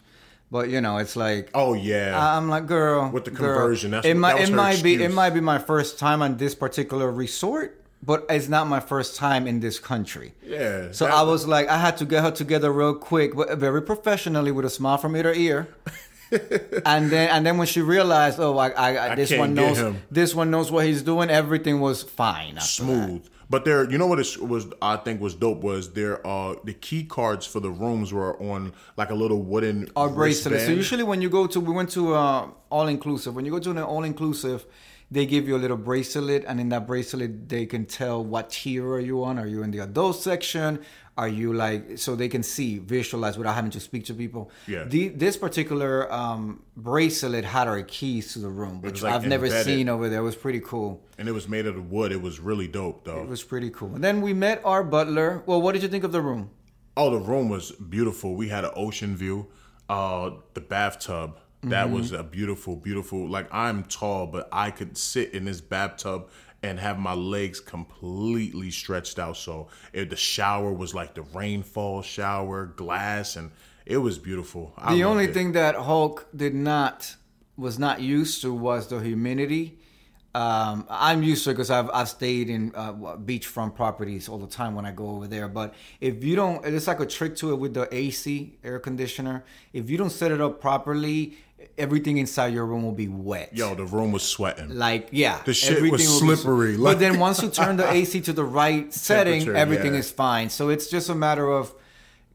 But 0.52 0.68
you 0.68 0.80
know, 0.82 0.98
it's 0.98 1.16
like 1.16 1.48
oh 1.54 1.72
yeah, 1.72 2.12
I'm 2.36 2.50
like, 2.54 2.66
girl, 2.66 3.10
With 3.10 3.24
the 3.24 3.30
girl, 3.30 3.54
conversion, 3.56 3.90
that's 3.92 4.06
it 4.06 4.12
what- 4.12 4.20
might 4.20 4.40
it 4.42 4.52
might 4.52 4.82
be 4.82 4.92
it 5.02 5.10
might 5.20 5.30
be 5.38 5.40
my 5.40 5.58
first 5.58 5.98
time 5.98 6.20
on 6.20 6.36
this 6.36 6.54
particular 6.54 7.10
resort, 7.10 7.68
but 8.02 8.26
it's 8.28 8.48
not 8.50 8.68
my 8.68 8.80
first 8.92 9.16
time 9.16 9.46
in 9.46 9.60
this 9.60 9.78
country. 9.78 10.28
yeah. 10.44 10.92
So 10.92 11.06
I 11.06 11.22
was 11.22 11.48
like, 11.48 11.68
I 11.68 11.78
had 11.78 11.96
to 12.00 12.04
get 12.04 12.22
her 12.22 12.30
together 12.42 12.70
real 12.70 12.94
quick, 12.94 13.34
but 13.34 13.56
very 13.58 13.80
professionally 13.80 14.52
with 14.52 14.66
a 14.66 14.70
smile 14.78 14.98
from 14.98 15.16
ear 15.16 15.22
to 15.22 15.34
ear. 15.34 15.68
and 16.86 17.10
then 17.10 17.28
and 17.30 17.46
then 17.46 17.56
when 17.58 17.66
she 17.66 17.80
realized, 17.80 18.38
oh, 18.38 18.58
I, 18.58 18.68
I, 18.86 18.88
I 19.12 19.14
this 19.14 19.32
one 19.32 19.54
knows 19.54 19.78
this 20.10 20.34
one 20.34 20.50
knows 20.50 20.70
what 20.70 20.84
he's 20.86 21.02
doing. 21.02 21.30
Everything 21.30 21.80
was 21.80 22.02
fine. 22.02 22.58
after 22.58 22.84
that. 22.84 23.22
But 23.52 23.66
there, 23.66 23.88
you 23.90 23.98
know 23.98 24.06
what 24.06 24.18
is, 24.18 24.38
was 24.38 24.66
I 24.80 24.96
think 24.96 25.20
was 25.20 25.34
dope 25.34 25.60
was 25.60 25.92
there. 25.92 26.26
Uh, 26.26 26.54
the 26.64 26.72
key 26.72 27.04
cards 27.04 27.44
for 27.44 27.60
the 27.60 27.68
rooms 27.68 28.10
were 28.10 28.34
on 28.42 28.72
like 28.96 29.10
a 29.10 29.14
little 29.14 29.42
wooden 29.42 29.90
Our 29.94 30.08
bracelet. 30.08 30.62
So 30.62 30.72
usually 30.72 31.02
when 31.02 31.20
you 31.20 31.28
go 31.28 31.46
to, 31.46 31.60
we 31.60 31.70
went 31.70 31.90
to 31.90 32.14
uh, 32.14 32.48
all 32.72 32.88
inclusive. 32.88 33.34
When 33.36 33.44
you 33.46 33.52
go 33.52 33.60
to 33.60 33.70
an 33.70 33.78
all 33.78 34.04
inclusive, 34.04 34.66
they 35.10 35.26
give 35.26 35.46
you 35.46 35.54
a 35.56 35.62
little 35.64 35.76
bracelet, 35.76 36.42
and 36.48 36.58
in 36.58 36.70
that 36.70 36.86
bracelet 36.86 37.48
they 37.48 37.66
can 37.66 37.84
tell 37.84 38.24
what 38.24 38.50
tier 38.50 38.86
are 38.96 39.00
you 39.10 39.22
on. 39.24 39.38
Are 39.38 39.46
you 39.46 39.62
in 39.62 39.70
the 39.70 39.80
adult 39.80 40.16
section? 40.16 40.80
Are 41.18 41.28
you 41.28 41.52
like 41.52 41.98
so 41.98 42.16
they 42.16 42.30
can 42.34 42.42
see 42.42 42.78
visualize 42.78 43.36
without 43.36 43.54
having 43.54 43.70
to 43.72 43.80
speak 43.80 44.06
to 44.06 44.14
people? 44.14 44.50
Yeah. 44.66 44.84
The, 44.84 45.08
this 45.08 45.36
particular 45.36 46.10
um, 46.10 46.62
bracelet 46.74 47.44
had 47.44 47.68
our 47.68 47.82
keys 47.82 48.32
to 48.32 48.38
the 48.38 48.48
room, 48.48 48.80
which 48.80 49.02
like, 49.02 49.12
I've 49.12 49.26
never 49.26 49.50
seen 49.50 49.90
over 49.90 50.08
there. 50.08 50.20
It 50.20 50.28
was 50.32 50.36
pretty 50.36 50.60
cool. 50.60 51.04
and 51.18 51.28
it 51.28 51.32
was 51.32 51.46
made 51.46 51.66
out 51.66 51.76
of 51.76 51.90
wood. 51.90 52.12
It 52.12 52.22
was 52.22 52.40
really 52.40 52.66
dope 52.66 53.04
though. 53.04 53.20
It 53.20 53.28
was 53.28 53.42
pretty 53.44 53.68
cool. 53.68 53.94
And 53.94 54.02
then 54.02 54.22
we 54.22 54.32
met 54.32 54.62
our 54.64 54.82
butler. 54.82 55.42
Well, 55.44 55.60
what 55.60 55.72
did 55.72 55.82
you 55.82 55.88
think 55.88 56.04
of 56.04 56.12
the 56.12 56.22
room? 56.22 56.48
Oh, 56.96 57.10
the 57.10 57.24
room 57.32 57.50
was 57.50 57.72
beautiful. 57.72 58.34
We 58.34 58.48
had 58.48 58.64
an 58.64 58.72
ocean 58.74 59.14
view. 59.14 59.48
Uh, 59.90 60.30
the 60.54 60.62
bathtub 60.62 61.38
that 61.68 61.88
Mm-hmm. 61.88 61.92
was 61.92 62.12
a 62.12 62.22
beautiful, 62.22 62.76
beautiful. 62.76 63.28
Like 63.28 63.48
I'm 63.52 63.84
tall, 63.84 64.26
but 64.26 64.48
I 64.52 64.70
could 64.70 64.96
sit 64.96 65.32
in 65.32 65.44
this 65.44 65.60
bathtub 65.60 66.28
and 66.62 66.78
have 66.78 66.98
my 66.98 67.14
legs 67.14 67.60
completely 67.60 68.70
stretched 68.70 69.18
out. 69.18 69.36
So 69.36 69.68
it, 69.92 70.10
the 70.10 70.16
shower 70.16 70.72
was 70.72 70.94
like 70.94 71.14
the 71.14 71.22
rainfall 71.22 72.02
shower, 72.02 72.66
glass, 72.66 73.36
and 73.36 73.50
it 73.86 73.98
was 73.98 74.18
beautiful. 74.18 74.72
I 74.76 74.94
The 74.94 75.04
only 75.04 75.26
it. 75.26 75.34
thing 75.34 75.52
that 75.52 75.74
Hulk 75.76 76.28
did 76.34 76.54
not 76.54 77.16
was 77.56 77.78
not 77.78 78.00
used 78.00 78.42
to 78.42 78.52
was 78.52 78.88
the 78.88 78.98
humidity. 78.98 79.78
Um, 80.34 80.86
I'm 80.88 81.22
used 81.22 81.44
to 81.44 81.50
it 81.50 81.54
because 81.54 81.70
I've 81.70 81.90
I've 81.92 82.08
stayed 82.08 82.48
in 82.48 82.72
uh, 82.74 82.92
beachfront 82.94 83.74
properties 83.76 84.28
all 84.28 84.38
the 84.38 84.46
time 84.46 84.74
when 84.74 84.86
I 84.86 84.90
go 84.92 85.10
over 85.10 85.26
there. 85.26 85.46
But 85.48 85.74
if 86.00 86.24
you 86.24 86.34
don't, 86.36 86.64
it's 86.64 86.86
like 86.86 87.00
a 87.00 87.06
trick 87.06 87.36
to 87.36 87.52
it 87.52 87.56
with 87.56 87.74
the 87.74 87.86
AC 87.94 88.58
air 88.64 88.78
conditioner. 88.78 89.44
If 89.74 89.90
you 89.90 89.98
don't 89.98 90.10
set 90.10 90.32
it 90.32 90.40
up 90.40 90.60
properly, 90.60 91.36
everything 91.78 92.18
inside 92.18 92.52
your 92.54 92.66
room 92.66 92.82
will 92.82 92.92
be 92.92 93.08
wet. 93.08 93.54
Yo, 93.54 93.74
the 93.74 93.84
room 93.84 94.12
was 94.12 94.22
sweating. 94.22 94.76
Like 94.76 95.08
yeah, 95.12 95.40
The 95.44 95.54
shit 95.54 95.76
everything 95.76 95.92
was 95.92 96.22
will 96.22 96.30
be- 96.30 96.36
slippery, 96.36 96.76
but 96.76 96.98
then 96.98 97.18
once 97.18 97.42
you 97.42 97.50
turn 97.50 97.76
the 97.76 97.90
AC 97.90 98.20
to 98.22 98.32
the 98.32 98.44
right 98.44 98.92
setting, 99.08 99.48
everything 99.48 99.94
yeah. 99.94 100.00
is 100.00 100.10
fine. 100.10 100.50
So 100.50 100.68
it's 100.68 100.88
just 100.88 101.08
a 101.08 101.14
matter 101.14 101.48
of 101.50 101.74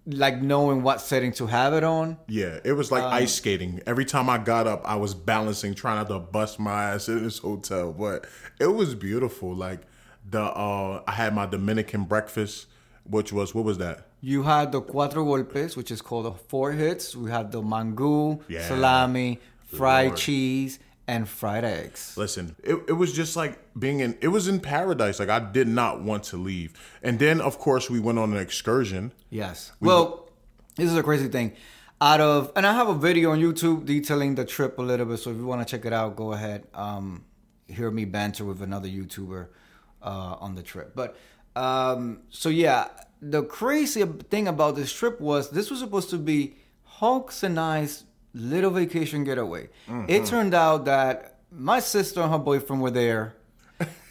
like 0.10 0.42
knowing 0.42 0.84
what 0.84 1.02
setting 1.02 1.34
to 1.34 1.48
have 1.48 1.74
it 1.74 1.84
on. 1.84 2.18
Yeah, 2.28 2.60
it 2.64 2.72
was 2.74 2.92
like 2.92 3.04
Um, 3.04 3.12
ice 3.14 3.34
skating. 3.36 3.82
Every 3.86 4.06
time 4.06 4.30
I 4.30 4.38
got 4.38 4.66
up, 4.66 4.82
I 4.86 4.96
was 4.96 5.14
balancing, 5.14 5.76
trying 5.76 5.98
not 5.98 6.08
to 6.10 6.20
bust 6.20 6.60
my 6.60 6.92
ass 6.94 7.10
in 7.10 7.24
this 7.24 7.40
hotel. 7.40 7.92
But 7.92 8.26
it 8.60 8.68
was 8.68 8.96
beautiful. 8.96 9.54
Like 9.54 9.82
the 10.30 10.42
uh 10.42 11.04
I 11.08 11.12
had 11.12 11.36
my 11.36 11.46
Dominican 11.46 12.06
breakfast, 12.06 12.68
which 13.04 13.34
was 13.34 13.54
what 13.54 13.66
was 13.66 13.80
that? 13.80 14.07
You 14.22 14.44
had 14.44 14.72
the 14.72 14.82
cuatro 14.82 15.24
golpes, 15.26 15.76
which 15.78 15.92
is 15.92 16.02
called 16.02 16.26
the 16.26 16.32
four 16.32 16.72
hits. 16.72 17.16
We 17.16 17.30
had 17.30 17.52
the 17.52 17.62
mango, 17.62 18.42
Yeah. 18.48 18.68
salami, 18.68 19.40
fried 19.74 20.08
Lord. 20.08 20.18
cheese, 20.18 20.80
and 21.08 21.28
fried 21.30 21.64
eggs. 21.64 22.16
Listen, 22.18 22.56
it, 22.64 22.76
it 22.88 22.94
was 22.94 23.14
just 23.14 23.36
like 23.38 23.60
being 23.80 24.00
in 24.02 24.18
it 24.22 24.28
was 24.30 24.48
in 24.48 24.60
paradise. 24.60 25.20
Like 25.20 25.30
I 25.30 25.40
did 25.40 25.68
not 25.68 26.02
want 26.02 26.24
to 26.26 26.38
leave. 26.38 26.74
And 27.02 27.18
then 27.20 27.40
of 27.40 27.60
course 27.60 27.90
we 27.90 28.00
went 28.00 28.20
on 28.20 28.34
an 28.34 28.40
excursion. 28.40 29.14
Yes. 29.30 29.72
well, 29.80 30.30
this 30.76 30.90
is 30.92 30.98
a 30.98 31.04
crazy 31.04 31.28
thing. 31.30 31.54
Out 32.02 32.20
of 32.22 32.52
and 32.56 32.66
I 32.68 32.74
have 32.74 32.90
a 32.90 32.94
video 32.94 33.32
on 33.32 33.40
YouTube 33.40 33.86
detailing 33.86 34.36
the 34.36 34.46
trip 34.46 34.78
a 34.80 34.82
little 34.82 35.06
bit. 35.06 35.20
So 35.20 35.32
if 35.32 35.38
you 35.38 35.46
want 35.46 35.66
to 35.66 35.72
check 35.72 35.86
it 35.86 35.94
out, 35.94 36.16
go 36.16 36.34
ahead. 36.34 36.68
Um, 36.74 37.24
hear 37.68 37.90
me 37.90 38.06
banter 38.06 38.44
with 38.46 38.62
another 38.62 38.88
YouTuber 38.88 39.48
uh, 40.04 40.36
on 40.40 40.56
the 40.56 40.62
trip. 40.64 40.92
But 40.94 41.16
um, 41.56 42.20
so 42.30 42.50
yeah, 42.50 42.90
the 43.22 43.44
crazy 43.44 44.04
thing 44.30 44.48
about 44.48 44.76
this 44.76 44.92
trip 44.92 45.20
was 45.20 45.50
this 45.50 45.70
was 45.70 45.80
supposed 45.80 46.10
to 46.12 46.18
be 46.18 46.56
Hulk's 46.84 47.44
and 47.44 47.60
I's 47.60 48.04
little 48.34 48.72
vacation 48.72 49.24
getaway. 49.24 49.70
It 50.08 50.26
turned 50.26 50.54
out 50.54 50.86
that 50.86 51.40
my 51.52 51.80
sister 51.80 52.22
and 52.22 52.32
her 52.32 52.38
boyfriend 52.38 52.82
were 52.82 52.92
there 52.92 53.36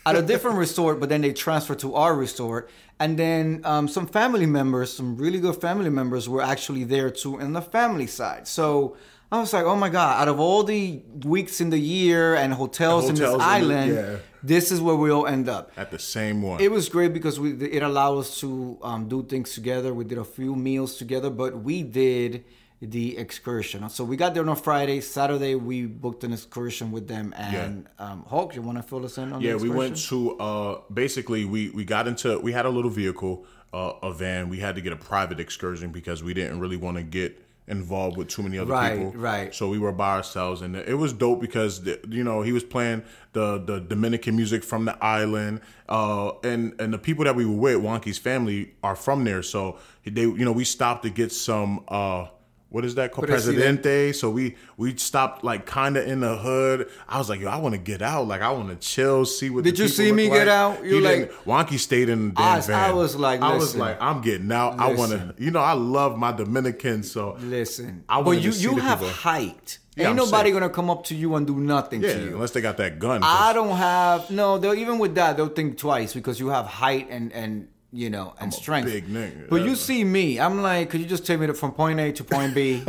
at 0.05 0.17
a 0.17 0.23
different 0.23 0.57
resort, 0.67 1.01
but 1.01 1.09
then 1.09 1.21
they 1.21 1.33
transferred 1.33 1.79
to 1.81 1.95
our 1.95 2.15
resort. 2.15 2.71
And 2.99 3.19
then 3.19 3.61
um, 3.65 3.89
some 3.89 4.07
family 4.07 4.47
members, 4.47 4.93
some 4.93 5.17
really 5.17 5.39
good 5.39 5.61
family 5.61 5.91
members, 5.91 6.29
were 6.29 6.43
actually 6.43 6.85
there 6.85 7.11
too 7.11 7.39
in 7.39 7.53
the 7.53 7.61
family 7.61 8.07
side. 8.07 8.49
So 8.49 8.97
I 9.31 9.41
was 9.41 9.53
like, 9.53 9.65
oh 9.65 9.75
my 9.77 9.89
God, 9.89 10.21
out 10.21 10.29
of 10.29 10.39
all 10.39 10.63
the 10.63 11.03
weeks 11.25 11.61
in 11.61 11.71
the 11.71 11.79
year 11.79 12.37
and 12.37 12.55
hotels, 12.55 13.09
in 13.09 13.17
Hotels 13.17 13.19
this 13.19 13.33
in 13.33 13.39
the- 13.39 13.45
island, 13.45 13.95
yeah. 13.95 14.17
this 14.43 14.71
is 14.71 14.81
where 14.81 14.95
we 14.95 15.11
all 15.11 15.27
end 15.27 15.49
up. 15.49 15.73
At 15.77 15.91
the 15.91 15.99
same 15.99 16.43
one. 16.43 16.61
It 16.61 16.71
was 16.71 16.89
great 16.89 17.13
because 17.13 17.41
we 17.41 17.53
it 17.55 17.83
allowed 17.83 18.19
us 18.19 18.39
to 18.41 18.79
um, 18.83 19.09
do 19.09 19.25
things 19.25 19.53
together. 19.55 19.93
We 19.93 20.05
did 20.05 20.19
a 20.19 20.25
few 20.25 20.55
meals 20.55 20.97
together, 20.97 21.31
but 21.31 21.61
we 21.61 21.83
did 21.83 22.45
the 22.81 23.17
excursion. 23.19 23.89
So 23.89 24.05
we 24.05 24.17
got 24.17 24.35
there 24.35 24.43
on 24.43 24.49
a 24.51 24.55
Friday. 24.55 25.01
Saturday 25.01 25.55
we 25.55 25.87
booked 25.87 26.23
an 26.25 26.33
excursion 26.33 26.93
with 26.93 27.09
them. 27.09 27.35
And 27.37 27.89
um, 27.99 28.25
Hulk, 28.29 28.55
you 28.55 28.63
want 28.63 28.79
to 28.79 28.83
fill 28.83 29.05
us 29.05 29.19
in 29.19 29.33
on? 29.33 29.41
Yeah, 29.41 29.53
the 29.53 29.59
we 29.59 29.71
went 29.71 29.97
to 30.09 30.39
uh 30.39 30.81
basically 30.93 31.45
we 31.47 31.71
we 31.71 31.85
got 31.85 32.07
into 32.07 32.39
we 32.39 32.53
had 32.53 32.67
a 32.67 32.71
little 32.71 32.91
vehicle, 32.91 33.45
uh, 33.73 33.95
a 34.03 34.13
van. 34.13 34.49
We 34.51 34.59
had 34.59 34.77
to 34.77 34.83
get 34.83 34.93
a 34.93 34.97
private 34.97 35.41
excursion 35.41 35.91
because 35.91 36.23
we 36.23 36.33
didn't 36.35 36.61
really 36.61 36.77
want 36.77 36.99
to 36.99 37.03
get 37.03 37.43
involved 37.69 38.17
with 38.17 38.29
too 38.29 38.43
many 38.43 38.59
other 38.59 38.71
Right, 38.73 38.97
people. 38.97 39.13
right. 39.13 39.55
So 39.55 39.69
we 39.69 39.79
were 39.79 39.93
by 39.93 40.15
ourselves, 40.17 40.63
and 40.63 40.77
it 40.77 40.95
was 40.97 41.13
dope 41.13 41.41
because 41.41 41.83
the, 41.83 41.99
you 42.09 42.23
know 42.25 42.43
he 42.43 42.53
was 42.53 42.65
playing 42.65 43.03
the 43.33 43.59
the 43.59 43.81
Dominican 43.81 44.37
music 44.37 44.63
from 44.65 44.85
the 44.85 44.97
island, 45.05 45.61
uh, 45.89 46.31
and 46.45 46.75
and 46.81 46.93
the 46.93 46.99
people 46.99 47.25
that 47.25 47.35
we 47.35 47.45
were 47.45 47.57
with, 47.57 47.83
Juanqui's 47.83 48.19
family, 48.19 48.75
are 48.83 48.97
from 48.97 49.25
there. 49.25 49.43
So 49.43 49.79
they, 50.05 50.23
you 50.23 50.45
know, 50.45 50.53
we 50.53 50.65
stopped 50.65 51.03
to 51.05 51.11
get 51.11 51.33
some. 51.33 51.85
Uh, 51.89 52.29
what 52.77 52.85
is 52.85 52.95
that 52.97 53.11
called? 53.11 53.27
Presidente. 53.27 54.13
So 54.13 54.29
we 54.29 54.55
we 54.77 54.95
stopped 54.97 55.43
like 55.43 55.65
kind 55.65 55.97
of 55.97 56.07
in 56.07 56.21
the 56.21 56.37
hood. 56.37 56.89
I 57.09 57.17
was 57.17 57.31
like, 57.31 57.41
yo, 57.41 57.49
I 57.49 57.57
want 57.57 57.75
to 57.75 57.81
get 57.81 58.03
out. 58.03 58.29
Like 58.29 58.43
I 58.43 58.51
want 58.53 58.69
to 58.69 58.77
chill, 58.77 59.25
see 59.25 59.49
what. 59.49 59.65
Did 59.65 59.79
you 59.79 59.89
see 59.89 60.13
me 60.13 60.29
like. 60.29 60.39
get 60.41 60.49
out? 60.49 60.85
You 60.85 61.01
like- 61.01 61.33
Juanqui 61.45 61.79
stayed 61.79 62.09
in 62.11 62.29
the 62.29 62.35
damn 62.35 62.45
I- 62.45 62.57
I 62.59 62.61
van. 62.61 62.97
was 62.97 63.17
like, 63.17 63.41
I 63.41 63.57
was 63.57 63.75
like, 63.75 63.97
I'm 64.01 64.21
getting 64.21 64.53
out. 64.53 64.79
I 64.79 64.93
want 64.93 65.13
to. 65.13 65.35
You 65.39 65.51
know, 65.51 65.61
I 65.61 65.73
love 65.73 66.19
my 66.19 66.33
Dominicans. 66.33 67.11
So 67.11 67.37
Listen, 67.41 68.05
I 68.09 68.21
but 68.23 68.43
you 68.43 68.51
you 68.51 68.77
have 68.77 68.99
people. 68.99 69.13
height. 69.15 69.79
Yeah, 69.97 70.11
Ain't 70.11 70.11
I'm 70.11 70.17
nobody 70.27 70.51
gonna 70.51 70.69
come 70.69 70.91
up 70.91 71.05
to 71.05 71.15
you 71.15 71.35
and 71.37 71.47
do 71.47 71.57
nothing 71.59 72.03
Yeah, 72.03 72.13
to 72.13 72.21
you. 72.25 72.35
unless 72.35 72.51
they 72.51 72.61
got 72.61 72.77
that 72.77 72.99
gun. 72.99 73.23
I 73.23 73.55
don't 73.55 73.75
have 73.79 74.31
no. 74.31 74.59
They'll 74.59 74.75
even 74.75 74.99
with 74.99 75.15
that 75.15 75.39
they'll 75.39 75.49
think 75.49 75.79
twice 75.79 76.13
because 76.13 76.39
you 76.39 76.49
have 76.49 76.67
height 76.67 77.07
and 77.09 77.33
and 77.33 77.69
you 77.97 78.11
know 78.11 78.35
and 78.39 78.53
strength. 78.53 78.87
big 78.87 79.09
nigga, 79.09 79.49
But 79.49 79.63
you 79.63 79.75
see 79.75 80.05
me, 80.05 80.39
I'm 80.39 80.61
like, 80.63 80.91
could 80.91 81.01
you 81.01 81.07
just 81.07 81.27
take 81.27 81.41
me 81.41 81.47
to, 81.47 81.55
from 81.55 81.73
point 81.73 81.99
A 81.99 82.13
to 82.13 82.25
point 82.25 82.55
B? 82.55 82.83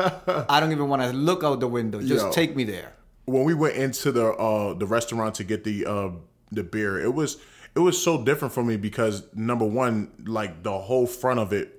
I 0.49 0.59
don't 0.59 0.71
even 0.71 0.89
want 0.89 1.01
to 1.01 1.13
look 1.13 1.43
out 1.43 1.59
the 1.59 1.67
window. 1.67 2.01
Just 2.01 2.25
Yo. 2.25 2.31
take 2.31 2.55
me 2.55 2.63
there. 2.65 2.93
when 3.25 3.43
we 3.43 3.53
went 3.53 3.75
into 3.75 4.11
the 4.11 4.27
uh 4.33 4.73
the 4.73 4.85
restaurant 4.85 5.35
to 5.35 5.43
get 5.43 5.63
the 5.63 5.85
uh 5.85 6.09
the 6.51 6.63
beer, 6.63 6.99
it 6.99 7.13
was 7.13 7.37
it 7.75 7.79
was 7.79 8.01
so 8.01 8.23
different 8.23 8.53
for 8.53 8.63
me 8.63 8.75
because 8.77 9.23
number 9.33 9.65
one, 9.65 10.11
like 10.25 10.63
the 10.63 10.77
whole 10.77 11.05
front 11.07 11.39
of 11.39 11.53
it 11.53 11.76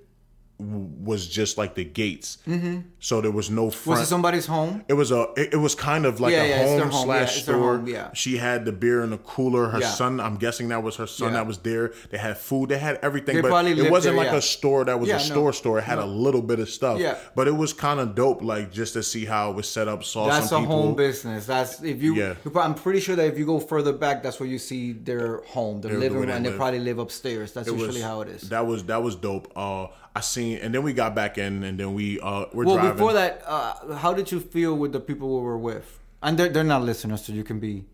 was 0.58 1.28
just 1.28 1.56
like 1.56 1.74
the 1.76 1.84
gates. 1.84 2.38
Mm-hmm. 2.46 2.80
So 2.98 3.20
there 3.20 3.30
was 3.30 3.48
no 3.48 3.70
front. 3.70 4.00
Was 4.00 4.08
it 4.08 4.10
somebody's 4.10 4.46
home? 4.46 4.84
It 4.88 4.94
was 4.94 5.12
a. 5.12 5.28
It, 5.36 5.54
it 5.54 5.56
was 5.58 5.76
kind 5.76 6.04
of 6.04 6.18
like 6.18 6.32
Yeah, 6.32 6.42
a 6.42 6.48
yeah, 6.48 6.64
home 6.80 6.90
home, 6.90 7.04
slash 7.04 7.36
yeah, 7.36 7.42
store. 7.42 7.76
home, 7.76 7.86
yeah. 7.86 8.12
She 8.12 8.38
had 8.38 8.64
the 8.64 8.72
beer 8.72 9.02
in 9.04 9.10
the 9.10 9.18
cooler. 9.18 9.68
Her 9.68 9.80
son, 9.80 10.18
I'm 10.18 10.36
guessing 10.36 10.68
that 10.68 10.82
was 10.82 10.96
her 10.96 11.06
son 11.06 11.34
that 11.34 11.46
was 11.46 11.58
there. 11.58 11.92
They 12.10 12.18
had 12.18 12.38
food. 12.38 12.70
They 12.70 12.78
had 12.78 12.98
everything, 13.02 13.36
They 13.36 13.42
but 13.42 13.66
it 13.66 13.90
wasn't 13.90 14.16
there, 14.16 14.24
like 14.26 14.34
a 14.34 14.42
store 14.42 14.84
that 14.84 14.98
was 14.98 15.08
a 15.10 15.12
no, 15.12 15.18
store 15.18 15.52
store. 15.52 15.78
It 15.78 15.84
had 15.84 15.98
no. 15.98 16.04
a 16.04 16.06
little 16.06 16.42
bit 16.42 16.58
of 16.58 16.68
stuff. 16.68 16.98
Yeah. 16.98 17.18
but 17.36 17.46
it 17.46 17.56
was 17.56 17.72
kind 17.72 18.00
of 18.00 18.16
dope, 18.16 18.42
like 18.42 18.72
just 18.72 18.94
to 18.94 19.02
see 19.04 19.24
how 19.26 19.50
it 19.50 19.54
was 19.56 19.68
set 19.68 19.86
up. 19.86 20.02
Saw 20.02 20.28
That's 20.28 20.50
a 20.50 20.58
people. 20.58 20.82
home 20.82 20.94
business. 20.96 21.46
That's 21.46 21.82
if 21.84 22.02
you. 22.02 22.16
Yeah. 22.16 22.34
I'm 22.56 22.74
pretty 22.74 22.98
sure 22.98 23.14
that 23.14 23.26
if 23.26 23.38
you 23.38 23.46
go 23.46 23.60
further 23.60 23.92
back, 23.92 24.24
that's 24.24 24.40
where 24.40 24.48
you 24.48 24.58
see 24.58 24.92
their 24.92 25.38
home, 25.42 25.80
their 25.82 25.92
They're 25.92 26.00
living 26.00 26.18
room, 26.18 26.30
and 26.30 26.44
they 26.44 26.50
probably 26.56 26.80
live 26.80 26.98
upstairs. 26.98 27.52
That's 27.52 27.68
It 27.68 27.72
usually 27.74 27.88
was- 27.94 28.02
how 28.02 28.22
it 28.22 28.28
is. 28.28 28.48
That 28.48 28.66
was 28.66 28.82
that 28.86 29.02
was 29.04 29.14
dope. 29.14 29.52
Uh, 29.54 29.86
I 30.16 30.20
seen, 30.20 30.58
and 30.58 30.74
then 30.74 30.82
we 30.82 30.92
got 30.92 31.14
back 31.14 31.38
in, 31.38 31.62
and 31.62 31.78
then 31.78 31.94
we 31.94 32.18
uh, 32.20 32.46
we're 32.52 32.64
well, 32.64 32.76
driving. 32.76 32.92
before 32.94 33.12
that, 33.12 33.42
uh, 33.46 33.94
how 33.94 34.12
did 34.14 34.32
you 34.32 34.40
feel 34.40 34.74
with 34.76 34.92
the 34.92 35.00
people 35.00 35.28
we 35.36 35.42
were 35.44 35.58
with? 35.58 36.00
And 36.22 36.36
they're, 36.38 36.48
they're 36.48 36.64
not 36.64 36.82
listeners, 36.82 37.24
so 37.24 37.32
you 37.32 37.44
can 37.44 37.60
be. 37.60 37.84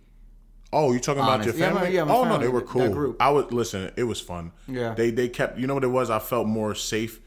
Oh, 0.72 0.92
you 0.92 0.98
talking 0.98 1.20
about 1.22 1.40
Honest. 1.40 1.58
your 1.58 1.68
Yeah, 1.68 1.72
my- 1.74 1.80
family? 1.82 1.94
yeah, 1.96 2.04
my 2.04 2.14
oh 2.14 2.24
no, 2.24 2.38
they 2.38 2.48
were 2.48 2.62
cool. 2.62 3.14
I 3.20 3.30
would 3.30 3.52
listen. 3.52 3.92
It 3.96 4.04
was 4.04 4.20
fun. 4.20 4.52
Yeah. 4.66 4.94
They 4.94 5.10
they 5.10 5.28
kept. 5.28 5.58
You 5.58 5.66
know 5.66 5.74
what 5.74 5.84
it 5.84 5.88
was? 5.88 6.10
I 6.10 6.18
felt 6.18 6.46
more 6.46 6.74
safe 6.74 7.20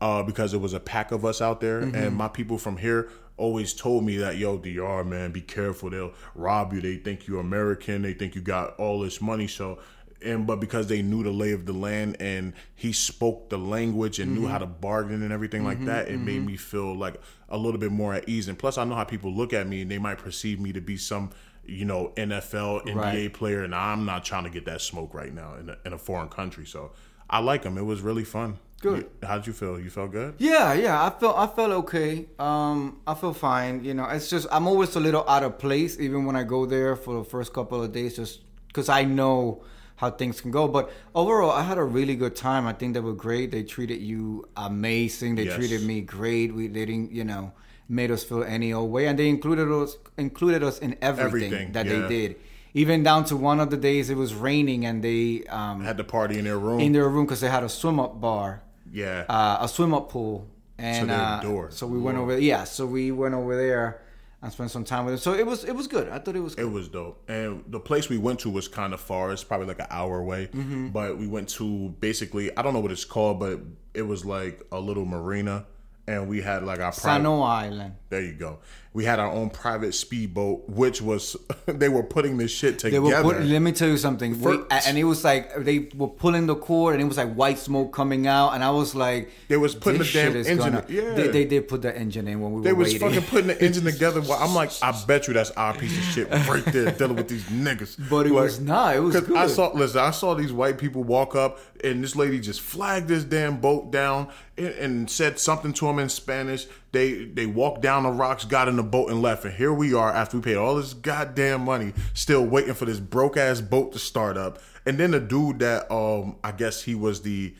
uh, 0.00 0.22
because 0.22 0.54
it 0.54 0.58
was 0.60 0.72
a 0.72 0.80
pack 0.80 1.10
of 1.12 1.24
us 1.24 1.42
out 1.42 1.60
there, 1.60 1.80
Mm-hmm. 1.82 1.94
and 1.96 2.16
my 2.16 2.28
people 2.28 2.56
from 2.58 2.76
here 2.76 3.10
always 3.36 3.74
told 3.74 4.04
me 4.04 4.16
that 4.18 4.36
yo, 4.36 4.56
Dr. 4.58 5.04
Man, 5.04 5.32
be 5.32 5.40
careful. 5.40 5.90
They'll 5.90 6.12
rob 6.36 6.72
you. 6.72 6.80
They 6.80 6.96
think 6.96 7.26
you're 7.26 7.40
American. 7.40 8.02
They 8.02 8.14
think 8.14 8.34
you 8.36 8.40
got 8.40 8.78
all 8.78 9.00
this 9.00 9.20
money. 9.20 9.48
So. 9.48 9.80
And 10.24 10.46
but 10.46 10.60
because 10.60 10.86
they 10.86 11.02
knew 11.02 11.22
the 11.22 11.30
lay 11.30 11.52
of 11.52 11.66
the 11.66 11.72
land 11.72 12.16
and 12.20 12.54
he 12.74 12.92
spoke 12.92 13.50
the 13.50 13.58
language 13.58 14.18
and 14.18 14.32
Mm-hmm. 14.32 14.42
knew 14.42 14.48
how 14.48 14.58
to 14.58 14.66
bargain 14.66 15.22
and 15.22 15.32
everything 15.32 15.64
like 15.64 15.84
that, 15.84 16.08
it 16.08 16.18
made 16.18 16.44
me 16.44 16.56
feel 16.56 16.96
like 16.96 17.20
a 17.48 17.56
little 17.58 17.78
bit 17.78 17.92
more 17.92 18.14
at 18.14 18.28
ease. 18.28 18.48
And 18.48 18.58
plus, 18.58 18.78
I 18.78 18.84
know 18.84 18.94
how 18.94 19.04
people 19.04 19.32
look 19.32 19.52
at 19.52 19.66
me 19.68 19.82
and 19.82 19.90
they 19.90 19.98
might 19.98 20.18
perceive 20.18 20.58
me 20.58 20.72
to 20.72 20.80
be 20.80 20.96
some, 20.96 21.30
you 21.64 21.84
know, 21.84 22.12
NFL, 22.16 22.86
NBA 22.86 22.94
Right. 22.96 23.32
player, 23.32 23.62
and 23.64 23.74
I'm 23.74 24.04
not 24.04 24.24
trying 24.24 24.44
to 24.44 24.50
get 24.50 24.64
that 24.66 24.80
smoke 24.80 25.14
right 25.14 25.32
now 25.32 25.54
in 25.60 25.68
a, 25.70 25.76
in 25.84 25.92
a 25.92 25.98
foreign 25.98 26.28
country. 26.28 26.66
So 26.66 26.92
I 27.28 27.38
like 27.40 27.64
him. 27.64 27.76
It 27.78 27.84
was 27.84 28.00
really 28.00 28.24
fun. 28.24 28.58
Good. 28.80 28.98
You- 29.22 29.26
How 29.28 29.36
did 29.38 29.46
you 29.46 29.52
feel? 29.54 29.80
You 29.80 29.88
felt 29.88 30.10
good? 30.12 30.34
Yeah, 30.38 30.74
yeah, 30.74 31.02
I 31.02 31.08
felt 31.10 31.38
I 31.38 31.46
felt 31.46 31.70
okay. 31.84 32.26
Um, 32.38 33.00
I 33.06 33.14
feel 33.14 33.32
fine. 33.32 33.82
You 33.84 33.94
know, 33.94 34.04
it's 34.06 34.28
just 34.28 34.46
I'm 34.52 34.66
always 34.66 34.94
a 34.96 35.00
little 35.00 35.24
out 35.28 35.42
of 35.42 35.58
place, 35.58 35.98
even 35.98 36.26
when 36.26 36.36
I 36.36 36.42
go 36.44 36.66
there 36.66 36.94
for 36.96 37.14
the 37.18 37.24
first 37.24 37.52
couple 37.54 37.82
of 37.82 37.92
days, 37.92 38.16
just 38.16 38.40
because 38.68 38.90
I 38.90 39.04
know 39.04 39.64
how 39.96 40.10
things 40.10 40.40
can 40.40 40.50
go. 40.50 40.66
But 40.68 40.90
overall, 41.14 41.50
I 41.50 41.62
had 41.62 41.78
a 41.78 41.84
really 41.84 42.16
good 42.16 42.34
time. 42.36 42.66
I 42.66 42.72
think 42.72 42.94
they 42.94 43.00
were 43.00 43.12
great. 43.12 43.50
They 43.50 43.62
treated 43.62 44.00
you 44.00 44.48
amazing. 44.56 45.34
They 45.36 45.44
Yes. 45.44 45.54
treated 45.56 45.82
me 45.82 46.00
great. 46.00 46.54
We 46.54 46.68
they 46.68 46.84
didn't, 46.86 47.12
you 47.12 47.24
know, 47.24 47.52
made 47.88 48.10
us 48.10 48.24
feel 48.24 48.42
any 48.42 48.72
old 48.72 48.90
way, 48.90 49.06
and 49.06 49.18
they 49.18 49.28
included 49.28 49.70
us 49.70 49.96
included 50.18 50.62
us 50.62 50.78
in 50.78 50.96
everything, 51.02 51.52
Everything, 51.52 51.72
that 51.72 51.86
yeah. 51.86 51.92
they 52.00 52.08
did. 52.08 52.36
Even 52.76 53.04
down 53.04 53.24
to 53.26 53.36
one 53.36 53.60
of 53.60 53.70
the 53.70 53.76
days 53.76 54.10
it 54.10 54.16
was 54.16 54.34
raining, 54.34 54.84
and 54.84 55.02
they 55.02 55.44
um, 55.48 55.84
Had 55.84 55.96
the 55.96 56.02
party 56.04 56.38
in 56.38 56.44
their 56.44 56.58
room. 56.58 56.80
in 56.80 56.92
their 56.92 57.08
room 57.08 57.24
because 57.24 57.40
they 57.40 57.48
had 57.48 57.62
a 57.62 57.68
swim 57.68 58.00
up 58.00 58.20
bar 58.20 58.62
yeah. 58.92 59.24
uh, 59.28 59.58
a 59.60 59.68
swim 59.68 59.94
up 59.94 60.08
pool, 60.10 60.46
and 60.78 61.08
their 61.10 61.16
uh, 61.18 61.40
door. 61.40 61.70
so 61.70 61.86
we 61.86 61.98
went 62.00 62.18
over. 62.18 62.36
Yeah, 62.38 62.64
so 62.64 62.84
we 62.86 63.12
went 63.12 63.34
over 63.34 63.56
there 63.56 64.00
and 64.44 64.52
spent 64.52 64.70
some 64.70 64.84
time 64.84 65.06
with 65.06 65.14
them. 65.14 65.20
So 65.20 65.32
it 65.32 65.46
was 65.46 65.64
it 65.64 65.74
was 65.74 65.86
good. 65.86 66.08
I 66.10 66.18
thought 66.18 66.36
it 66.36 66.40
was 66.40 66.54
It 66.54 66.70
was 66.70 66.88
dope. 66.88 67.18
And 67.28 67.64
the 67.66 67.80
place 67.80 68.08
we 68.08 68.18
went 68.18 68.40
to 68.40 68.50
was 68.50 68.68
kind 68.68 68.92
of 68.92 69.00
far. 69.00 69.32
It's 69.32 69.42
probably 69.42 69.66
like 69.66 69.80
an 69.80 69.86
hour 69.90 70.18
away. 70.18 70.48
Mm-hmm. 70.48 70.88
But 70.88 71.16
we 71.18 71.26
went 71.26 71.48
to 71.50 71.94
basically, 72.00 72.54
I 72.56 72.62
don't 72.62 72.74
know 72.74 72.80
what 72.80 72.92
it's 72.92 73.06
called, 73.06 73.40
but 73.40 73.60
it 73.94 74.02
was 74.02 74.24
like 74.24 74.62
a 74.70 74.78
little 74.78 75.06
marina. 75.06 75.66
And 76.06 76.28
we 76.28 76.42
had 76.42 76.64
like 76.64 76.80
our 76.80 76.92
private. 76.92 77.24
Saona 77.26 77.46
Island. 77.48 77.94
There 78.10 78.20
you 78.20 78.34
go. 78.34 78.58
We 78.92 79.04
had 79.06 79.18
our 79.18 79.30
own 79.32 79.50
private 79.50 79.92
speedboat, 79.94 80.68
which 80.68 81.02
was 81.02 81.34
they 81.66 81.88
were 81.88 82.04
putting 82.04 82.36
this 82.36 82.52
shit 82.52 82.78
They 82.78 82.90
together. 82.90 83.24
were 83.24 83.34
put, 83.34 83.42
let 83.42 83.58
me 83.60 83.72
tell 83.72 83.88
you 83.88 83.96
something. 83.96 84.40
We, 84.40 84.58
and 84.70 84.96
it 84.98 85.02
was 85.02 85.24
like 85.24 85.52
they 85.64 85.88
were 85.96 86.06
pulling 86.08 86.46
the 86.46 86.54
cord, 86.54 86.94
and 86.94 87.02
it 87.02 87.06
was 87.06 87.16
like 87.16 87.34
white 87.34 87.58
smoke 87.58 87.92
coming 87.92 88.26
out, 88.28 88.50
and 88.50 88.62
I 88.62 88.70
was 88.70 88.94
like, 88.94 89.30
They 89.48 89.56
was 89.56 89.74
putting 89.74 89.98
the 90.00 90.04
damn 90.12 90.36
engine- 90.36 90.58
gonna- 90.58 90.84
yeah. 90.88 91.14
They, 91.14 91.26
they 91.28 91.44
did 91.44 91.66
put 91.66 91.82
the 91.82 91.96
engine 91.96 92.28
in 92.28 92.40
when 92.40 92.52
we 92.52 92.62
They 92.62 92.72
were 92.72 92.84
They 92.84 92.92
was 92.92 93.02
waiting. 93.02 93.08
fucking 93.20 93.28
putting 93.30 93.46
the 93.48 93.64
engine 93.64 93.84
together. 93.84 94.20
While 94.20 94.38
I'm 94.40 94.54
like, 94.54 94.70
I 94.82 94.92
bet 95.08 95.26
you 95.26 95.34
that's 95.34 95.50
our 95.52 95.74
piece 95.74 95.96
of 95.98 96.04
shit 96.04 96.30
right 96.30 96.64
there 96.66 96.92
dealing 96.92 97.16
with 97.16 97.28
these 97.28 97.44
niggas. 97.44 97.96
But 98.10 98.26
it 98.26 98.32
Like, 98.32 98.42
was 98.44 98.60
not. 98.60 98.94
It 98.94 99.00
was 99.00 99.16
'cause 99.18 99.32
I 99.32 99.46
saw, 99.48 99.72
listen, 99.72 100.00
I 100.00 100.10
saw 100.12 100.34
these 100.34 100.52
white 100.52 100.78
people 100.78 101.02
walk 101.02 101.34
up, 101.34 101.58
and 101.82 102.04
this 102.04 102.14
lady 102.14 102.38
just 102.38 102.60
flagged 102.60 103.08
this 103.08 103.24
damn 103.24 103.56
boat 103.60 103.90
down 103.90 104.28
and, 104.56 104.66
and 104.68 105.10
said 105.10 105.40
something 105.40 105.72
to 105.72 105.88
them 105.94 106.02
in 106.02 106.08
Spanish. 106.08 106.66
They 106.92 107.24
they 107.24 107.46
walked 107.46 107.80
down 107.80 108.02
the 108.04 108.10
rocks, 108.10 108.44
got 108.44 108.68
in 108.68 108.76
the 108.76 108.82
boat, 108.82 109.10
and 109.10 109.22
left. 109.22 109.44
And 109.44 109.54
here 109.54 109.72
we 109.72 109.94
are 109.94 110.10
after 110.10 110.36
we 110.36 110.42
paid 110.42 110.56
all 110.56 110.76
this 110.76 110.94
goddamn 110.94 111.62
money, 111.62 111.92
still 112.12 112.44
waiting 112.44 112.74
for 112.74 112.84
this 112.84 113.00
broke 113.00 113.36
ass 113.36 113.60
boat 113.60 113.92
to 113.92 113.98
start 113.98 114.36
up. 114.36 114.58
And 114.86 114.98
then 114.98 115.12
the 115.12 115.20
dude 115.20 115.60
that 115.60 115.90
um 115.90 116.36
I 116.44 116.52
guess 116.52 116.82
he 116.82 116.94
was 116.94 117.22
the 117.22 117.54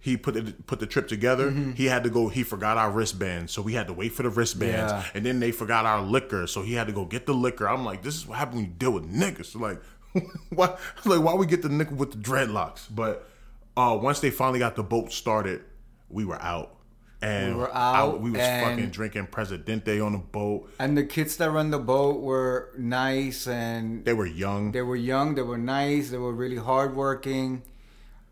he 0.00 0.16
put 0.16 0.34
the 0.34 0.52
put 0.66 0.80
the 0.80 0.86
trip 0.86 1.08
together. 1.08 1.50
Mm-hmm. 1.50 1.72
He 1.72 1.86
had 1.86 2.04
to 2.04 2.10
go. 2.10 2.28
He 2.28 2.42
forgot 2.42 2.78
our 2.78 2.90
wristbands, 2.90 3.52
so 3.52 3.62
we 3.62 3.74
had 3.74 3.88
to 3.88 3.92
wait 3.92 4.12
for 4.12 4.22
the 4.22 4.30
wristbands. 4.30 4.92
Yeah. 4.92 5.04
And 5.14 5.26
then 5.26 5.40
they 5.40 5.50
forgot 5.50 5.86
our 5.86 6.00
liquor, 6.00 6.46
so 6.46 6.62
he 6.62 6.74
had 6.74 6.86
to 6.86 6.92
go 6.92 7.04
get 7.04 7.26
the 7.26 7.34
liquor. 7.34 7.68
I'm 7.68 7.84
like, 7.84 8.02
this 8.02 8.14
is 8.14 8.26
what 8.26 8.38
happens 8.38 8.56
when 8.56 8.64
you 8.66 8.70
deal 8.70 8.92
with 8.92 9.12
niggas. 9.12 9.58
Like, 9.58 9.82
why? 10.50 10.76
Like, 11.04 11.22
why 11.22 11.34
we 11.34 11.46
get 11.46 11.62
the 11.62 11.68
nigga 11.68 11.92
with 11.92 12.12
the 12.12 12.18
dreadlocks? 12.18 12.86
But 12.90 13.28
uh, 13.76 13.98
once 14.00 14.20
they 14.20 14.30
finally 14.30 14.60
got 14.60 14.76
the 14.76 14.84
boat 14.84 15.12
started, 15.12 15.62
we 16.08 16.24
were 16.24 16.40
out. 16.40 16.77
And 17.20 17.54
We 17.56 17.60
were 17.62 17.74
I- 17.74 17.96
out, 17.98 18.20
we 18.20 18.30
was 18.30 18.40
fucking 18.40 18.90
drinking 18.90 19.26
Presidente 19.26 20.00
on 20.00 20.12
the 20.12 20.18
boat. 20.18 20.70
and 20.78 20.96
the 20.96 21.04
kids 21.04 21.36
that 21.38 21.50
run 21.50 21.70
the 21.70 21.78
boat 21.80 22.20
were 22.20 22.70
nice, 22.78 23.48
and 23.48 24.04
They 24.04 24.12
were 24.12 24.26
young, 24.26 24.70
they 24.72 24.82
were 24.82 24.94
young. 24.96 25.34
They 25.34 25.42
were 25.42 25.58
nice. 25.58 26.10
They 26.10 26.18
were 26.18 26.32
really 26.32 26.56
hardworking. 26.58 27.62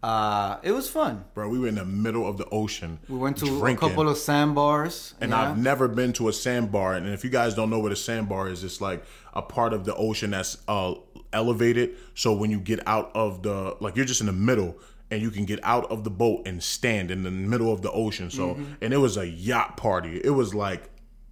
Uh, 0.03 0.59
it 0.62 0.70
was 0.70 0.89
fun. 0.89 1.24
bro. 1.34 1.49
We 1.49 1.59
were 1.59 1.66
in 1.66 1.74
the 1.76 1.84
middle 1.84 2.28
of 2.28 2.37
the 2.37 2.49
ocean. 2.51 3.01
We 3.09 3.16
went 3.18 3.39
to 3.39 3.47
drinking. 3.47 3.84
a 3.84 3.89
couple 3.89 4.09
of 4.09 4.16
sandbars. 4.18 5.14
And 5.20 5.30
yeah. 5.30 5.41
I've 5.51 5.59
never 5.59 5.89
been 5.89 6.12
to 6.14 6.28
a 6.28 6.32
sandbar. 6.32 6.95
And 6.95 7.09
if 7.09 7.24
you 7.24 7.30
guys 7.30 7.55
don't 7.55 7.70
know 7.70 7.80
what 7.80 7.91
a 7.91 7.97
sandbar 7.97 8.49
is, 8.49 8.62
it's 8.62 8.80
like 8.80 9.03
a 9.34 9.43
part 9.43 9.72
of 9.72 9.84
the 9.84 9.95
ocean 9.97 10.30
that's 10.30 10.59
uh, 10.68 10.95
elevated. 11.32 11.97
So 12.14 12.34
when 12.37 12.51
you 12.53 12.61
get 12.61 12.87
out 12.87 13.11
of 13.16 13.43
the, 13.43 13.76
like 13.80 13.97
you're 13.97 14.05
just 14.05 14.20
in 14.20 14.26
the 14.28 14.32
middle 14.32 14.76
and 15.11 15.22
you 15.22 15.30
can 15.30 15.44
get 15.44 15.61
out 15.62 15.90
of 15.90 16.04
the 16.04 16.11
boat 16.11 16.46
and 16.46 16.62
stand 16.62 17.11
in 17.11 17.22
the 17.22 17.30
middle 17.30 17.72
of 17.72 17.82
the 17.82 17.90
ocean. 17.92 18.30
So, 18.30 18.54
Mm-hmm. 18.54 18.64
and 18.82 18.92
it 18.92 18.98
was 18.98 19.16
a 19.16 19.26
yacht 19.26 19.76
party. 19.76 20.20
It 20.24 20.30
was 20.30 20.54
like 20.54 20.90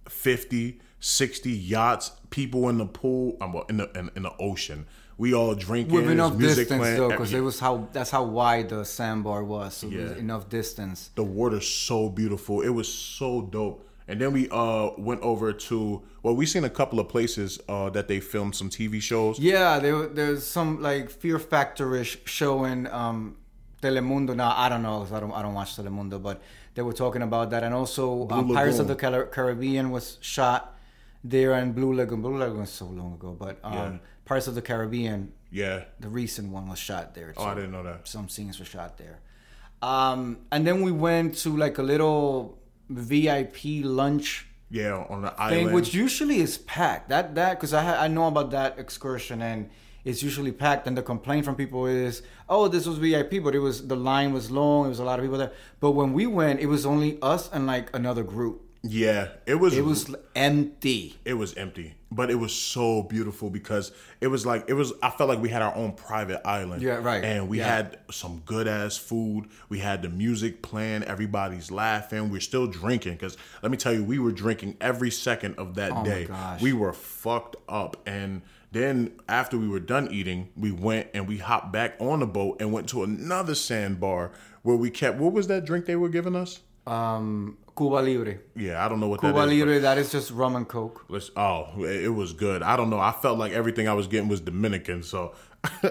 50, 0.09 0.79
60 0.99 1.51
yachts, 1.51 2.11
people 2.29 2.69
in 2.69 2.77
the 2.77 2.85
pool, 2.85 3.37
um, 3.41 3.53
well, 3.53 3.65
in 3.69 3.77
the, 3.77 3.89
in, 3.97 4.09
in 4.15 4.23
the 4.23 4.33
ocean. 4.39 4.85
We 5.17 5.33
all 5.33 5.55
drinking. 5.55 5.93
with 5.95 6.09
enough 6.09 6.35
music 6.35 6.67
distance 6.67 6.79
playing. 6.81 6.97
though, 6.97 7.09
because 7.09 7.33
it 7.33 7.39
was 7.39 7.57
how 7.59 7.87
that's 7.93 8.09
how 8.11 8.25
wide 8.25 8.67
the 8.67 8.83
sandbar 8.83 9.45
was. 9.45 9.77
So 9.77 9.87
there 9.87 10.01
was 10.03 10.11
Yeah. 10.11 10.17
enough 10.17 10.49
distance. 10.49 11.09
the 11.15 11.23
water's 11.23 11.67
so 11.67 12.09
beautiful. 12.09 12.59
It 12.61 12.69
was 12.69 12.93
so 12.93 13.43
dope. 13.43 13.87
And 14.09 14.19
then 14.19 14.33
we 14.33 14.49
uh 14.51 14.89
went 14.97 15.21
over 15.21 15.53
to 15.53 16.01
well, 16.21 16.35
we 16.35 16.45
seen 16.45 16.65
a 16.65 16.69
couple 16.69 16.99
of 16.99 17.07
places 17.07 17.59
uh 17.69 17.89
that 17.91 18.09
they 18.09 18.19
filmed 18.19 18.55
some 18.57 18.69
TV 18.69 19.01
shows. 19.01 19.39
Yeah, 19.39 19.79
there 19.79 20.05
there's 20.07 20.45
some 20.45 20.81
like 20.81 21.09
Fear 21.09 21.39
Factor-ish 21.39 22.17
show 22.25 22.65
in 22.65 22.87
um, 22.87 23.37
Telemundo. 23.89 24.35
Now 24.35 24.53
I 24.57 24.67
don't 24.69 24.81
know 24.83 24.99
'cause 24.99 25.11
I 25.13 25.19
don't 25.19 25.31
I 25.31 25.41
don't 25.43 25.53
watch 25.53 25.75
Telemundo, 25.77 26.21
but 26.21 26.41
they 26.73 26.81
were 26.81 26.93
talking 27.03 27.21
about 27.21 27.49
that, 27.51 27.63
and 27.63 27.73
also 27.73 28.27
um, 28.29 28.53
Pirates 28.53 28.79
of 28.79 28.87
the 28.87 28.95
Car- 28.95 29.25
Caribbean 29.35 29.91
was 29.91 30.17
shot 30.21 30.61
there, 31.23 31.53
and 31.53 31.73
Blue 31.75 31.93
Lagoon. 31.93 32.21
Blue 32.21 32.37
Lagoon 32.37 32.61
was 32.61 32.69
so 32.71 32.85
long 32.85 33.13
ago, 33.13 33.35
but 33.45 33.59
um, 33.63 33.73
Yeah. 33.73 33.97
Pirates 34.25 34.47
of 34.47 34.55
the 34.55 34.61
Caribbean, 34.61 35.31
Yeah. 35.51 35.83
the 35.99 36.09
recent 36.09 36.51
one, 36.51 36.67
was 36.67 36.79
shot 36.79 37.13
there. 37.13 37.29
Too. 37.33 37.39
Oh, 37.41 37.45
I 37.45 37.55
didn't 37.55 37.71
know 37.71 37.83
that. 37.83 38.07
Some 38.07 38.27
scenes 38.29 38.57
were 38.59 38.65
shot 38.65 38.97
there. 38.97 39.19
Um, 39.81 40.37
and 40.51 40.65
then 40.67 40.81
we 40.81 40.91
went 40.91 41.37
to 41.43 41.55
like 41.55 41.77
a 41.77 41.83
little 41.83 42.57
VIP 42.89 43.83
lunch 43.83 44.47
Yeah, 44.69 45.05
on 45.09 45.21
the 45.21 45.29
thing, 45.29 45.37
island. 45.59 45.75
which 45.75 45.93
usually 45.93 46.39
is 46.39 46.57
packed. 46.57 47.09
That 47.09 47.35
that 47.35 47.51
because 47.57 47.73
I 47.73 47.83
ha- 47.83 47.99
I 48.05 48.07
know 48.07 48.27
about 48.27 48.49
that 48.51 48.79
excursion 48.79 49.41
and 49.41 49.69
it's 50.05 50.23
usually 50.23 50.51
packed. 50.53 50.87
And 50.87 50.95
the 50.97 51.01
complaint 51.03 51.43
from 51.45 51.55
people 51.55 51.85
is, 51.87 52.21
oh, 52.47 52.67
this 52.69 52.85
was 52.85 52.97
VIP, 52.99 53.43
but 53.43 53.53
it 53.55 53.59
was 53.59 53.87
the 53.87 53.95
line 53.97 54.31
was 54.31 54.49
long. 54.49 54.85
it 54.85 54.89
was 54.89 54.99
a 54.99 55.03
lot 55.03 55.19
of 55.19 55.25
people 55.25 55.37
there. 55.39 55.51
But 55.81 55.91
when 55.91 56.13
we 56.13 56.25
went, 56.27 56.59
it 56.61 56.67
was 56.67 56.85
only 56.85 57.17
us 57.21 57.51
and 57.51 57.65
like 57.67 57.89
another 57.93 58.23
group. 58.23 58.61
yeah, 58.83 59.29
it 59.47 59.55
was. 59.55 59.75
It 59.75 59.83
was 59.83 60.15
empty. 60.35 61.17
It 61.25 61.33
was 61.33 61.55
empty, 61.55 61.95
but 62.11 62.29
it 62.29 62.35
was 62.35 62.53
so 62.53 63.01
beautiful 63.01 63.49
because 63.49 63.91
it 64.21 64.27
was 64.27 64.45
like 64.45 64.65
it 64.67 64.73
was. 64.73 64.93
I 65.01 65.09
felt 65.09 65.27
like 65.27 65.39
we 65.41 65.49
had 65.49 65.63
our 65.63 65.73
own 65.75 65.93
private 65.93 66.39
island. 66.47 66.83
Yeah, 66.83 66.97
right. 66.97 67.23
And 67.23 67.49
we 67.49 67.57
Yeah. 67.57 67.75
had 67.75 67.97
some 68.11 68.43
good 68.45 68.67
ass 68.67 68.95
food. 68.95 69.47
We 69.69 69.79
had 69.79 70.03
the 70.03 70.09
music 70.09 70.61
playing. 70.61 71.03
Everybody's 71.03 71.71
laughing. 71.71 72.29
We're 72.29 72.41
still 72.41 72.67
drinking 72.67 73.13
because 73.13 73.37
let 73.63 73.71
me 73.71 73.77
tell 73.77 73.93
you, 73.93 74.03
we 74.03 74.19
were 74.19 74.31
drinking 74.31 74.77
every 74.79 75.09
second 75.09 75.55
of 75.57 75.73
that 75.75 75.91
Oh 75.91 75.95
my 75.95 76.03
day. 76.03 76.25
gosh. 76.25 76.61
We 76.61 76.73
were 76.73 76.93
fucked 76.93 77.55
up, 77.67 77.97
and 78.05 78.43
then 78.75 79.13
after 79.29 79.57
we 79.57 79.67
were 79.69 79.79
done 79.79 80.09
eating, 80.11 80.49
we 80.57 80.71
went 80.71 81.07
and 81.13 81.27
we 81.27 81.37
hopped 81.37 81.71
back 81.71 81.95
on 81.99 82.19
the 82.19 82.27
boat 82.27 82.57
and 82.59 82.73
went 82.73 82.89
to 82.89 83.03
another 83.03 83.55
sandbar 83.55 84.31
where 84.63 84.75
we 84.75 84.89
kept. 84.89 85.17
What 85.17 85.31
was 85.31 85.47
that 85.47 85.65
drink 85.65 85.85
they 85.85 85.95
were 85.95 86.09
giving 86.09 86.35
us? 86.35 86.59
Um, 86.85 87.57
Cuba 87.77 87.95
Libre. 87.95 88.37
Yeah, 88.55 88.85
I 88.85 88.89
don't 88.89 88.99
know 88.99 89.07
what 89.07 89.21
Cuba 89.21 89.33
that 89.33 89.49
is. 89.49 89.59
but- 89.59 89.67
Libre, 89.67 89.79
that 89.79 89.97
is 89.97 90.11
just 90.11 90.31
rum 90.31 90.55
and 90.55 90.67
coke. 90.67 91.05
Let's, 91.07 91.31
oh, 91.37 91.69
it 91.83 92.03
it 92.05 92.09
was 92.09 92.33
good. 92.33 92.61
I 92.63 92.75
don't 92.75 92.89
know. 92.89 92.99
I 92.99 93.11
felt 93.11 93.39
like 93.39 93.53
everything 93.53 93.87
I 93.87 93.93
was 93.93 94.07
getting 94.07 94.27
was 94.27 94.41
Dominican, 94.41 95.03
so 95.03 95.33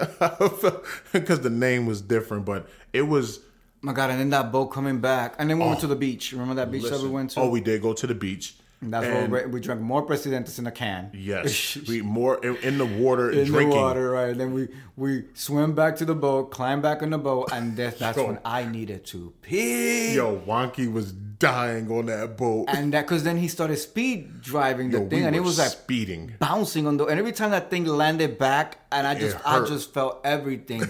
because 1.11 1.41
the 1.41 1.49
name 1.49 1.85
was 1.85 2.01
different, 2.01 2.45
but 2.45 2.67
it 2.93 3.03
was. 3.03 3.39
my 3.81 3.93
God, 3.93 4.09
and 4.11 4.19
then 4.19 4.29
that 4.29 4.51
boat 4.51 4.67
coming 4.67 4.99
back. 4.99 5.35
And 5.39 5.49
then 5.49 5.59
we 5.59 5.65
went 5.65 5.79
to 5.81 5.87
the 5.87 5.95
beach. 5.95 6.31
Remember 6.31 6.55
that 6.55 6.71
beach 6.71 6.83
that 6.83 7.01
we 7.01 7.09
went 7.09 7.31
to? 7.31 7.41
Oh, 7.41 7.49
we 7.49 7.61
did 7.61 7.81
go 7.81 7.93
to 7.93 8.07
the 8.07 8.15
beach. 8.15 8.55
And 8.85 8.93
That's 8.93 9.07
and 9.07 9.31
where 9.31 9.47
we, 9.47 9.59
drank 9.59 9.81
more 9.81 10.05
Presidentes 10.05 10.59
in 10.59 10.67
a 10.67 10.71
can. 10.71 11.09
Yes, 11.11 11.75
we 11.87 12.03
more 12.03 12.37
in, 12.45 12.55
in 12.57 12.77
the 12.77 12.85
water 12.85 13.31
in 13.31 13.45
drinking. 13.47 13.71
the 13.71 13.75
water, 13.75 14.11
right? 14.11 14.29
And 14.29 14.39
then 14.39 14.53
we 14.53 14.67
we 14.95 15.23
swim 15.33 15.73
back 15.73 15.95
to 15.97 16.05
the 16.05 16.13
boat, 16.13 16.51
climb 16.51 16.83
back 16.83 17.01
on 17.01 17.09
the 17.09 17.17
boat, 17.17 17.49
and 17.51 17.75
that's, 17.79 17.97
that's 17.97 18.17
when 18.17 18.37
I 18.45 18.65
needed 18.65 19.03
to 19.07 19.33
pee. 19.41 20.13
Yo, 20.13 20.37
Juanqui 20.37 20.91
was 20.91 21.11
dying 21.11 21.89
on 21.89 22.05
that 22.05 22.37
boat. 22.37 22.65
And 22.69 22.93
that 22.93 23.07
because 23.07 23.23
then 23.23 23.37
he 23.37 23.47
started 23.47 23.77
speed 23.77 24.41
driving 24.43 24.91
the 24.91 24.99
Yo, 24.99 25.09
thing, 25.09 25.21
we 25.21 25.25
and 25.25 25.35
it 25.35 25.39
was 25.41 25.57
like 25.57 25.69
speeding. 25.69 26.35
bouncing 26.37 26.85
on 26.85 26.97
the. 26.97 27.05
And 27.05 27.19
every 27.19 27.31
time 27.31 27.49
that 27.51 27.71
thing 27.71 27.85
landed 27.85 28.37
back, 28.37 28.77
and 28.91 29.07
I 29.07 29.15
just 29.15 29.35
I 29.43 29.65
just 29.65 29.93
felt 29.95 30.21
everything 30.23 30.83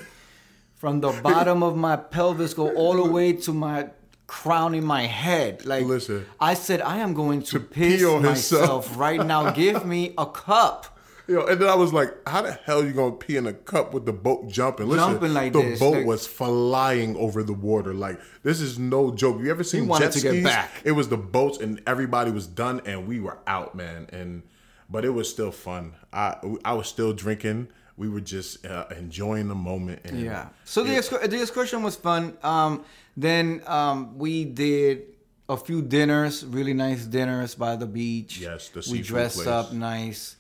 from 0.75 0.99
the 0.99 1.11
bottom 1.23 1.63
of 1.63 1.77
my 1.77 1.95
pelvis 1.95 2.53
go 2.53 2.71
all 2.75 3.01
the 3.01 3.09
way 3.09 3.31
to 3.31 3.53
my 3.53 3.87
crown 4.27 4.73
in 4.75 4.83
my 4.83 5.03
head. 5.03 5.65
Like 5.65 5.85
Listen. 5.85 6.25
I 6.39 6.53
said, 6.53 6.81
I 6.81 6.97
am 6.97 7.13
going 7.13 7.41
to, 7.43 7.59
piss 7.59 8.01
pee 8.01 8.05
on 8.05 8.23
myself 8.23 8.97
right 8.97 9.23
now. 9.25 9.51
Give 9.51 9.85
me 9.85 10.13
a 10.17 10.25
cup. 10.25 10.95
Yo, 11.27 11.43
and 11.45 11.59
then 11.59 11.67
I 11.67 11.73
was 11.73 11.91
like, 11.91 12.13
"How 12.29 12.43
the 12.43 12.51
hell 12.51 12.81
are 12.81 12.85
you 12.85 12.93
gonna 12.93 13.13
pee 13.15 13.35
in 13.35 13.47
a 13.47 13.53
cup 13.53 13.95
with 13.95 14.05
the 14.05 14.13
boat 14.13 14.47
jumping?" 14.47 14.87
Listen, 14.87 15.13
Jumping 15.13 15.33
like 15.33 15.53
the 15.53 15.61
this, 15.61 15.79
boat 15.79 15.95
like- 15.95 16.05
was 16.05 16.27
flying 16.27 17.15
over 17.17 17.41
the 17.41 17.53
water. 17.53 17.95
Like 17.95 18.19
this 18.43 18.61
is 18.61 18.77
no 18.77 19.11
joke. 19.11 19.39
You 19.41 19.49
ever 19.49 19.63
seen 19.63 19.87
jet 19.87 20.11
to 20.11 20.19
skis? 20.19 20.43
back. 20.43 20.69
It 20.83 20.91
was 20.91 21.09
the 21.09 21.17
boats, 21.17 21.57
and 21.57 21.81
everybody 21.87 22.29
was 22.29 22.45
done, 22.45 22.79
and 22.85 23.07
we 23.07 23.19
were 23.19 23.39
out, 23.47 23.73
man. 23.73 24.07
And 24.13 24.43
but 24.87 25.03
it 25.03 25.09
was 25.09 25.27
still 25.27 25.51
fun. 25.51 25.93
I 26.13 26.37
I 26.63 26.73
was 26.73 26.87
still 26.87 27.11
drinking. 27.11 27.69
We 27.97 28.09
were 28.09 28.21
just 28.21 28.65
uh, 28.65 28.85
enjoying 28.97 29.47
the 29.47 29.55
moment. 29.55 30.01
And 30.05 30.19
Yeah. 30.19 30.49
So 30.65 30.83
the 30.83 31.27
the 31.27 31.41
excursion 31.41 31.83
was 31.83 31.95
fun. 31.95 32.37
Um, 32.43 32.83
then 33.15 33.61
um, 33.65 34.17
we 34.17 34.45
did 34.45 35.03
a 35.47 35.57
few 35.57 35.81
dinners, 35.81 36.45
really 36.45 36.73
nice 36.73 37.05
dinners 37.05 37.55
by 37.55 37.75
the 37.75 37.85
beach. 37.85 38.39
Yes, 38.39 38.69
the 38.69 38.85
we 38.91 39.01
dressed 39.01 39.37
place. 39.37 39.47
up 39.47 39.71
nice, 39.71 40.35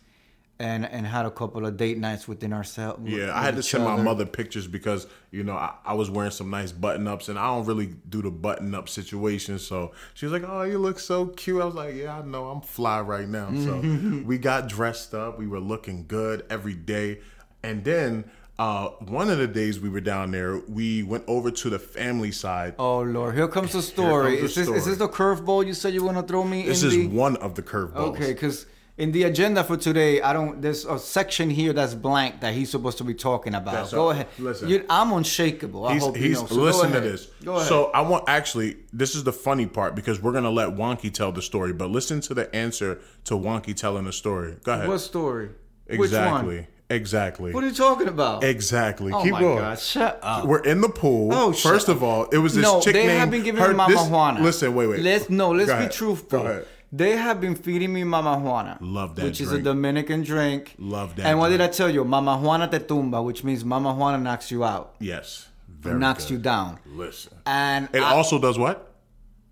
and 0.59 0.85
and 0.85 1.05
had 1.05 1.25
a 1.25 1.31
couple 1.31 1.65
of 1.65 1.77
date 1.77 1.97
nights 1.97 2.27
within 2.27 2.53
ourselves. 2.53 3.07
Yeah, 3.07 3.37
I 3.37 3.43
had 3.43 3.55
to 3.55 3.63
send 3.63 3.83
my 3.83 3.97
mother 3.97 4.25
pictures 4.25 4.67
because 4.67 5.05
you 5.31 5.43
know 5.43 5.53
I, 5.53 5.75
I 5.85 5.93
was 5.93 6.09
wearing 6.09 6.31
some 6.31 6.49
nice 6.49 6.71
button 6.71 7.07
ups, 7.07 7.29
and 7.29 7.37
I 7.37 7.47
don't 7.47 7.65
really 7.65 7.95
do 8.09 8.21
the 8.21 8.31
button 8.31 8.73
up 8.73 8.89
situation. 8.89 9.59
So 9.59 9.91
she 10.15 10.25
was 10.25 10.33
like, 10.33 10.49
"Oh, 10.49 10.63
you 10.63 10.79
look 10.79 10.99
so 10.99 11.27
cute." 11.27 11.61
I 11.61 11.65
was 11.65 11.75
like, 11.75 11.95
"Yeah, 11.95 12.19
I 12.19 12.21
know, 12.23 12.49
I'm 12.49 12.61
fly 12.61 13.01
right 13.01 13.27
now." 13.27 13.53
So 13.53 13.79
we 14.25 14.37
got 14.37 14.67
dressed 14.67 15.13
up. 15.13 15.37
We 15.37 15.47
were 15.47 15.59
looking 15.59 16.05
good 16.07 16.45
every 16.49 16.75
day, 16.75 17.19
and 17.65 17.83
then 17.83 18.25
uh, 18.57 18.89
one 18.99 19.29
of 19.29 19.37
the 19.37 19.47
days 19.47 19.79
we 19.79 19.89
were 19.89 19.99
down 19.99 20.31
there, 20.31 20.59
we 20.59 21.03
went 21.03 21.23
over 21.27 21.51
to 21.51 21.69
the 21.69 21.79
family 21.79 22.31
side. 22.31 22.75
Oh 22.79 23.01
Lord, 23.01 23.35
here 23.35 23.47
comes 23.47 23.73
the 23.73 23.81
story. 23.81 24.37
comes 24.37 24.55
the 24.55 24.61
is 24.61 24.67
this 24.67 24.77
is 24.77 24.85
this 24.85 24.97
the 24.97 25.09
curveball 25.09 25.65
you 25.65 25.73
said 25.73 25.93
you 25.93 26.03
want 26.03 26.17
to 26.17 26.23
throw 26.23 26.43
me 26.43 26.63
this 26.63 26.83
is 26.83 26.93
the? 26.93 27.07
one 27.07 27.35
of 27.37 27.55
the 27.55 27.61
curveballs. 27.61 28.13
Okay, 28.13 28.33
because 28.33 28.65
in 28.97 29.11
the 29.11 29.23
agenda 29.23 29.61
for 29.61 29.75
today, 29.75 30.21
I 30.21 30.31
don't. 30.31 30.61
There's 30.61 30.85
a 30.85 30.97
section 30.97 31.49
here 31.49 31.73
that's 31.73 31.93
blank 31.93 32.39
that 32.39 32.53
he's 32.53 32.69
supposed 32.69 32.97
to 32.99 33.03
be 33.03 33.13
talking 33.13 33.53
about. 33.53 33.73
That's 33.73 33.91
go 33.91 34.11
ahead. 34.11 34.27
listen. 34.39 34.69
You- 34.69 34.85
I'm 34.89 35.11
unshakable. 35.11 35.85
I 35.85 35.95
He's, 35.95 36.03
hope 36.03 36.15
you 36.15 36.23
he's 36.23 36.41
know. 36.41 36.47
So 36.47 36.55
listen 36.55 36.91
to 36.93 37.01
this. 37.01 37.25
Go 37.43 37.55
ahead. 37.55 37.67
So 37.67 37.91
I 37.93 38.01
want 38.01 38.29
actually 38.29 38.77
this 38.93 39.15
is 39.15 39.25
the 39.25 39.33
funny 39.33 39.65
part 39.65 39.95
because 39.95 40.21
we're 40.21 40.31
gonna 40.31 40.49
let 40.49 40.69
Juanqui 40.69 41.11
tell 41.11 41.33
the 41.33 41.41
story, 41.41 41.73
but 41.73 41.89
listen 41.89 42.21
to 42.21 42.33
the 42.33 42.55
answer 42.55 43.01
to 43.25 43.33
Juanqui 43.33 43.75
telling 43.75 44.05
the 44.05 44.13
story. 44.13 44.55
Go 44.63 44.73
ahead. 44.73 44.87
what 44.87 44.99
story? 44.99 45.49
Which 45.87 45.99
exactly. 45.99 46.67
Exactly. 46.89 47.51
What 47.51 47.63
are 47.63 47.67
you 47.67 47.73
talking 47.73 48.07
about? 48.07 48.43
Exactly. 48.43 49.11
Oh 49.11 49.23
Keep 49.23 49.33
my 49.33 49.39
going. 49.39 49.57
God! 49.57 49.79
Shut 49.79 50.19
up. 50.21 50.45
We're 50.45 50.63
in 50.63 50.81
the 50.81 50.89
pool. 50.89 51.33
Oh, 51.33 51.51
First 51.51 51.89
of 51.89 52.03
all, 52.03 52.25
it 52.25 52.37
was 52.37 52.53
this 52.53 52.63
no, 52.63 52.79
chick 52.79 52.93
they 52.93 53.07
named 53.07 53.19
have 53.19 53.31
been 53.31 53.43
giving 53.43 53.61
her- 53.61 53.69
me 53.69 53.73
Mama 53.75 53.93
this- 53.95 54.07
Juana. 54.07 54.41
Listen, 54.43 54.75
wait, 54.75 54.87
wait. 54.87 54.99
Let's 55.01 55.29
no. 55.29 55.51
Let's 55.51 55.69
Go 55.69 55.75
be 55.75 55.79
ahead. 55.79 55.91
truthful. 55.91 56.39
Go 56.39 56.45
ahead. 56.45 56.67
They 56.91 57.17
have 57.17 57.41
been 57.41 57.55
feeding 57.55 57.91
me 57.91 58.03
Mama 58.03 58.37
Juana. 58.37 58.77
Love 58.81 59.15
that 59.15 59.25
Which 59.25 59.41
is 59.41 59.47
a 59.47 59.53
drink. 59.53 59.65
Dominican 59.65 60.21
drink. 60.23 60.75
Love 60.77 61.15
that 61.15 61.25
And 61.25 61.39
what 61.39 61.49
did 61.49 61.59
I 61.59 61.65
drink. 61.65 61.75
tell 61.77 61.89
you? 61.89 62.05
Mama 62.05 62.37
Juana 62.37 62.67
te 62.69 62.77
tumba, 62.79 63.21
which 63.21 63.43
means 63.43 63.65
Mama 63.65 63.93
Juana 63.93 64.17
knocks 64.19 64.51
you 64.51 64.63
out, 64.63 64.95
Yes. 64.99 65.47
Very 65.67 65.99
knocks 65.99 66.25
good. 66.25 66.33
you 66.33 66.37
down. 66.37 66.79
Listen. 66.85 67.33
And 67.47 67.89
It 67.93 68.01
I- 68.01 68.13
also 68.13 68.39
does 68.39 68.57
what? 68.59 68.93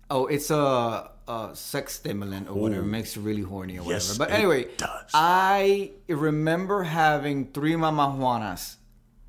Oh, 0.08 0.26
it's 0.26 0.50
a, 0.50 1.10
a 1.28 1.50
sex 1.54 1.94
stimulant 1.94 2.48
or 2.48 2.54
whatever. 2.54 2.82
It 2.82 2.86
makes 2.86 3.16
you 3.16 3.22
really 3.22 3.42
horny 3.42 3.78
or 3.78 3.82
whatever. 3.82 4.04
Yes, 4.04 4.18
but 4.18 4.30
anyway. 4.30 4.68
I 5.12 5.92
remember 6.08 6.82
having 6.82 7.52
three 7.52 7.76
Mama 7.76 8.14
Juanas, 8.18 8.76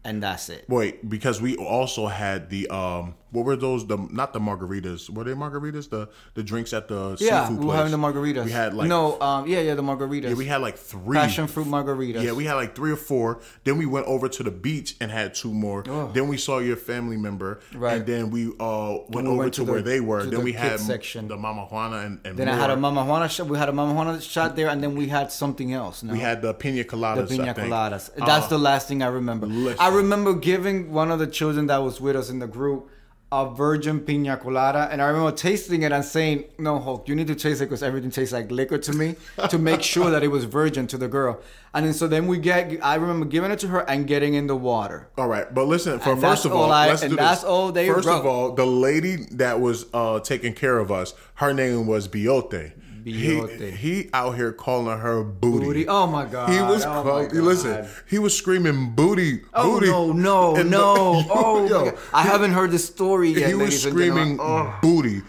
and 0.03 0.21
that's 0.21 0.49
it. 0.49 0.65
Wait, 0.67 1.07
because 1.09 1.41
we 1.41 1.55
also 1.55 2.07
had 2.07 2.49
the 2.49 2.67
um 2.69 3.15
what 3.35 3.45
were 3.45 3.55
those 3.55 3.85
the 3.85 3.97
not 4.11 4.33
the 4.33 4.39
margaritas. 4.39 5.09
Were 5.09 5.23
they 5.23 5.33
margaritas? 5.33 5.89
The 5.89 6.09
the 6.33 6.43
drinks 6.43 6.73
at 6.73 6.87
the 6.87 7.17
Yeah, 7.19 7.43
seafood 7.47 7.59
we 7.59 7.65
were 7.65 7.73
place. 7.73 7.77
having 7.91 7.91
the 7.91 8.07
margaritas. 8.07 8.45
We 8.45 8.51
had 8.51 8.73
like 8.73 8.87
no, 8.87 9.19
um, 9.21 9.47
yeah, 9.47 9.59
yeah, 9.61 9.75
the 9.75 9.83
margaritas. 9.83 10.29
Yeah, 10.29 10.33
we 10.35 10.45
had 10.45 10.61
like 10.61 10.77
three 10.77 11.15
passion 11.17 11.47
fruit 11.47 11.67
margaritas. 11.67 12.23
Yeah, 12.23 12.31
we 12.31 12.45
had 12.45 12.55
like 12.55 12.75
three 12.75 12.91
or 12.91 12.95
four. 13.11 13.41
Then 13.65 13.77
we 13.77 13.85
went 13.85 14.07
over 14.07 14.27
to 14.29 14.41
the 14.43 14.51
beach 14.51 14.95
and 15.01 15.11
had 15.11 15.35
two 15.35 15.53
more. 15.53 15.83
Then 16.13 16.27
we 16.27 16.37
saw 16.37 16.59
your 16.59 16.77
family 16.77 17.17
member, 17.17 17.59
Right. 17.75 17.97
And 17.97 18.05
then 18.05 18.29
we 18.31 18.47
uh 18.59 18.97
went 19.09 19.27
we 19.27 19.33
over 19.33 19.37
went 19.43 19.53
to, 19.55 19.61
to 19.61 19.65
the- 19.65 19.71
where 19.71 19.81
they 19.81 19.99
were. 19.99 20.23
Then 20.23 20.31
the 20.31 20.39
we 20.39 20.53
had 20.53 20.79
section. 20.79 21.27
the 21.27 21.37
Mama 21.37 21.65
Juana 21.65 21.97
and, 21.97 22.19
and 22.25 22.37
Then 22.37 22.47
I 22.49 22.55
had 22.55 22.69
a 22.69 22.75
more. 22.77 22.91
Mama 22.91 23.05
Juana 23.09 23.29
shot. 23.29 23.47
We 23.47 23.57
had 23.57 23.69
a 23.69 23.73
Mama 23.73 23.93
Juana 23.93 24.21
shot 24.21 24.55
there, 24.55 24.69
and 24.69 24.81
then 24.81 24.95
we 24.95 25.07
had 25.07 25.31
something 25.31 25.73
else. 25.73 26.03
No? 26.03 26.13
We 26.13 26.19
had 26.19 26.41
the 26.41 26.53
pina 26.53 26.83
coladas. 26.83 27.25
I 27.25 27.37
pina 27.37 27.53
coladas. 27.53 28.09
That's 28.15 28.45
Uh, 28.45 28.49
the 28.49 28.57
last 28.59 28.87
thing 28.87 29.01
I 29.03 29.07
remember. 29.07 29.45
listen. 29.47 29.77
I 29.79 29.89
remember 29.89 30.33
giving 30.33 30.91
one 30.91 31.11
of 31.11 31.19
the 31.19 31.27
children 31.27 31.67
that 31.67 31.77
was 31.83 31.99
with 31.99 32.15
us 32.15 32.29
in 32.29 32.39
the 32.39 32.47
group 32.47 32.89
a 33.31 33.49
virgin 33.49 33.99
pina 33.99 34.37
colada, 34.37 34.87
and 34.91 35.01
I 35.01 35.07
remember 35.07 35.31
tasting 35.31 35.81
it 35.81 35.91
and 35.91 36.05
saying, 36.05 36.45
"No, 36.59 36.79
Hulk, 36.79 37.07
you 37.09 37.15
need 37.15 37.27
to 37.27 37.35
taste 37.35 37.59
it 37.61 37.65
because 37.65 37.81
everything 37.83 38.11
tastes 38.11 38.31
like 38.33 38.49
liquor 38.51 38.77
to 38.77 38.93
me." 38.93 39.15
to 39.49 39.57
make 39.57 39.81
sure 39.93 40.09
that 40.11 40.23
it 40.23 40.27
was 40.29 40.43
virgin 40.45 40.87
to 40.87 40.97
the 40.97 41.07
girl, 41.07 41.39
and 41.73 41.85
then 41.85 41.93
so 41.93 42.07
then 42.07 42.27
we 42.27 42.37
get. 42.37 42.71
I 42.83 42.95
remember 42.95 43.25
giving 43.25 43.51
it 43.51 43.59
to 43.59 43.67
her 43.69 43.79
and 43.89 44.07
getting 44.07 44.35
in 44.35 44.47
the 44.47 44.55
water. 44.55 45.07
All 45.17 45.27
right, 45.27 45.51
but 45.53 45.65
listen. 45.67 45.99
For 45.99 46.11
And 46.13 46.21
first 46.21 46.45
of 46.45 46.51
all, 46.53 46.63
all 46.65 46.71
I- 46.71 46.87
let's 46.87 47.01
and 47.01 47.11
do 47.11 47.15
that's 47.17 47.41
this. 47.41 47.49
all 47.49 47.71
they 47.71 47.87
First 47.89 48.07
of 48.07 48.25
all, 48.25 48.51
the 48.53 48.65
lady 48.65 49.15
that 49.31 49.59
was 49.59 49.85
uh 49.93 50.19
taking 50.19 50.53
care 50.53 50.77
of 50.77 50.91
us, 50.91 51.13
her 51.35 51.53
name 51.53 51.87
was 51.87 52.07
Biote. 52.07 52.73
He, 53.11 53.39
he 53.71 54.09
out 54.13 54.35
here 54.35 54.51
calling 54.51 54.97
her 54.99 55.23
booty. 55.23 55.65
Booty. 55.65 55.87
Oh 55.87 56.07
my 56.07 56.25
god. 56.25 56.49
He 56.49 56.59
was 56.59 56.83
Oh 56.85 57.03
call- 57.03 57.27
listen. 57.27 57.87
He 58.09 58.17
was 58.19 58.35
screaming 58.35 58.91
booty, 58.95 59.41
Oh 59.53 59.79
booty. 59.79 59.87
no, 59.91 60.11
no, 60.11 60.55
And 60.55 60.71
no! 60.71 61.21
the- 61.21 61.27
oh, 61.31 61.67
yo. 61.67 61.97
I 62.13 62.23
haven't 62.23 62.51
heard 62.53 62.71
the 62.71 62.79
story 62.79 63.29
yet. 63.29 63.47
he 63.49 63.53
was 63.55 63.81
screaming. 63.81 64.39
Oh. 64.41 64.77
booty 64.81 65.21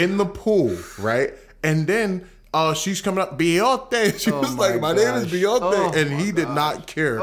in 0.00 0.16
the 0.16 0.26
pool, 0.26 0.76
right? 0.98 1.34
And 1.64 1.86
then 1.88 2.28
uh, 2.54 2.72
she's 2.72 3.00
coming 3.02 3.20
up, 3.20 3.38
Biote. 3.38 4.18
She 4.20 4.30
Oh 4.30 4.40
was 4.40 4.54
my 4.54 4.70
like, 4.70 4.80
"My 4.80 4.92
name 4.94 5.14
is 5.16 5.24
gosh. 5.24 5.32
Biote," 5.32 5.60
Oh 5.60 5.92
and 5.94 6.20
he 6.20 6.32
did 6.32 6.48
not 6.48 6.86
care. 6.86 7.18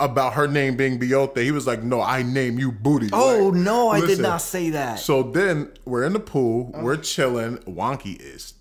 about 0.00 0.34
her 0.34 0.46
name 0.48 0.76
being 0.76 0.98
Biote. 0.98 1.36
He 1.42 1.52
was 1.52 1.66
like, 1.66 1.82
"No, 1.82 2.00
I 2.00 2.22
name 2.22 2.58
you 2.58 2.72
Booty." 2.72 3.08
Oh 3.12 3.50
Like, 3.52 3.60
no, 3.62 3.90
I 3.90 4.00
did 4.00 4.18
not 4.18 4.38
say 4.42 4.70
that. 4.70 4.98
So 4.98 5.22
then 5.22 5.70
we're 5.84 6.04
in 6.04 6.14
the 6.14 6.20
pool, 6.20 6.72
we're 6.74 6.96
chilling. 6.96 7.58
Juanqui 7.58 8.18
is 8.20 8.52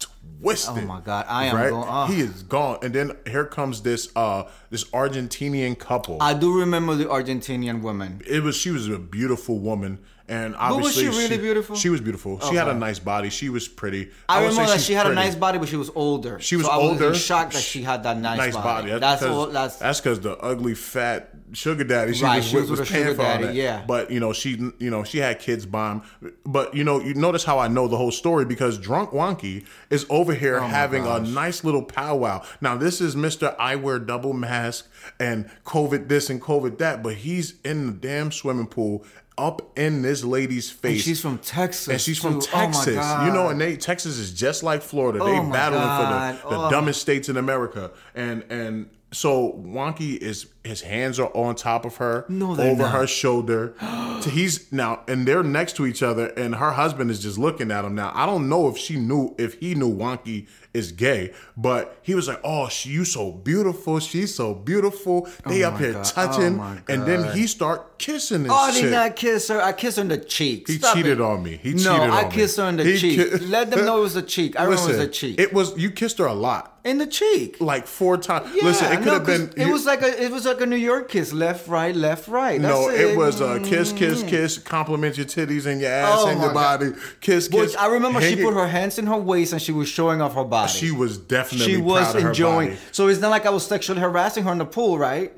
twisted. 0.46 0.84
Oh 0.84 0.88
my 0.88 1.02
God, 1.02 1.26
I 1.28 1.46
am 1.46 1.56
right? 1.56 1.70
going-. 1.70 2.12
He 2.12 2.22
is 2.22 2.44
gone, 2.44 2.80
and 2.84 2.94
then 2.94 3.18
here 3.28 3.46
comes 3.46 3.82
this 3.82 4.10
uh 4.16 4.44
this 4.70 4.84
Argentinian 4.86 5.78
couple. 5.78 6.18
I 6.22 6.34
do 6.34 6.60
remember 6.60 6.96
the 6.96 7.06
Argentinian 7.06 7.82
woman. 7.82 8.22
it 8.28 8.44
was 8.44 8.56
she 8.56 8.72
was 8.72 8.88
a 8.88 9.00
beautiful 9.00 9.60
woman, 9.60 10.00
and 10.28 10.54
was 10.54 10.62
obviously 10.62 11.04
she 11.04 11.10
really 11.10 11.38
beautiful? 11.38 11.76
She 11.76 11.90
was 11.90 12.02
beautiful. 12.02 12.40
She 12.42 12.56
had 12.56 12.68
a 12.68 12.74
nice 12.74 13.00
body. 13.00 13.30
She 13.30 13.50
was 13.50 13.68
pretty. 13.68 14.12
I, 14.30 14.42
say 14.42 14.48
remember 14.50 14.72
that 14.72 14.82
she 14.82 14.94
had 14.94 15.08
a 15.08 15.14
nice 15.14 15.36
body, 15.36 15.58
but 15.58 15.68
she 15.68 15.78
was 15.78 15.90
older. 15.96 16.40
She 16.40 16.56
was 16.56 16.66
so 16.66 16.72
I 16.72 16.76
older. 16.76 17.10
was 17.10 17.22
shocked 17.24 17.54
that 17.54 17.64
she 17.64 17.82
had 17.82 18.04
that 18.04 18.18
nice, 18.18 18.56
body. 18.56 18.90
That's 18.92 19.02
That's 19.02 19.22
because. 19.22 19.54
That's 19.54 19.76
that's 19.78 20.02
because 20.02 20.20
the 20.22 20.38
ugly 20.38 20.76
fat 20.76 21.45
sugar 21.54 21.84
daddy 21.84 22.14
she 22.14 22.24
Right, 22.24 22.38
was 22.38 22.46
she 22.46 22.56
was 22.58 22.70
was, 22.72 22.80
a 22.80 22.84
paying 22.86 23.04
sugar 23.06 23.16
for 23.16 23.22
all 23.22 23.28
daddy, 23.28 23.46
that. 23.48 23.56
yeah. 23.56 23.84
But 23.88 24.12
you 24.12 24.20
know 24.20 24.34
she 24.34 24.52
you 24.80 24.90
know 24.90 25.04
she 25.04 25.20
had 25.20 25.40
kids 25.40 25.66
him. 25.66 26.02
But 26.46 26.74
you 26.74 26.84
know 26.84 27.00
you 27.00 27.14
notice 27.14 27.44
how 27.44 27.60
I 27.60 27.68
know 27.68 27.88
the 27.88 27.98
whole 27.98 28.12
story 28.12 28.46
because 28.46 28.78
drunk 28.78 29.12
Juanqui 29.12 29.66
is 29.90 30.06
over 30.10 30.34
here 30.34 30.58
oh 30.60 30.68
having 30.68 31.06
a 31.06 31.20
nice 31.20 31.64
little 31.64 31.84
powwow. 31.84 32.44
Now 32.62 32.76
this 32.78 33.00
is 33.02 33.16
Mister 33.16 33.56
I 33.60 33.76
wear 33.76 34.00
double 34.00 34.34
mask 34.34 34.88
and 35.20 35.50
COVID 35.66 36.08
this 36.08 36.30
and 36.30 36.42
COVID 36.42 36.78
that, 36.80 37.04
but 37.04 37.16
he's 37.16 37.56
in 37.64 37.88
the 37.88 37.94
damn 37.94 38.32
swimming 38.32 38.68
pool. 38.68 39.06
Up 39.38 39.78
in 39.78 40.02
this 40.02 40.24
lady's 40.24 40.72
face. 40.72 40.94
And 40.94 41.02
she's 41.02 41.20
from 41.20 41.40
Texas, 41.40 41.88
And 41.90 42.00
she's 42.00 42.18
from 42.18 42.40
too. 42.40 42.48
Oh, 42.54 42.58
Texas. 42.72 42.96
God. 42.96 43.28
you 43.28 43.34
know, 43.34 43.50
and 43.50 43.60
they 43.60 43.76
Texas 43.76 44.18
is 44.18 44.32
just 44.32 44.64
like 44.64 44.82
Florida. 44.82 45.20
Oh, 45.22 45.26
they 45.26 45.52
battling 45.52 45.82
God. 45.82 46.38
for 46.38 46.50
the, 46.52 46.56
the 46.56 46.62
Oh. 46.68 46.70
dumbest 46.70 47.02
states 47.02 47.28
in 47.28 47.36
America. 47.36 47.92
And 48.16 48.46
and 48.50 48.90
so 49.12 49.62
Juanqui 49.66 50.18
is 50.18 50.46
his 50.66 50.82
hands 50.82 51.20
are 51.20 51.30
on 51.36 51.56
top 51.56 51.86
of 51.86 51.98
her, 51.98 52.26
No, 52.30 52.52
over 52.52 52.84
not. 52.84 52.92
her 52.92 53.08
shoulder. 53.08 53.74
he's 54.24 54.72
now 54.72 55.02
and 55.08 55.28
they're 55.28 55.44
next 55.44 55.76
to 55.78 55.86
each 55.86 56.02
other, 56.04 56.28
and 56.38 56.56
her 56.56 56.72
husband 56.72 57.12
is 57.12 57.20
just 57.22 57.38
looking 57.38 57.72
at 57.72 57.86
him. 57.86 57.96
Now 57.96 58.12
I 58.16 58.26
don't 58.26 58.50
know 58.50 58.68
if 58.68 58.78
she 58.78 58.98
knew 58.98 59.36
if 59.38 59.56
he 59.56 59.76
knew 59.76 59.94
Juanqui 59.96 60.48
is 60.74 60.92
gay, 60.92 61.32
but 61.56 61.98
he 62.02 62.16
was 62.16 62.28
like, 62.28 62.40
"Oh, 62.44 62.68
she, 62.68 62.90
you 62.90 63.06
so 63.06 63.32
beautiful. 63.32 64.00
She's 64.00 64.34
so 64.36 64.54
beautiful." 64.54 65.28
Oh 65.46 65.50
they 65.50 65.64
Oh 65.64 65.70
up 65.70 65.80
here 65.80 65.94
God. 65.94 66.04
touching, 66.06 66.60
Oh 66.60 66.78
and 66.90 67.06
then 67.06 67.36
he 67.36 67.48
start 67.48 67.98
kissing 68.00 68.44
this 68.44 68.52
Oh, 68.52 68.56
I 68.56 68.72
did 68.74 68.92
not 68.92 69.16
kiss 69.16 69.48
her. 69.50 69.62
I 69.62 69.72
kissed 69.74 69.98
her 69.98 70.02
in 70.02 70.10
the 70.10 70.18
cheek. 70.18 70.68
He 70.68 70.74
Stop 70.80 70.96
cheated 70.96 71.14
it. 71.20 71.22
on 71.22 71.44
me. 71.44 71.58
He 71.58 71.72
no, 71.74 71.78
cheated 71.78 72.10
I 72.10 72.24
on 72.24 72.30
me. 72.30 72.36
kissed 72.36 72.58
her 72.58 72.66
in 72.70 72.78
the 72.78 72.84
He 72.84 72.98
cheek. 72.98 73.20
ki- 73.20 73.38
Let 73.46 73.72
them 73.72 73.86
know 73.86 74.00
it 74.00 74.02
was 74.02 74.14
the 74.16 74.22
cheek. 74.22 74.60
I 74.60 74.64
remember 74.64 74.84
it 74.84 74.88
was 74.88 74.88
Listen, 74.98 75.06
the 75.08 75.14
cheek. 75.14 75.40
It 75.40 75.54
was 75.54 75.78
you 75.78 75.92
kissed 75.92 76.18
her 76.18 76.26
a 76.26 76.34
lot, 76.34 76.78
in 76.84 76.98
the 76.98 77.08
cheek. 77.08 77.62
like 77.62 77.88
four 77.88 78.18
times. 78.18 78.50
Yeah, 78.56 78.66
Listen, 78.66 78.92
it 78.92 78.98
could 78.98 79.06
no, 79.06 79.14
have 79.14 79.26
been. 79.26 79.50
It 79.56 79.68
you- 79.68 79.72
was 79.72 79.86
like 79.86 80.02
a. 80.02 80.24
It 80.24 80.32
was 80.32 80.46
like 80.56 80.64
a 80.64 80.66
New 80.66 80.76
York 80.76 81.10
kiss. 81.10 81.32
Left, 81.34 81.68
right, 81.68 81.96
left, 81.96 82.28
right. 82.28 82.62
That's 82.62 82.74
no, 82.74 82.90
it 82.90 83.18
was 83.18 83.42
uh, 83.42 83.60
Mm. 83.60 83.66
kiss, 83.66 83.92
kiss, 83.92 84.24
kiss. 84.24 84.58
Compliment 84.58 85.18
your 85.18 85.26
titties 85.26 85.66
and 85.66 85.80
your 85.82 85.92
ass 85.92 86.20
Oh 86.22 86.28
and 86.30 86.40
your 86.40 86.50
my 86.50 86.54
God. 86.54 86.80
body. 86.80 86.92
Kiss, 87.22 87.48
kiss. 87.48 87.76
I 87.76 87.88
remember 87.88 88.22
she 88.22 88.34
it- 88.34 88.44
put 88.44 88.54
her 88.54 88.68
hands 88.68 88.98
in 88.98 89.08
her 89.08 89.18
waist 89.18 89.54
and 89.54 89.62
she 89.62 89.72
was 89.72 89.88
showing 89.88 90.22
off 90.22 90.34
her 90.36 90.44
body. 90.44 90.72
She 90.72 90.92
was 90.92 91.18
definitely. 91.18 91.74
She 91.74 91.82
was 91.82 92.04
proud 92.04 92.16
of 92.16 92.22
her 92.24 92.30
enjoying. 92.30 92.70
body. 92.70 92.80
So 92.92 93.08
it's 93.08 93.20
not 93.22 93.30
like 93.30 93.46
I 93.46 93.50
was 93.52 93.66
sexually 93.66 94.00
harassing 94.02 94.44
her 94.46 94.52
in 94.52 94.58
the 94.60 94.66
pool, 94.66 94.98
right? 94.98 95.32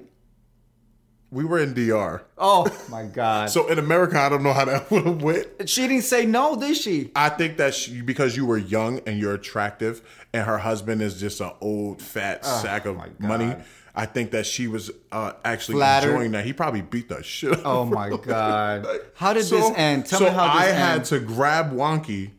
We 1.29 1.43
were 1.43 1.59
in 1.59 1.73
DR, 1.73 2.21
Oh 2.37 2.67
my 2.89 3.03
god. 3.03 3.49
so 3.49 3.67
in 3.67 3.77
America, 3.79 4.17
I 4.17 4.29
don't 4.29 4.43
know 4.43 4.53
how 4.53 4.63
that 4.63 4.89
would 4.91 5.05
have 5.05 5.21
went. 5.21 5.67
she 5.69 5.85
didn't 5.85 6.03
say 6.05 6.25
no, 6.25 6.55
did 6.55 6.77
she? 6.77 7.11
I 7.17 7.27
think 7.27 7.57
that 7.57 7.73
she, 7.75 7.99
because 8.01 8.37
you 8.37 8.45
were 8.45 8.57
young 8.57 9.01
and 9.05 9.19
you're 9.19 9.33
attractive, 9.33 10.01
and 10.33 10.45
her 10.45 10.57
husband 10.57 11.01
is 11.01 11.19
just 11.19 11.41
an 11.41 11.51
old 11.59 12.01
fat 12.01 12.45
sack 12.45 12.85
of 12.85 12.95
Oh 12.95 12.99
my 12.99 13.07
God. 13.09 13.19
money. 13.27 13.55
I 13.99 14.05
think 14.05 14.29
that 14.31 14.45
she 14.45 14.67
was 14.67 14.91
uh, 15.11 15.33
actually 15.43 15.75
Flattered. 15.75 16.11
enjoying 16.11 16.31
that. 16.33 16.45
He 16.45 16.53
probably 16.53 16.81
beat 16.83 17.09
the 17.09 17.23
shit. 17.23 17.59
Oh 17.65 17.83
my 17.83 18.09
god. 18.23 18.85
How 19.15 19.33
did 19.33 19.43
So- 19.45 19.57
this 19.57 19.71
end? 19.75 20.05
Tell 20.05 20.19
so 20.19 20.25
me 20.25 20.31
how 20.31 20.53
this 20.53 20.63
I 20.63 20.67
end. 20.69 20.77
had 20.77 21.05
to 21.05 21.19
grab 21.19 21.73
Juanqui 21.73 22.31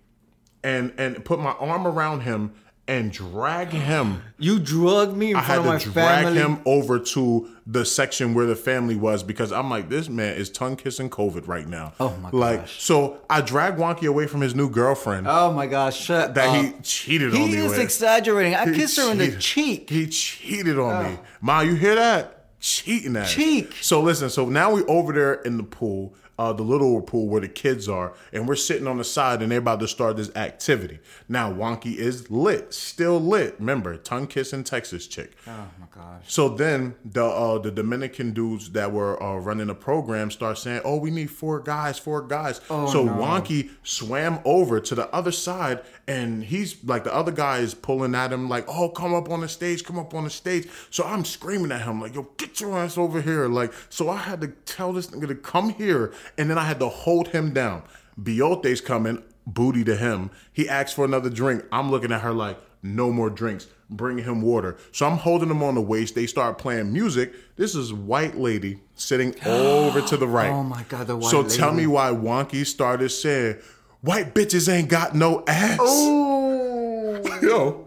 and 0.63 0.93
and 0.99 1.25
put 1.25 1.41
my 1.41 1.51
arm 1.53 1.87
around 1.87 2.21
him 2.21 2.53
and 2.89 3.13
drag 3.13 3.69
him. 3.69 4.23
you 4.39 4.59
drugged 4.59 5.17
me 5.17 5.31
in 5.31 5.37
I 5.37 5.41
had 5.43 5.57
to 5.81 5.91
drag 5.91 6.25
family. 6.25 6.39
him 6.41 6.61
over 6.65 6.99
to 6.99 7.49
the 7.67 7.85
section 7.85 8.33
where 8.35 8.47
the 8.47 8.57
family 8.57 8.97
was 8.97 9.23
because 9.23 9.53
I'm 9.53 9.69
like, 9.69 9.89
this 9.91 10.09
man 10.09 10.35
is 10.37 10.49
tongue 10.51 10.75
kissing 10.77 11.11
COVID 11.11 11.47
right 11.47 11.69
now. 11.69 11.93
Oh 12.01 12.17
my 12.17 12.31
Like, 12.31 12.61
gosh. 12.63 12.83
so 12.83 13.19
I 13.29 13.43
dragged 13.43 13.79
Juanqui 13.79 14.09
away 14.09 14.27
from 14.27 14.41
his 14.41 14.55
new 14.55 14.71
girlfriend 14.71 15.27
Oh 15.29 15.53
my 15.53 15.67
gosh, 15.67 16.01
shut 16.01 16.35
that 16.35 16.49
up. 16.49 16.65
he 16.65 16.73
cheated 16.83 17.35
on 17.35 17.37
He 17.41 17.57
is 17.57 17.71
with. 17.73 17.79
exaggerating. 17.81 18.55
I 18.55 18.65
He 18.71 18.75
kissed 18.75 18.97
her 18.99 19.13
in 19.13 19.19
the 19.19 19.37
cheek. 19.37 19.91
He 19.91 20.07
cheated 20.07 20.79
on 20.79 21.05
me. 21.05 21.19
Oh. 21.23 21.27
Ma, 21.43 21.61
you 21.61 21.75
hear 21.75 21.95
that? 21.95 22.59
Cheating 22.61 23.15
at. 23.17 23.29
Cheek. 23.29 23.75
So 23.83 24.01
listen, 24.01 24.31
so 24.31 24.49
now 24.49 24.73
we 24.75 24.83
over 24.85 25.13
there 25.13 25.35
in 25.35 25.59
the 25.59 25.63
pool, 25.63 26.15
uh, 26.39 26.53
the 26.53 26.63
little 26.63 27.01
pool 27.03 27.29
where 27.29 27.41
the 27.41 27.49
kids 27.49 27.89
are, 27.89 28.15
and 28.33 28.47
we're 28.47 28.57
sitting 28.57 28.87
on 28.87 28.99
the 28.99 29.05
side 29.05 29.43
and 29.43 29.51
they're 29.51 29.59
about 29.59 29.81
to 29.81 29.89
start 29.89 30.17
this 30.17 30.35
activity. 30.37 31.01
Now 31.29 31.53
Juanqui 31.53 31.97
is 31.97 32.31
lit, 32.31 32.73
still 32.73 33.21
lit. 33.21 33.57
Remember, 33.59 33.97
tongue 33.97 34.27
kissing 34.27 34.65
Texas 34.65 35.07
chick. 35.07 35.33
Oh 35.47 35.67
my 35.81 35.87
gosh. 35.91 36.25
So 36.27 36.49
then 36.49 36.95
the 37.05 37.25
uh, 37.25 37.59
the 37.59 37.71
Dominican 37.71 38.33
dudes 38.33 38.71
that 38.71 38.93
were 38.93 39.21
uh, 39.23 39.37
running 39.37 39.67
the 39.67 39.75
program 39.75 40.31
start 40.31 40.59
saying, 40.59 40.83
"Oh, 40.85 40.97
we 40.97 41.11
need 41.11 41.31
four 41.31 41.61
guys, 41.61 41.99
four 41.99 42.23
guys." 42.23 42.61
Oh, 42.71 42.87
so 42.87 43.05
Juanqui 43.05 43.71
swam 43.83 44.41
over 44.45 44.81
to 44.81 44.95
the 44.95 45.09
other 45.15 45.33
side, 45.33 45.83
and 46.07 46.45
he's 46.45 46.83
like 46.85 47.05
the 47.05 47.15
other 47.15 47.33
guy 47.33 47.59
is 47.59 47.75
pulling 47.75 48.15
at 48.15 48.33
him 48.33 48.49
like, 48.49 48.65
"Oh, 48.69 48.89
come 48.91 49.15
up 49.15 49.31
on 49.31 49.41
the 49.41 49.49
stage, 49.49 49.85
come 49.85 49.99
up 49.99 50.15
on 50.15 50.25
the 50.25 50.31
stage." 50.31 50.69
So 50.91 51.05
I'm 51.05 51.25
screaming 51.25 51.73
at 51.73 51.83
him 51.83 52.01
like, 52.01 52.15
"Yo, 52.15 52.29
get 52.37 52.61
your 52.61 52.77
ass 52.79 52.97
over 52.97 53.21
here!" 53.21 53.49
Like, 53.49 53.73
so 53.89 54.09
I 54.09 54.19
had 54.19 54.41
to 54.43 54.49
tell 54.49 54.93
this 54.93 55.09
nigga 55.09 55.29
to 55.29 55.35
come 55.35 55.71
here, 55.71 56.13
and 56.37 56.51
then 56.51 56.59
I 56.59 56.65
had 56.65 56.81
to 56.81 56.89
hold 56.89 57.29
him 57.29 57.53
down. 57.53 57.83
Biote's 58.21 58.81
coming, 58.81 59.23
booty 59.47 59.85
to 59.85 59.97
him. 59.97 60.31
He 60.53 60.69
asks 60.69 60.93
for 60.93 61.05
another 61.05 61.31
drink. 61.31 61.65
I'm 61.73 61.91
looking 61.91 62.13
at 62.13 62.21
her 62.23 62.33
like, 62.33 62.59
no 62.83 63.13
more 63.13 63.31
drinks. 63.31 63.67
Bring 63.91 64.19
him 64.19 64.43
water. 64.43 64.77
So 64.93 65.07
I'm 65.07 65.17
holding 65.17 65.51
him 65.51 65.63
on 65.63 65.75
the 65.75 65.81
waist. 65.81 66.15
They 66.15 66.27
start 66.27 66.59
playing 66.59 66.93
music. 66.93 67.33
This 67.57 67.75
is 67.75 67.93
white 67.93 68.37
lady 68.37 68.81
sitting 68.95 69.35
over 69.47 70.03
to 70.03 70.17
the 70.17 70.29
right. 70.29 70.51
Oh 70.51 70.63
my 70.63 70.83
God, 70.85 71.07
the 71.07 71.17
white 71.17 71.31
So 71.31 71.43
tell 71.43 71.73
me 71.73 71.87
why 71.87 72.11
Juanqui 72.11 72.67
started 72.67 73.09
saying, 73.09 73.57
"White 74.03 74.35
bitches 74.35 74.71
ain't 74.73 74.89
got 74.89 75.15
no 75.15 75.43
ass." 75.49 75.79
Oh 75.81 77.39
yo. 77.43 77.85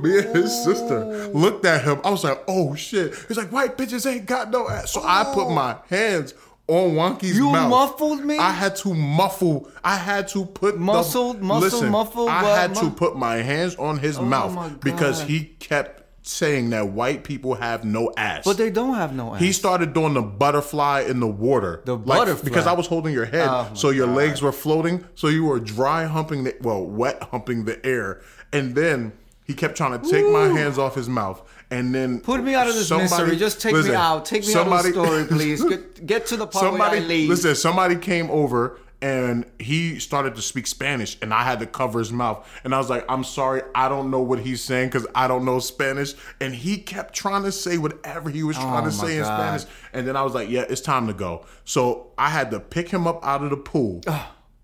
Me 0.00 0.18
and 0.18 0.36
his 0.36 0.64
sister 0.64 1.28
looked 1.28 1.64
at 1.64 1.84
him. 1.84 2.00
I 2.04 2.10
was 2.10 2.24
like, 2.24 2.42
"Oh 2.48 2.74
shit!" 2.74 3.14
He's 3.28 3.36
like, 3.36 3.50
"White 3.50 3.76
bitches 3.76 4.10
ain't 4.10 4.26
got 4.26 4.50
no 4.50 4.68
ass." 4.68 4.90
So 4.92 5.02
I 5.04 5.24
put 5.34 5.50
my 5.50 5.76
hands 5.88 6.34
on 6.68 6.92
Juanqui's 6.94 7.36
You 7.36 7.50
mouth. 7.50 7.70
muffled 7.70 8.24
me? 8.24 8.38
I 8.38 8.52
had 8.52 8.76
to 8.76 8.94
muffle. 8.94 9.68
I 9.82 9.96
had 9.96 10.28
to 10.28 10.44
put 10.44 10.74
the- 10.74 10.80
muscle, 10.80 11.34
listen, 11.34 11.90
muffled, 11.90 12.28
I 12.28 12.42
had 12.58 12.74
to 12.76 12.90
put 12.90 13.16
my 13.16 13.36
hands 13.36 13.74
on 13.76 13.98
his 13.98 14.18
oh 14.18 14.22
my 14.22 14.46
mouth 14.48 14.80
because 14.80 15.22
he 15.22 15.44
kept 15.58 16.00
saying 16.24 16.70
that 16.70 16.88
white 16.90 17.24
people 17.24 17.54
have 17.56 17.84
no 17.84 18.12
ass. 18.16 18.44
But 18.44 18.56
they 18.56 18.70
don't 18.70 18.94
have 18.94 19.12
no 19.12 19.34
ass. 19.34 19.40
He 19.40 19.50
started 19.52 19.92
doing 19.92 20.14
the 20.14 20.22
butterfly 20.22 21.00
in 21.08 21.18
the 21.18 21.26
water. 21.26 21.82
The 21.84 21.96
Like, 21.96 22.06
butterfly? 22.06 22.44
because 22.44 22.68
I 22.68 22.72
was 22.74 22.86
holding 22.86 23.12
your 23.12 23.24
head, 23.24 23.48
Oh, 23.50 23.66
so 23.74 23.90
your 23.90 24.06
God. 24.06 24.16
legs 24.16 24.40
were 24.40 24.52
floating, 24.52 25.04
so 25.16 25.26
you 25.26 25.44
were 25.44 25.58
dry 25.58 26.04
humping 26.04 26.44
the 26.44 26.54
well, 26.62 26.84
wet 26.86 27.20
humping 27.32 27.64
the 27.64 27.84
air, 27.84 28.20
and 28.52 28.76
then 28.76 29.12
he 29.44 29.52
kept 29.52 29.76
trying 29.76 30.00
to 30.00 30.08
take 30.08 30.24
my 30.30 30.46
hands 30.46 30.78
off 30.78 30.94
his 30.94 31.08
mouth, 31.08 31.42
and 31.72 31.94
then 31.94 32.20
Put 32.20 32.42
me 32.44 32.54
out 32.54 32.68
of 32.68 32.74
this 32.74 32.88
somebody- 32.88 33.10
misery. 33.10 33.36
Just 33.36 33.60
take 33.60 33.72
listen, 33.72 33.92
me 33.92 33.96
out. 33.96 34.24
Take 34.24 34.42
me 34.42 34.48
somebody- 34.52 34.88
out 34.90 34.94
of 34.94 34.94
the 34.94 35.04
story, 35.04 35.24
please. 35.28 35.64
Get, 35.64 36.06
get 36.06 36.26
to 36.26 36.36
the 36.36 36.46
part 36.46 36.64
somebody 36.64 36.96
where 36.98 37.04
I 37.04 37.08
leave. 37.08 37.28
listen. 37.30 37.54
Somebody 37.56 37.96
came 37.96 38.30
over. 38.30 38.78
And 39.04 39.46
he 39.58 39.98
started 39.98 40.36
to 40.36 40.42
speak 40.42 40.68
Spanish, 40.68 41.18
and 41.20 41.34
I 41.34 41.42
had 41.42 41.58
to 41.58 41.66
cover 41.66 41.98
his 41.98 42.12
mouth. 42.12 42.48
And 42.62 42.72
I 42.72 42.78
was 42.78 42.88
like, 42.88 43.04
"I'm 43.08 43.24
sorry, 43.24 43.62
I 43.74 43.88
don't 43.88 44.12
know 44.12 44.20
what 44.20 44.38
he's 44.38 44.62
saying 44.62 44.90
because 44.90 45.08
I 45.12 45.26
don't 45.26 45.44
know 45.44 45.58
Spanish." 45.58 46.14
And 46.40 46.54
he 46.54 46.76
kept 46.78 47.12
trying 47.12 47.42
to 47.42 47.50
say 47.50 47.78
whatever 47.78 48.30
he 48.30 48.44
was 48.44 48.54
trying 48.54 48.84
to 48.84 48.90
Oh 48.96 49.02
my 49.02 49.08
say 49.08 49.18
in 49.18 49.24
Spanish. 49.24 49.64
And 49.92 50.06
then 50.06 50.14
I 50.16 50.22
was 50.22 50.34
like, 50.34 50.48
yeah, 50.50 50.66
it's 50.68 50.80
time 50.80 51.08
to 51.08 51.12
go. 51.14 51.44
So 51.64 52.12
I 52.16 52.30
had 52.30 52.52
to 52.52 52.60
pick 52.60 52.90
him 52.90 53.08
up 53.08 53.26
out 53.26 53.42
of 53.42 53.50
the 53.50 53.56
pool 53.56 54.02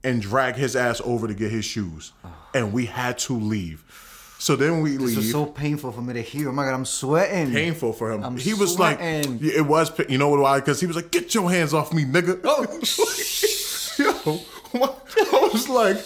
and 0.05 0.23
drag 0.23 0.55
his 0.55 0.77
ass 0.77 1.01
over 1.05 1.27
to 1.27 1.35
get 1.35 1.51
his 1.51 1.65
shoes. 1.65 2.13
And 2.55 2.73
we 2.73 2.87
had 2.87 3.19
to 3.27 3.37
leave. 3.37 3.83
So 4.41 4.55
then 4.57 4.81
we 4.83 4.93
This 4.93 5.01
leave. 5.01 5.17
was 5.17 5.31
so 5.33 5.47
painful 5.47 5.91
for 5.93 6.01
me 6.01 6.15
to 6.15 6.23
hear. 6.23 6.49
Oh 6.49 6.53
my 6.53 6.65
god, 6.65 6.75
I'm 6.75 6.85
sweating. 6.85 7.53
Painful 7.53 7.93
for 7.93 8.13
him. 8.13 8.23
I'm 8.23 8.37
he 8.37 8.55
was 8.55 8.75
sweating. 8.75 9.33
like, 9.41 9.43
it 9.43 9.67
was, 9.67 9.91
you 10.09 10.17
know 10.19 10.29
what? 10.29 10.41
Why? 10.41 10.61
Because 10.61 10.81
he 10.81 10.87
was 10.87 10.95
like, 10.97 11.11
"Get 11.11 11.35
your 11.35 11.51
hands 11.51 11.75
off 11.75 11.93
me, 11.93 12.05
nigga." 12.05 12.41
Oh. 12.45 12.65
Yo, 13.99 14.41
I 14.75 15.51
was 15.53 15.69
like, 15.69 15.97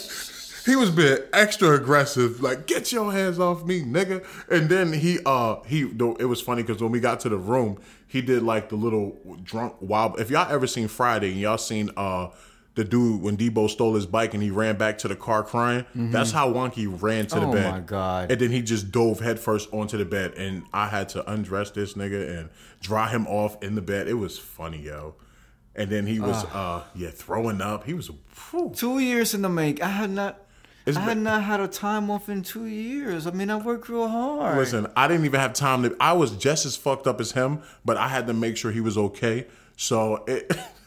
he 0.65 0.77
was 0.77 0.91
being 0.91 1.19
extra 1.35 1.73
aggressive, 1.75 2.41
like, 2.41 2.67
"Get 2.67 2.91
your 2.91 3.13
hands 3.13 3.39
off 3.39 3.65
me, 3.67 3.83
nigga." 3.83 4.25
And 4.51 4.69
then 4.71 4.93
he, 4.95 5.19
uh, 5.27 5.57
he, 5.67 5.83
though 5.85 6.15
it 6.17 6.25
was 6.25 6.41
funny 6.41 6.63
because 6.63 6.83
when 6.83 6.91
we 6.91 7.01
got 7.01 7.21
to 7.21 7.29
the 7.29 7.37
room, 7.37 7.79
he 8.07 8.23
did 8.23 8.43
like 8.43 8.71
the 8.71 8.77
little 8.77 9.19
drunk 9.43 9.75
wild. 9.81 10.19
If 10.21 10.31
y'all 10.31 10.51
ever 10.51 10.67
seen 10.67 10.89
Friday 10.89 11.33
and 11.33 11.41
y'all 11.41 11.59
seen, 11.59 11.91
uh, 11.99 12.29
the 12.75 12.85
dude 12.85 13.21
when 13.21 13.37
Debo 13.37 13.69
stole 13.69 13.95
his 13.95 14.07
bike 14.07 14.33
and 14.35 14.43
he 14.43 14.51
ran 14.51 14.77
back 14.79 14.97
to 14.99 15.09
the 15.09 15.17
car 15.17 15.43
crying. 15.43 15.85
That's 15.95 16.31
how 16.33 16.51
Juanqui 16.53 17.03
ran 17.03 17.27
to 17.27 17.35
the 17.41 17.47
Oh, 17.47 17.53
bed. 17.53 17.71
my 17.71 17.81
God. 17.81 18.31
And 18.33 18.41
then 18.41 18.51
he 18.51 18.63
just 18.63 18.91
dove 18.91 19.21
headfirst 19.21 19.69
onto 19.73 19.99
the 19.99 20.05
bed, 20.07 20.33
and 20.39 20.63
I 20.73 20.89
had 20.89 21.09
to 21.11 21.31
undress 21.31 21.71
this 21.71 21.95
nigga 21.95 22.39
and 22.39 22.49
dry 22.81 23.09
him 23.11 23.27
off 23.27 23.63
in 23.63 23.75
the 23.75 23.83
bed. 23.83 24.09
It 24.09 24.15
was 24.15 24.39
funny, 24.39 24.79
yo. 24.79 25.17
And 25.75 25.91
then 25.91 26.07
he 26.07 26.21
was, 26.21 26.45
uh, 26.47 26.83
yeah, 26.95 27.11
throwing 27.11 27.61
up. 27.63 27.85
He 27.85 27.95
was, 27.95 28.11
whew. 28.51 28.73
Two 28.75 28.99
years 28.99 29.33
in 29.35 29.43
the 29.43 29.49
make. 29.49 29.83
I 29.83 29.89
had 29.89 30.11
not. 30.11 30.39
It's 30.85 30.97
I 30.97 31.01
had 31.03 31.09
been- 31.15 31.23
not 31.23 31.43
had 31.45 31.61
a 31.61 31.69
time 31.69 32.11
off 32.11 32.29
in 32.29 32.43
two 32.43 32.67
years. 32.67 33.27
I 33.27 33.31
mean, 33.31 33.51
I 33.51 33.57
worked 33.57 33.89
real 33.89 34.09
hard. 34.09 34.59
Listen, 34.59 34.87
I 34.97 35.07
didn't 35.09 35.25
even 35.27 35.39
have 35.41 35.53
time 35.53 35.83
to. 35.85 35.97
I 36.01 36.13
was 36.15 36.33
just 36.33 36.67
as 36.67 36.75
fucked 36.77 37.07
up 37.07 37.21
as 37.21 37.33
him, 37.33 37.63
but 37.85 37.97
I 37.97 38.09
had 38.09 38.27
to 38.27 38.33
make 38.35 38.57
sure 38.57 38.71
he 38.73 38.81
was 38.81 38.99
okay. 38.99 39.47
So 39.77 40.25
it, 40.27 40.51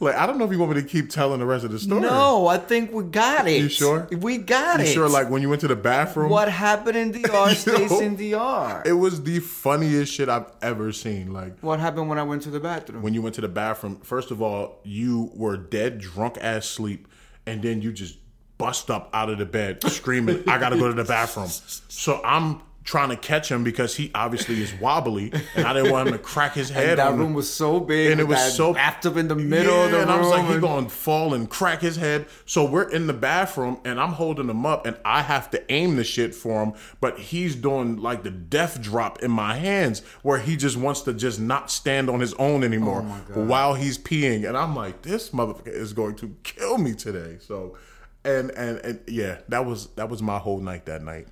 like, 0.00 0.14
I 0.16 0.26
don't 0.26 0.38
know 0.38 0.44
if 0.44 0.52
you 0.52 0.58
want 0.58 0.74
me 0.74 0.80
to 0.82 0.86
keep 0.86 1.10
telling 1.10 1.40
the 1.40 1.46
rest 1.46 1.64
of 1.64 1.72
the 1.72 1.78
story. 1.78 2.00
No, 2.00 2.46
I 2.46 2.58
think 2.58 2.92
we 2.92 3.04
got 3.04 3.46
it. 3.48 3.60
You 3.62 3.68
sure? 3.68 4.06
We 4.10 4.38
got 4.38 4.80
you 4.80 4.86
it. 4.86 4.88
sure? 4.92 5.08
Like 5.08 5.30
when 5.30 5.42
you 5.42 5.48
went 5.48 5.60
to 5.62 5.68
the 5.68 5.76
bathroom, 5.76 6.30
what 6.30 6.48
happened 6.50 6.96
in 6.96 7.12
DR 7.22 7.54
stays 7.54 7.90
Yo. 7.90 8.00
in 8.00 8.16
DR. 8.16 8.82
It 8.86 8.92
was 8.92 9.22
the 9.22 9.40
funniest 9.40 10.12
shit 10.12 10.28
I've 10.28 10.50
ever 10.62 10.92
seen. 10.92 11.32
Like 11.32 11.58
what 11.60 11.80
happened 11.80 12.08
when 12.08 12.18
I 12.18 12.22
went 12.22 12.42
to 12.42 12.50
the 12.50 12.60
bathroom? 12.60 13.02
when 13.02 13.14
you 13.14 13.22
went 13.22 13.34
to 13.36 13.40
the 13.40 13.48
bathroom. 13.48 13.96
First 14.02 14.30
of 14.30 14.40
all, 14.42 14.80
you 14.84 15.30
were 15.34 15.56
dead 15.56 15.98
drunk 15.98 16.38
ass 16.40 16.66
sleep, 16.66 17.08
and 17.46 17.62
then 17.62 17.82
you 17.82 17.92
just 17.92 18.18
bust 18.56 18.90
up 18.90 19.10
out 19.12 19.30
of 19.30 19.38
the 19.38 19.46
bed 19.46 19.82
screaming, 19.90 20.44
"I 20.48 20.58
gotta 20.58 20.76
go 20.78 20.86
to 20.88 20.94
the 20.94 21.04
bathroom." 21.04 21.48
So 21.88 22.20
I'm 22.24 22.60
trying 22.84 23.08
to 23.08 23.16
catch 23.16 23.50
him 23.50 23.64
because 23.64 23.96
he 23.96 24.10
obviously 24.14 24.60
is 24.62 24.74
wobbly, 24.74 25.32
and 25.54 25.66
I 25.66 25.72
didn't 25.72 25.90
want 25.90 26.08
him 26.08 26.12
to 26.12 26.18
crack 26.18 26.52
his 26.52 26.68
head. 26.68 26.98
that 26.98 27.14
room 27.14 27.32
was 27.32 27.50
so 27.50 27.80
big, 27.80 28.12
and 28.12 28.20
it 28.20 28.28
was 28.28 28.54
so 28.54 28.74
bathtub 28.74 29.16
in 29.16 29.28
the 29.28 29.34
middle 29.34 29.74
yeah, 29.74 29.84
of 29.86 29.90
the 29.90 30.00
and 30.00 30.10
room. 30.10 30.18
I 30.18 30.20
was 30.20 30.28
like, 30.28 30.46
he 30.46 30.52
and- 30.52 30.60
gonna 30.60 30.88
fall 30.90 31.34
and 31.34 31.48
crack 31.48 31.80
his 31.80 31.96
head. 31.96 32.26
So 32.44 32.64
we're 32.64 32.90
in 32.90 33.06
the 33.06 33.14
bathroom, 33.14 33.80
and 33.84 33.98
I'm 33.98 34.12
holding 34.12 34.48
him 34.48 34.66
up, 34.66 34.86
and 34.86 34.96
I 35.04 35.22
have 35.22 35.50
to 35.52 35.72
aim 35.72 35.96
the 35.96 36.04
shit 36.04 36.34
for 36.34 36.62
him, 36.62 36.74
but 37.00 37.18
he's 37.18 37.56
doing 37.56 37.96
like 37.96 38.22
the 38.22 38.30
death 38.30 38.80
drop 38.80 39.22
in 39.22 39.30
my 39.30 39.56
hands, 39.56 40.00
where 40.22 40.38
he 40.38 40.56
just 40.56 40.76
wants 40.76 41.00
to 41.02 41.14
just 41.14 41.40
not 41.40 41.70
stand 41.70 42.10
on 42.10 42.20
his 42.20 42.34
own 42.34 42.62
anymore 42.62 43.04
oh 43.34 43.44
while 43.44 43.74
he's 43.74 43.96
peeing, 43.96 44.46
and 44.46 44.56
I'm 44.56 44.76
like, 44.76 45.02
this 45.02 45.30
motherfucker 45.30 45.68
is 45.68 45.92
going 45.94 46.16
to 46.16 46.36
kill 46.42 46.76
me 46.78 46.94
today. 46.94 47.38
So, 47.40 47.78
and 48.24 48.50
and 48.50 48.78
and 48.78 49.00
yeah, 49.08 49.38
that 49.48 49.64
was 49.64 49.86
that 49.94 50.10
was 50.10 50.22
my 50.22 50.38
whole 50.38 50.60
night 50.60 50.84
that 50.86 51.02
night. 51.02 51.28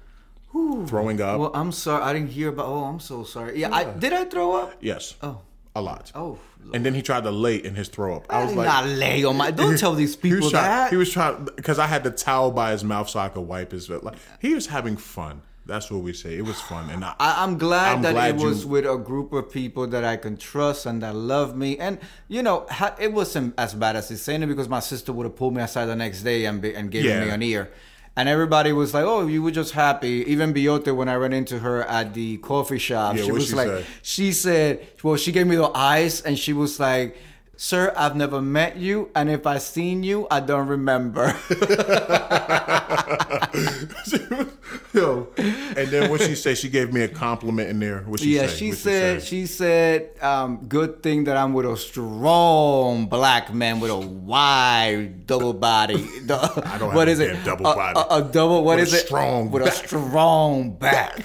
Throwing 0.52 1.20
up, 1.20 1.40
Well, 1.40 1.50
I'm 1.54 1.72
sorry. 1.72 2.02
I 2.02 2.12
didn't 2.12 2.30
hear 2.30 2.50
about. 2.50 2.66
Oh, 2.66 2.84
I'm 2.84 3.00
so 3.00 3.24
sorry. 3.24 3.58
Yeah, 3.58 3.74
I 3.74 3.84
did. 3.84 4.12
I 4.12 4.24
throw 4.24 4.52
up. 4.52 4.74
yes, 4.80 5.14
Oh. 5.22 5.40
a 5.74 5.80
lot. 5.80 6.12
Oh, 6.14 6.38
and 6.74 6.84
then 6.84 6.94
he 6.94 7.00
tried 7.02 7.24
to 7.24 7.30
lay 7.30 7.56
in 7.56 7.74
his 7.74 7.88
throw 7.88 8.16
up. 8.16 8.26
I 8.28 8.40
I 8.40 8.42
was 8.42 8.50
did 8.50 8.58
like, 8.58 8.66
not 8.66 8.86
lay 8.86 9.24
on 9.24 9.36
my. 9.36 9.50
Don't 9.50 9.78
tell 9.78 9.94
these 9.94 10.14
he 10.14 10.20
people 10.20 10.40
was 10.40 10.50
trying, 10.50 10.64
that. 10.64 10.90
He 10.90 10.96
was 10.96 11.10
trying 11.10 11.44
because 11.56 11.78
I 11.78 11.86
had 11.86 12.04
the 12.04 12.10
towel 12.10 12.50
by 12.50 12.72
his 12.72 12.84
mouth 12.84 13.08
so 13.08 13.18
I 13.20 13.28
could 13.30 13.40
wipe 13.42 13.72
his. 13.72 13.88
Like 13.88 14.14
he 14.40 14.54
was 14.54 14.66
having 14.66 14.96
fun. 14.96 15.40
That's 15.64 15.90
what 15.92 16.02
we 16.02 16.12
say. 16.12 16.36
It 16.36 16.44
was 16.44 16.60
fun, 16.60 16.90
and 16.90 17.04
I, 17.04 17.14
I'm 17.20 17.56
glad 17.56 17.94
I'm 17.96 18.02
that 18.02 18.12
glad 18.12 18.34
it 18.34 18.40
you- 18.40 18.46
was 18.48 18.66
with 18.66 18.84
a 18.84 18.98
group 18.98 19.32
of 19.32 19.50
people 19.50 19.86
that 19.86 20.04
I 20.04 20.16
can 20.16 20.36
trust 20.36 20.86
and 20.86 21.00
that 21.02 21.14
love 21.14 21.56
me. 21.56 21.78
And 21.78 21.98
you 22.28 22.42
know, 22.42 22.66
it 22.98 23.12
wasn't 23.12 23.54
as 23.56 23.72
bad 23.72 23.94
as 23.96 24.08
he's 24.08 24.20
saying 24.22 24.42
it 24.42 24.46
because 24.48 24.68
my 24.68 24.80
sister 24.80 25.12
would 25.12 25.24
have 25.24 25.36
pulled 25.36 25.54
me 25.54 25.62
aside 25.62 25.86
the 25.86 25.94
next 25.96 26.22
day 26.24 26.44
and 26.46 26.60
be, 26.60 26.74
and 26.74 26.90
given 26.90 27.10
Yeah. 27.10 27.24
me 27.24 27.30
an 27.30 27.42
ear. 27.42 27.70
And 28.14 28.28
everybody 28.28 28.72
was 28.72 28.92
like, 28.92 29.04
"Oh, 29.04 29.26
you 29.26 29.42
were 29.42 29.50
just 29.50 29.72
happy." 29.72 30.24
Even 30.26 30.52
Biote, 30.52 30.94
when 30.94 31.08
I 31.08 31.14
ran 31.14 31.32
into 31.32 31.58
her 31.60 31.82
at 31.84 32.12
the 32.12 32.36
coffee 32.38 32.78
shop, 32.78 33.16
Yeah, 33.16 33.24
she 33.24 33.32
was 33.32 33.48
she 33.48 33.54
like, 33.54 33.84
she 34.02 34.32
said, 34.32 34.86
"Well, 35.02 35.16
she 35.16 35.32
gave 35.32 35.46
me 35.46 35.56
the 35.56 35.70
eyes, 35.74 36.20
and 36.20 36.38
she 36.38 36.52
was 36.52 36.78
like." 36.78 37.16
Sir, 37.56 37.92
I've 37.96 38.16
never 38.16 38.40
met 38.42 38.76
you, 38.76 39.10
and 39.14 39.30
if 39.30 39.46
I 39.46 39.58
seen 39.58 40.02
you, 40.02 40.26
I 40.30 40.40
don't 40.40 40.66
remember. 40.66 41.26
yo. 44.92 45.28
And 45.36 45.88
then 45.88 46.10
what 46.10 46.20
she 46.22 46.34
say? 46.34 46.54
She 46.54 46.68
gave 46.68 46.92
me 46.92 47.02
a 47.02 47.08
compliment 47.08 47.68
in 47.70 47.78
there. 47.78 48.00
What 48.02 48.20
she 48.20 48.34
Yeah, 48.34 48.46
say? 48.46 48.56
she 48.56 48.68
What 48.70 48.78
said 48.78 49.22
she 49.22 49.46
said, 49.46 50.10
um, 50.22 50.64
"Good 50.66 51.02
thing 51.02 51.24
that 51.24 51.36
I'm 51.36 51.52
with 51.52 51.66
a 51.66 51.76
strong 51.76 53.06
black 53.06 53.52
man 53.52 53.80
with 53.80 53.90
a 53.90 53.96
wide 53.98 55.26
double 55.26 55.52
body. 55.52 55.94
I 56.24 56.26
don't 56.26 56.64
have 56.64 56.82
what 56.94 57.08
a 57.08 57.12
it? 57.12 57.44
double 57.44 57.66
A- 57.66 57.74
body. 57.74 58.00
A, 58.00 58.16
a 58.16 58.22
double. 58.32 58.64
What 58.64 58.78
With 58.78 58.88
is 58.88 58.94
a 58.94 58.96
it? 58.96 59.06
strong 59.06 59.50
with 59.50 59.64
back. 59.64 59.72
a 59.74 59.76
strong 59.86 60.72
back. 60.76 61.24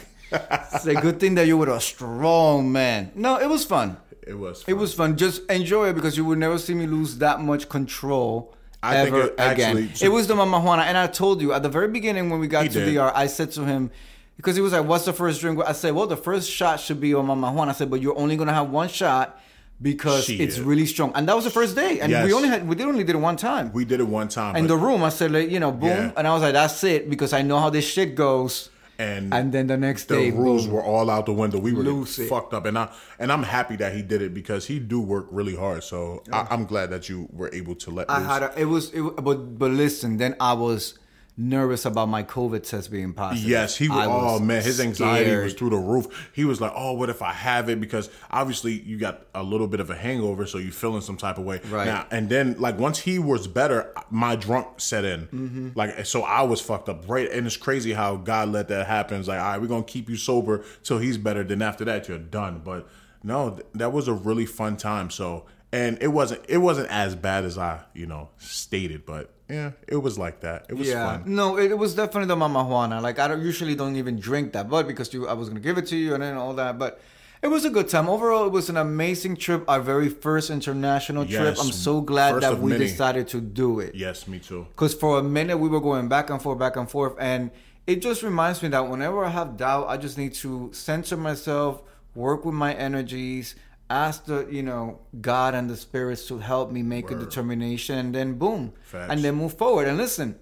Say, 0.82 0.94
good 0.96 1.20
thing 1.22 1.36
that 1.36 1.48
you're 1.48 1.58
with 1.58 1.70
a 1.70 1.80
strong 1.80 2.72
man. 2.72 3.12
No, 3.16 3.40
it 3.40 3.48
was 3.50 3.64
fun. 3.64 3.98
It 4.28 4.38
was. 4.38 4.64
It 4.68 4.74
was 4.74 4.94
fun. 4.94 5.18
Just 5.18 5.50
enjoy 5.50 5.90
it 5.90 5.94
because 5.94 6.18
you 6.18 6.26
will 6.26 6.36
never 6.36 6.58
see 6.58 6.74
me 6.74 6.86
lose 6.88 7.18
that 7.20 7.40
much 7.42 7.70
control 7.70 8.54
I 8.84 8.96
think 9.04 9.08
ever 9.16 9.22
it 9.28 9.34
again. 9.38 9.90
it 10.02 10.10
was 10.10 10.28
the 10.28 10.36
Mama 10.36 10.60
Juana, 10.60 10.84
and 10.84 10.98
I 10.98 11.08
told 11.08 11.42
you 11.42 11.54
at 11.54 11.64
the 11.64 11.70
very 11.70 11.88
beginning 11.88 12.30
when 12.30 12.40
we 12.40 12.48
got 12.48 12.64
to 12.64 12.70
did. 12.70 12.94
DR, 12.96 13.12
I 13.16 13.28
said 13.28 13.52
to 13.54 13.66
him 13.66 13.90
because 14.36 14.56
he 14.56 14.62
was 14.62 14.72
like, 14.74 14.86
"What's 14.86 15.06
the 15.06 15.14
first 15.14 15.42
drink?" 15.42 15.60
I 15.66 15.72
said, 15.72 15.94
"Well, 15.96 16.08
the 16.08 16.18
first 16.18 16.50
shot 16.50 16.80
should 16.80 17.00
be 17.02 17.14
on 17.14 17.26
Mama 17.26 17.52
Juana." 17.52 17.72
I 17.72 17.74
said, 17.74 17.90
"But 17.90 18.02
you're 18.02 18.18
only 18.18 18.36
gonna 18.38 18.54
have 18.54 18.70
one 18.70 18.88
shot." 18.90 19.40
Because 19.80 20.26
Shit. 20.26 20.42
it's 20.42 20.58
really 20.58 20.88
strong, 20.88 21.12
and 21.14 21.28
that 21.30 21.36
was 21.36 21.44
the 21.46 21.52
first 21.52 21.76
day, 21.76 22.00
and 22.00 22.12
we 22.26 22.34
only 22.34 22.50
had 22.50 22.68
we 22.68 22.74
did 22.76 22.88
only 22.88 23.04
did 23.04 23.16
it 23.16 23.20
one 23.20 23.38
time. 23.38 23.72
We 23.74 23.86
did 23.86 24.00
it 24.00 24.08
one 24.08 24.28
time. 24.28 24.56
in 24.56 24.66
the 24.66 24.76
room, 24.76 25.04
I 25.04 25.10
said, 25.10 25.32
like, 25.32 25.52
you 25.52 25.60
know, 25.60 25.72
boom, 25.72 25.90
Yeah. 25.90 26.12
and 26.18 26.28
I 26.28 26.34
was 26.34 26.42
like, 26.42 26.54
"That's 26.54 26.84
it," 26.84 27.12
because 27.12 27.32
I 27.32 27.44
know 27.44 27.60
how 27.60 27.70
this 27.70 27.86
shit 27.86 28.16
goes. 28.16 28.72
And 29.00 29.34
And 29.34 29.52
then 29.52 29.68
the 29.68 29.78
next 29.78 30.06
day 30.06 30.32
the 30.32 30.32
day, 30.32 30.38
rules 30.38 30.66
boom. 30.66 30.76
were 30.76 30.84
all 30.84 31.10
out 31.10 31.26
the 31.26 31.34
window. 31.34 31.60
We 31.60 31.74
were 31.74 32.06
fucked 32.06 32.54
up, 32.54 32.66
and 32.66 32.78
I 32.78 32.90
and 33.20 33.32
I'm 33.32 33.44
happy 33.44 33.76
that 33.78 33.94
he 33.96 34.02
did 34.02 34.22
it 34.22 34.34
because 34.34 34.66
he 34.68 34.80
do 34.80 35.00
work 35.02 35.28
really 35.32 35.56
hard. 35.56 35.84
So 35.84 36.24
I, 36.32 36.48
I'm 36.50 36.66
glad 36.66 36.90
that 36.90 37.10
you 37.10 37.28
were 37.32 37.50
able 37.54 37.76
to 37.76 37.92
let. 37.92 38.10
I 38.10 38.20
loose. 38.20 38.28
had 38.28 38.44
a, 38.44 38.60
it 38.60 38.66
was 38.66 38.94
it, 38.94 39.02
but 39.02 39.58
but 39.60 39.72
listen, 39.72 40.18
then 40.18 40.36
I 40.40 40.54
was 40.54 40.98
nervous 41.38 41.86
about 41.86 42.10
my 42.10 42.24
COVID 42.24 42.68
test 42.68 42.92
being 42.92 43.14
positive. 43.14 43.48
Yes, 43.48 43.78
he 43.78 43.88
was. 43.88 43.98
I 44.00 44.06
Oh 44.08 44.40
man, 44.40 44.64
his 44.64 44.80
anxiety 44.82 45.26
scared. 45.26 45.44
was 45.44 45.54
through 45.54 45.70
the 45.70 45.78
roof. 45.78 46.32
He 46.34 46.44
was 46.44 46.60
like, 46.60 46.74
"Oh, 46.76 46.94
what 46.94 47.10
if 47.10 47.22
I 47.22 47.32
have 47.32 47.70
it?" 47.70 47.80
Because 47.80 48.10
obviously 48.32 48.74
you 48.74 48.98
got 48.98 49.28
a 49.36 49.44
little 49.44 49.68
bit 49.68 49.80
of 49.80 49.90
a 49.90 49.96
hangover, 49.96 50.46
so 50.48 50.58
you 50.58 50.72
feeling 50.72 51.02
some 51.02 51.18
type 51.18 51.38
of 51.38 51.46
way. 51.46 51.62
Right. 51.70 51.86
Now, 51.86 52.08
and 52.10 52.28
then 52.28 52.56
like 52.60 52.80
once 52.80 53.00
he 53.00 53.20
was 53.20 53.48
better, 53.48 53.94
my 54.10 54.36
drunk 54.36 54.68
set 54.82 55.06
in. 55.06 55.28
Mm-hmm. 55.28 55.70
Like 55.76 56.06
so, 56.06 56.24
I 56.24 56.42
was 56.42 56.60
fucked 56.60 56.90
up. 56.90 57.08
Right, 57.08 57.32
and 57.32 57.46
it's 57.46 57.58
crazy 57.58 57.94
how 57.94 58.16
God 58.16 58.50
let 58.50 58.68
that 58.70 58.88
happen. 58.88 59.20
It's 59.20 59.28
like, 59.28 59.40
all 59.40 59.52
right, 59.52 59.62
we're 59.62 59.68
gonna 59.68 59.84
keep 59.84 60.10
you 60.10 60.18
sober 60.18 60.66
till 60.84 60.98
he's 60.98 61.18
better. 61.18 61.44
Then 61.44 61.62
after 61.62 61.86
that, 61.86 62.10
you're 62.10 62.18
done. 62.18 62.62
But 62.64 62.88
no, 63.24 63.52
th- 63.52 63.66
that 63.76 63.94
was 63.94 64.08
a 64.08 64.14
really 64.14 64.46
fun 64.46 64.78
time. 64.78 65.10
So. 65.10 65.46
And 65.70 65.98
it 66.00 66.08
wasn't 66.08 66.46
it 66.48 66.60
wasn't 66.60 66.88
as 66.90 67.14
bad 67.14 67.44
as 67.44 67.58
I, 67.58 67.82
you 67.94 68.06
know, 68.06 68.30
stated, 68.38 69.06
but 69.06 69.34
yeah, 69.50 69.72
it 69.88 69.98
was 69.98 70.18
like 70.18 70.42
that. 70.42 70.66
It 70.70 70.76
was 70.76 70.88
Yeah, 70.88 71.06
fun. 71.20 71.24
no, 71.26 71.58
it, 71.58 71.72
it 71.72 71.78
was 71.78 71.96
definitely 71.96 72.28
the 72.28 72.36
Mama 72.36 72.64
Juana. 72.66 73.02
Like 73.02 73.20
I 73.20 73.28
don't 73.28 73.42
usually 73.42 73.76
don't 73.76 73.96
even 73.96 74.20
drink 74.20 74.54
that, 74.54 74.70
but 74.70 74.88
because 74.88 75.14
you, 75.14 75.28
I 75.28 75.34
was 75.34 75.48
gonna 75.50 75.60
give 75.62 75.78
it 75.78 75.88
to 75.88 75.96
you 75.98 76.14
and 76.14 76.24
then 76.24 76.36
all 76.36 76.54
that. 76.56 76.78
But 76.78 77.00
it 77.42 77.48
was 77.48 77.66
a 77.66 77.70
good 77.70 77.88
time 77.88 78.10
overall. 78.10 78.48
It 78.48 78.52
was 78.52 78.68
an 78.70 78.78
amazing 78.78 79.38
trip. 79.38 79.64
Our 79.70 79.80
very 79.80 80.10
first 80.10 80.50
international 80.50 81.26
trip. 81.26 81.56
I'm 81.60 81.72
so 81.72 82.02
glad 82.02 82.42
that 82.42 82.60
we 82.60 82.72
many. 82.72 82.86
decided 82.86 83.28
to 83.30 83.40
do 83.42 83.80
it. 83.80 83.96
Yes, 83.96 84.28
me 84.28 84.40
too. 84.40 84.66
Because 84.72 84.94
for 84.94 85.20
a 85.20 85.24
minute 85.24 85.58
we 85.58 85.70
were 85.70 85.80
going 85.82 86.08
back 86.10 86.30
and 86.30 86.42
forth, 86.42 86.60
back 86.60 86.76
and 86.76 86.90
forth, 86.90 87.16
and 87.20 87.52
it 87.86 88.02
just 88.02 88.24
reminds 88.24 88.62
me 88.62 88.70
that 88.70 88.90
whenever 88.90 89.24
I 89.24 89.30
have 89.30 89.56
doubt, 89.56 89.88
I 89.88 89.96
just 89.98 90.18
need 90.18 90.34
to 90.36 90.72
center 90.74 91.16
myself, 91.16 91.84
work 92.16 92.44
with 92.44 92.56
my 92.56 92.74
energies, 92.74 93.56
ask 93.90 94.26
the 94.26 94.48
you 94.50 94.64
know 94.64 95.00
God 95.22 95.56
and 95.56 95.70
the 95.70 95.78
spirits 95.78 96.28
to 96.28 96.38
help 96.40 96.72
me 96.72 96.84
make 96.84 97.10
a 97.12 97.16
determination, 97.16 97.98
and 97.98 98.16
then 98.16 98.38
boom, 98.38 98.74
Facts. 98.84 99.12
and 99.12 99.24
then 99.24 99.36
move 99.36 99.58
forward. 99.58 99.88
And 99.88 99.98
listen, 99.98 100.38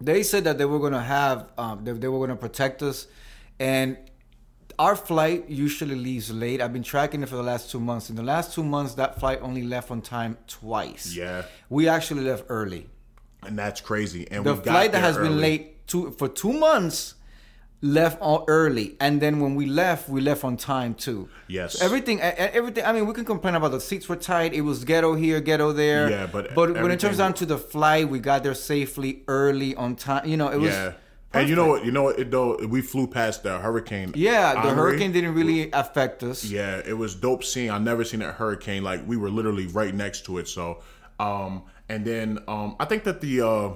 they 0.00 0.22
said 0.22 0.44
that 0.44 0.58
they 0.58 0.64
were 0.64 0.78
gonna 0.80 1.02
have, 1.02 1.50
um, 1.58 1.84
they, 1.84 1.92
they 1.92 2.08
were 2.08 2.18
gonna 2.18 2.36
protect 2.36 2.82
us, 2.82 3.06
and 3.60 3.96
our 4.78 4.96
flight 4.96 5.48
usually 5.48 5.94
leaves 5.94 6.30
late. 6.32 6.60
I've 6.60 6.72
been 6.72 6.82
tracking 6.82 7.22
it 7.22 7.28
for 7.28 7.36
the 7.36 7.42
last 7.42 7.70
two 7.70 7.78
months. 7.80 8.10
In 8.10 8.16
the 8.16 8.22
last 8.22 8.54
two 8.54 8.64
months, 8.64 8.94
that 8.94 9.20
flight 9.20 9.38
only 9.42 9.62
left 9.62 9.90
on 9.90 10.00
time 10.00 10.38
twice. 10.46 11.14
Yeah. 11.14 11.42
we 11.68 11.88
actually 11.88 12.22
left 12.22 12.44
early. 12.48 12.88
And 13.44 13.58
that's 13.58 13.80
crazy. 13.80 14.28
And 14.30 14.44
The 14.44 14.54
we 14.54 14.60
got 14.60 14.72
flight 14.72 14.92
that 14.92 15.00
has 15.00 15.18
been 15.18 15.38
late 15.40 15.86
two, 15.86 16.12
for 16.12 16.28
two 16.28 16.52
months 16.52 17.14
left 17.82 18.20
all 18.20 18.44
early, 18.46 18.96
and 19.00 19.20
then 19.20 19.40
when 19.40 19.56
we 19.56 19.66
left, 19.66 20.08
we 20.08 20.20
left 20.20 20.44
on 20.44 20.56
time 20.56 20.94
too. 20.94 21.28
Yes. 21.48 21.78
So 21.78 21.84
everything, 21.84 22.20
everything. 22.20 22.84
I 22.84 22.92
mean, 22.92 23.06
we 23.06 23.12
can 23.12 23.24
complain 23.24 23.56
about 23.56 23.72
the 23.72 23.80
seats 23.80 24.08
were 24.08 24.16
tight. 24.16 24.54
It 24.54 24.62
was 24.62 24.84
ghetto 24.84 25.14
here, 25.14 25.40
ghetto 25.40 25.72
there. 25.72 26.08
Yeah, 26.08 26.26
but 26.26 26.54
but 26.54 26.74
when 26.74 26.90
it 26.90 27.00
turns 27.00 27.18
down 27.18 27.34
to 27.34 27.46
the 27.46 27.58
flight, 27.58 28.08
we 28.08 28.20
got 28.20 28.44
there 28.44 28.54
safely, 28.54 29.24
early, 29.28 29.74
on 29.74 29.96
time. 29.96 30.26
You 30.26 30.36
know, 30.36 30.48
it 30.48 30.58
was. 30.58 30.70
Yeah. 30.70 30.92
And 31.34 31.48
you 31.48 31.56
know 31.56 31.66
what? 31.66 31.84
You 31.84 31.92
know 31.92 32.02
what? 32.04 32.18
It, 32.18 32.30
though 32.30 32.58
we 32.66 32.82
flew 32.82 33.06
past 33.06 33.42
the 33.42 33.58
hurricane. 33.58 34.12
Yeah, 34.14 34.62
the 34.62 34.74
hurricane 34.74 35.12
didn't 35.12 35.34
really 35.34 35.70
affect 35.72 36.22
us. 36.22 36.44
Yeah, 36.44 36.82
it 36.86 36.92
was 36.92 37.14
dope 37.14 37.42
seeing. 37.42 37.70
I 37.70 37.78
never 37.78 38.04
seen 38.04 38.22
a 38.22 38.32
hurricane. 38.32 38.84
Like 38.84 39.06
we 39.06 39.16
were 39.16 39.30
literally 39.30 39.66
right 39.66 39.94
next 39.94 40.26
to 40.26 40.38
it. 40.38 40.46
So, 40.46 40.82
um, 41.18 41.62
and 41.88 42.04
then 42.04 42.38
um, 42.48 42.76
I 42.78 42.84
think 42.84 43.04
that 43.04 43.22
the 43.22 43.40
uh, 43.40 43.70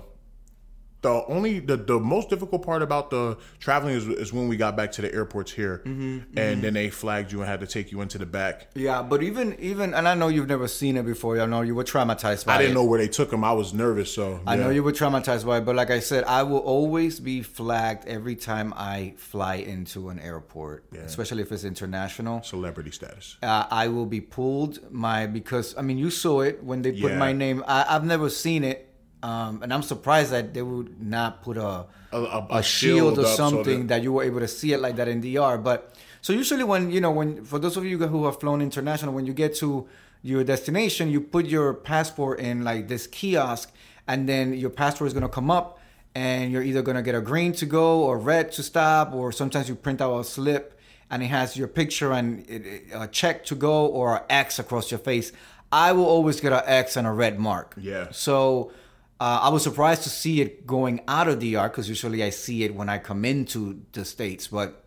The 1.03 1.25
only 1.27 1.61
the, 1.61 1.77
the 1.77 2.01
most 2.01 2.31
difficult 2.31 2.65
part 2.65 2.83
about 2.83 3.11
the 3.11 3.37
traveling 3.61 3.95
is, 3.95 4.09
is 4.09 4.33
when 4.33 4.49
we 4.49 4.57
got 4.57 4.77
back 4.77 4.91
to 4.93 5.03
the 5.03 5.15
airports 5.15 5.53
here, 5.53 5.83
Mm-hmm, 5.85 6.37
and 6.39 6.63
then 6.63 6.75
they 6.75 6.91
flagged 6.91 7.31
you 7.33 7.41
and 7.41 7.49
had 7.49 7.61
to 7.61 7.67
take 7.67 7.93
you 7.93 8.01
into 8.01 8.19
the 8.19 8.27
back. 8.27 8.69
Yeah, 8.75 9.03
but 9.03 9.23
even 9.23 9.57
even, 9.61 9.95
and 9.95 10.09
I 10.09 10.15
know 10.15 10.29
you've 10.29 10.49
never 10.49 10.67
seen 10.67 10.97
it 10.97 11.05
before. 11.05 11.39
I 11.41 11.47
know 11.47 11.61
you 11.61 11.75
were 11.75 11.85
traumatized 11.85 12.47
by 12.47 12.55
I 12.55 12.59
didn't 12.59 12.73
it. 12.73 12.75
know 12.75 12.85
where 12.85 12.99
they 12.99 13.09
took 13.09 13.33
him. 13.33 13.45
I 13.45 13.53
was 13.53 13.73
nervous, 13.75 14.13
so 14.13 14.41
I 14.47 14.57
know 14.57 14.71
you 14.71 14.83
were 14.83 14.93
traumatized 14.93 15.47
by 15.47 15.59
it, 15.59 15.65
but 15.65 15.77
like 15.77 15.91
I 15.91 16.01
said, 16.01 16.25
I 16.25 16.43
will 16.43 16.59
always 16.59 17.21
be 17.21 17.43
flagged 17.43 18.07
every 18.09 18.35
time 18.35 18.73
I 18.77 19.15
fly 19.17 19.57
into 19.57 20.09
an 20.09 20.19
airport, 20.19 20.85
especially 21.05 21.43
if 21.43 21.53
it's 21.53 21.65
international. 21.65 22.43
celebrity 22.43 22.91
status. 22.91 23.37
Uh, 23.43 23.67
I 23.71 23.89
will 23.89 24.07
be 24.07 24.21
pulled 24.21 24.91
my 24.91 25.27
because 25.27 25.77
I 25.77 25.83
mean 25.83 25.99
you 25.99 26.11
saw 26.11 26.41
it 26.41 26.65
when 26.65 26.83
they 26.83 26.91
put 26.93 27.13
Yeah. 27.13 27.19
my 27.19 27.33
name. 27.33 27.63
I, 27.69 27.85
I've 27.91 28.05
never 28.05 28.29
seen 28.31 28.65
it, 28.65 28.86
um, 29.23 29.63
and 29.63 29.73
I'm 29.73 29.83
surprised 29.83 30.31
that 30.33 30.55
they 30.55 30.63
would 30.63 31.01
not 31.03 31.43
put 31.43 31.57
a 31.57 31.87
A- 32.13 32.17
a- 32.17 32.47
a 32.51 32.63
shield, 32.63 33.15
shield 33.17 33.19
or 33.19 33.23
up 33.23 33.27
so 33.29 33.37
something 33.51 33.81
that- 33.81 33.89
that 33.89 34.03
you 34.03 34.13
were 34.13 34.23
able 34.23 34.41
to 34.41 34.49
see 34.49 34.73
it 34.73 34.81
like 34.81 34.97
that 34.97 35.09
in 35.09 35.21
DR. 35.21 35.59
But 35.59 35.93
so 36.23 36.33
usually 36.33 36.65
when 36.65 36.91
you 36.91 37.01
know 37.01 37.11
when 37.11 37.45
for 37.45 37.59
those 37.59 37.77
of 37.77 37.85
you 37.85 37.99
who 37.99 38.25
have 38.27 38.39
flown 38.41 38.61
international, 38.63 39.13
when 39.15 39.27
you 39.27 39.33
get 39.33 39.55
to 39.57 39.87
your 40.23 40.43
destination, 40.45 41.11
you 41.11 41.21
put 41.21 41.47
your 41.47 41.73
passport 41.75 42.41
in 42.41 42.65
like 42.65 42.89
this 42.89 43.07
kiosk, 43.07 43.71
and 44.07 44.29
then 44.29 44.55
your 44.55 44.71
passport 44.71 45.09
is 45.09 45.15
gonna 45.15 45.29
come 45.29 45.51
up, 45.51 45.79
and 46.15 46.51
you're 46.53 46.63
either 46.63 46.83
gonna 46.83 47.03
get 47.03 47.15
a 47.15 47.21
green 47.21 47.53
to 47.53 47.67
go 47.67 48.01
or 48.03 48.19
red 48.19 48.53
to 48.53 48.63
stop, 48.63 49.13
or 49.15 49.33
sometimes 49.33 49.69
you 49.69 49.75
print 49.75 50.01
out 50.01 50.19
a 50.19 50.25
slip 50.25 50.73
and 51.11 51.23
it 51.23 51.27
has 51.27 51.57
your 51.57 51.69
picture 51.69 52.13
and 52.13 52.45
a 52.93 53.07
check 53.07 53.45
to 53.45 53.55
go 53.55 53.87
or 53.87 54.17
an 54.17 54.23
X 54.29 54.59
across 54.59 54.91
your 54.91 54.99
face. 54.99 55.31
I 55.71 55.93
will 55.93 56.07
always 56.07 56.41
get 56.41 56.53
an 56.53 56.63
X 56.67 56.97
and 56.97 57.07
a 57.07 57.13
red 57.13 57.39
mark. 57.39 57.75
Yeah. 57.81 58.09
So 58.11 58.73
uh, 59.21 59.41
I 59.43 59.49
was 59.49 59.63
surprised 59.63 60.03
to 60.03 60.11
see 60.11 60.41
it 60.41 60.67
going 60.67 61.01
out 61.09 61.29
of 61.29 61.39
DR 61.39 61.69
because 61.69 61.89
usually 61.89 62.23
I 62.23 62.31
see 62.31 62.65
it 62.65 62.75
when 62.75 62.89
I 62.89 62.99
come 62.99 63.25
into 63.25 63.83
the 63.93 64.05
states, 64.05 64.47
but 64.49 64.85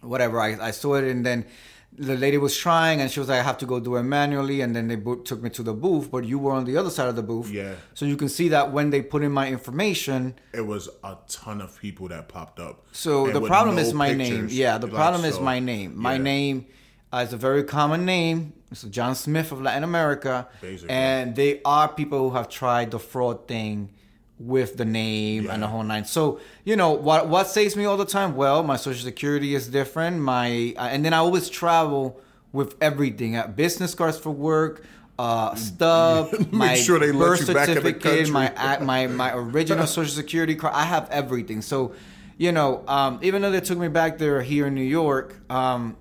whatever. 0.00 0.40
I, 0.40 0.56
I 0.68 0.70
saw 0.72 0.94
it 0.96 1.04
and 1.04 1.24
then 1.24 1.46
the 1.92 2.16
lady 2.16 2.38
was 2.38 2.56
trying 2.56 3.00
and 3.00 3.10
she 3.10 3.20
was 3.20 3.28
like, 3.28 3.40
I 3.40 3.42
have 3.42 3.58
to 3.58 3.66
go 3.66 3.78
do 3.80 3.96
it 3.96 4.02
manually. 4.04 4.60
And 4.60 4.74
then 4.74 4.88
they 4.88 4.96
bo- 4.96 5.16
took 5.16 5.42
me 5.42 5.50
to 5.50 5.62
the 5.62 5.74
booth, 5.74 6.10
but 6.10 6.24
you 6.24 6.38
were 6.38 6.52
on 6.52 6.64
the 6.64 6.76
other 6.76 6.90
side 6.90 7.08
of 7.08 7.16
the 7.16 7.22
booth. 7.22 7.50
Yeah. 7.50 7.74
So 7.94 8.06
you 8.06 8.16
can 8.16 8.28
see 8.28 8.48
that 8.48 8.72
when 8.72 8.90
they 8.90 9.02
put 9.02 9.22
in 9.22 9.32
my 9.32 9.48
information. 9.48 10.34
It 10.52 10.62
was 10.66 10.88
a 11.04 11.18
ton 11.28 11.60
of 11.60 11.78
people 11.80 12.08
that 12.08 12.28
popped 12.28 12.58
up. 12.60 12.86
So 12.92 13.26
And 13.26 13.34
the 13.36 13.42
problem 13.42 13.76
no 13.76 13.82
is 13.82 13.92
my 13.92 14.12
name. 14.14 14.48
Yeah, 14.50 14.78
the 14.78 14.86
Like, 14.86 14.96
problem 14.96 15.24
is 15.24 15.34
so, 15.36 15.42
my 15.42 15.58
name. 15.60 15.96
My 15.96 16.12
yeah. 16.14 16.22
name 16.22 16.66
uh, 17.12 17.18
is 17.18 17.32
a 17.32 17.36
very 17.36 17.64
common 17.64 18.04
name. 18.04 18.52
It's 18.70 18.82
John 18.84 19.14
Smith 19.14 19.50
of 19.52 19.60
Latin 19.60 19.84
America. 19.84 20.48
Basically. 20.60 20.90
And 20.90 21.34
they 21.34 21.60
are 21.64 21.88
people 21.88 22.30
who 22.30 22.36
have 22.36 22.48
tried 22.48 22.92
the 22.92 22.98
fraud 22.98 23.48
thing 23.48 23.90
with 24.38 24.76
the 24.76 24.84
name 24.84 25.50
and 25.50 25.62
the 25.62 25.66
whole 25.66 25.82
nine. 25.82 26.04
So, 26.04 26.40
you 26.64 26.76
know, 26.76 26.92
what 26.92 27.28
what 27.28 27.48
saves 27.48 27.76
me 27.76 27.84
all 27.84 27.96
the 27.96 28.06
time? 28.06 28.34
Well, 28.36 28.62
my 28.62 28.76
social 28.76 29.04
security 29.04 29.54
is 29.54 29.68
different. 29.68 30.20
My 30.20 30.74
uh, 30.76 30.88
and 30.90 31.04
then 31.04 31.12
I 31.12 31.18
always 31.18 31.48
travel 31.48 32.20
with 32.52 32.74
everything. 32.80 33.36
Uh, 33.36 33.48
business 33.48 33.94
cards 33.94 34.18
for 34.18 34.30
work, 34.30 34.84
uh, 35.18 35.54
stub, 35.54 36.32
Make 36.38 36.52
my 36.52 36.74
sure 36.74 36.98
they 36.98 37.10
birth 37.10 37.46
you 37.46 37.54
back 37.54 37.68
in 37.68 37.74
the 37.74 37.82
certificate, 37.82 38.30
my 38.30 38.78
my 38.80 39.06
my 39.08 39.34
original 39.34 39.86
social 39.98 40.14
security 40.14 40.54
card. 40.54 40.74
I 40.74 40.84
have 40.84 41.10
everything. 41.10 41.60
So, 41.60 41.92
you 42.38 42.52
know, 42.52 42.82
um, 42.88 43.18
even 43.22 43.42
though 43.42 43.50
they 43.50 43.60
took 43.60 43.78
me 43.78 43.88
back 43.88 44.16
there 44.16 44.40
here 44.40 44.68
in 44.68 44.74
New 44.74 44.80
York, 44.82 45.36
um, 45.50 45.96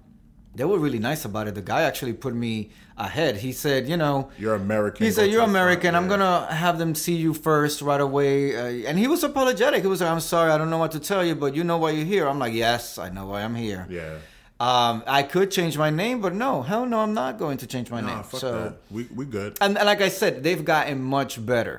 they 0.60 0.66
were 0.72 0.78
really 0.86 0.99
nice 0.99 1.24
about 1.30 1.47
it. 1.49 1.53
The 1.55 1.68
guy 1.74 1.82
actually 1.89 2.14
put 2.26 2.34
me 2.45 2.53
ahead. 3.07 3.34
He 3.38 3.51
said, 3.64 3.82
you 3.91 3.97
know, 4.03 4.16
You're 4.38 4.55
American. 4.55 5.05
he 5.05 5.12
said, 5.18 5.28
"You're 5.32 5.47
the 5.47 5.51
front." 5.53 5.55
American. 5.57 5.91
I'm 5.95 6.07
gonna 6.14 6.36
have 6.66 6.76
them 6.82 6.91
see 7.03 7.16
you 7.26 7.32
first 7.34 7.76
right 7.89 8.03
away." 8.10 8.34
Uh, 8.62 8.89
and 8.89 8.95
he 9.03 9.07
was 9.14 9.22
apologetic. 9.24 9.80
He 9.82 9.89
was 9.95 10.01
like, 10.01 10.12
"I'm 10.16 10.20
sorry, 10.36 10.51
I 10.51 10.57
don't 10.60 10.70
know 10.74 10.82
what 10.86 10.91
to 10.97 11.01
tell 11.12 11.24
you, 11.30 11.36
but 11.43 11.55
you 11.57 11.64
know 11.70 11.78
why 11.84 11.91
you're 11.95 12.05
here." 12.16 12.26
I'm 12.32 12.39
like, 12.45 12.53
"Yes, 12.68 12.97
I 13.05 13.07
know 13.16 13.26
why 13.32 13.39
I'm 13.45 13.55
here." 13.55 13.84
Yeah. 13.89 14.16
Um, 14.70 14.95
I 15.20 15.22
could 15.34 15.49
change 15.57 15.78
my 15.86 15.89
name, 16.03 16.18
but 16.26 16.34
no, 16.45 16.51
hell 16.70 16.86
no, 16.93 16.99
I'm 17.05 17.14
not 17.14 17.34
going 17.43 17.57
to 17.64 17.68
change 17.74 17.88
my 17.89 18.01
Nah, 18.01 18.07
name. 18.16 18.24
fuck 18.32 18.41
so, 18.41 18.51
that. 18.60 18.74
We 18.91 19.01
we 19.20 19.24
good. 19.38 19.51
and, 19.64 19.78
and 19.80 19.86
like 19.91 20.01
I 20.01 20.10
said, 20.10 20.43
they've 20.43 20.66
gotten 20.76 20.97
much 21.18 21.34
better. 21.53 21.78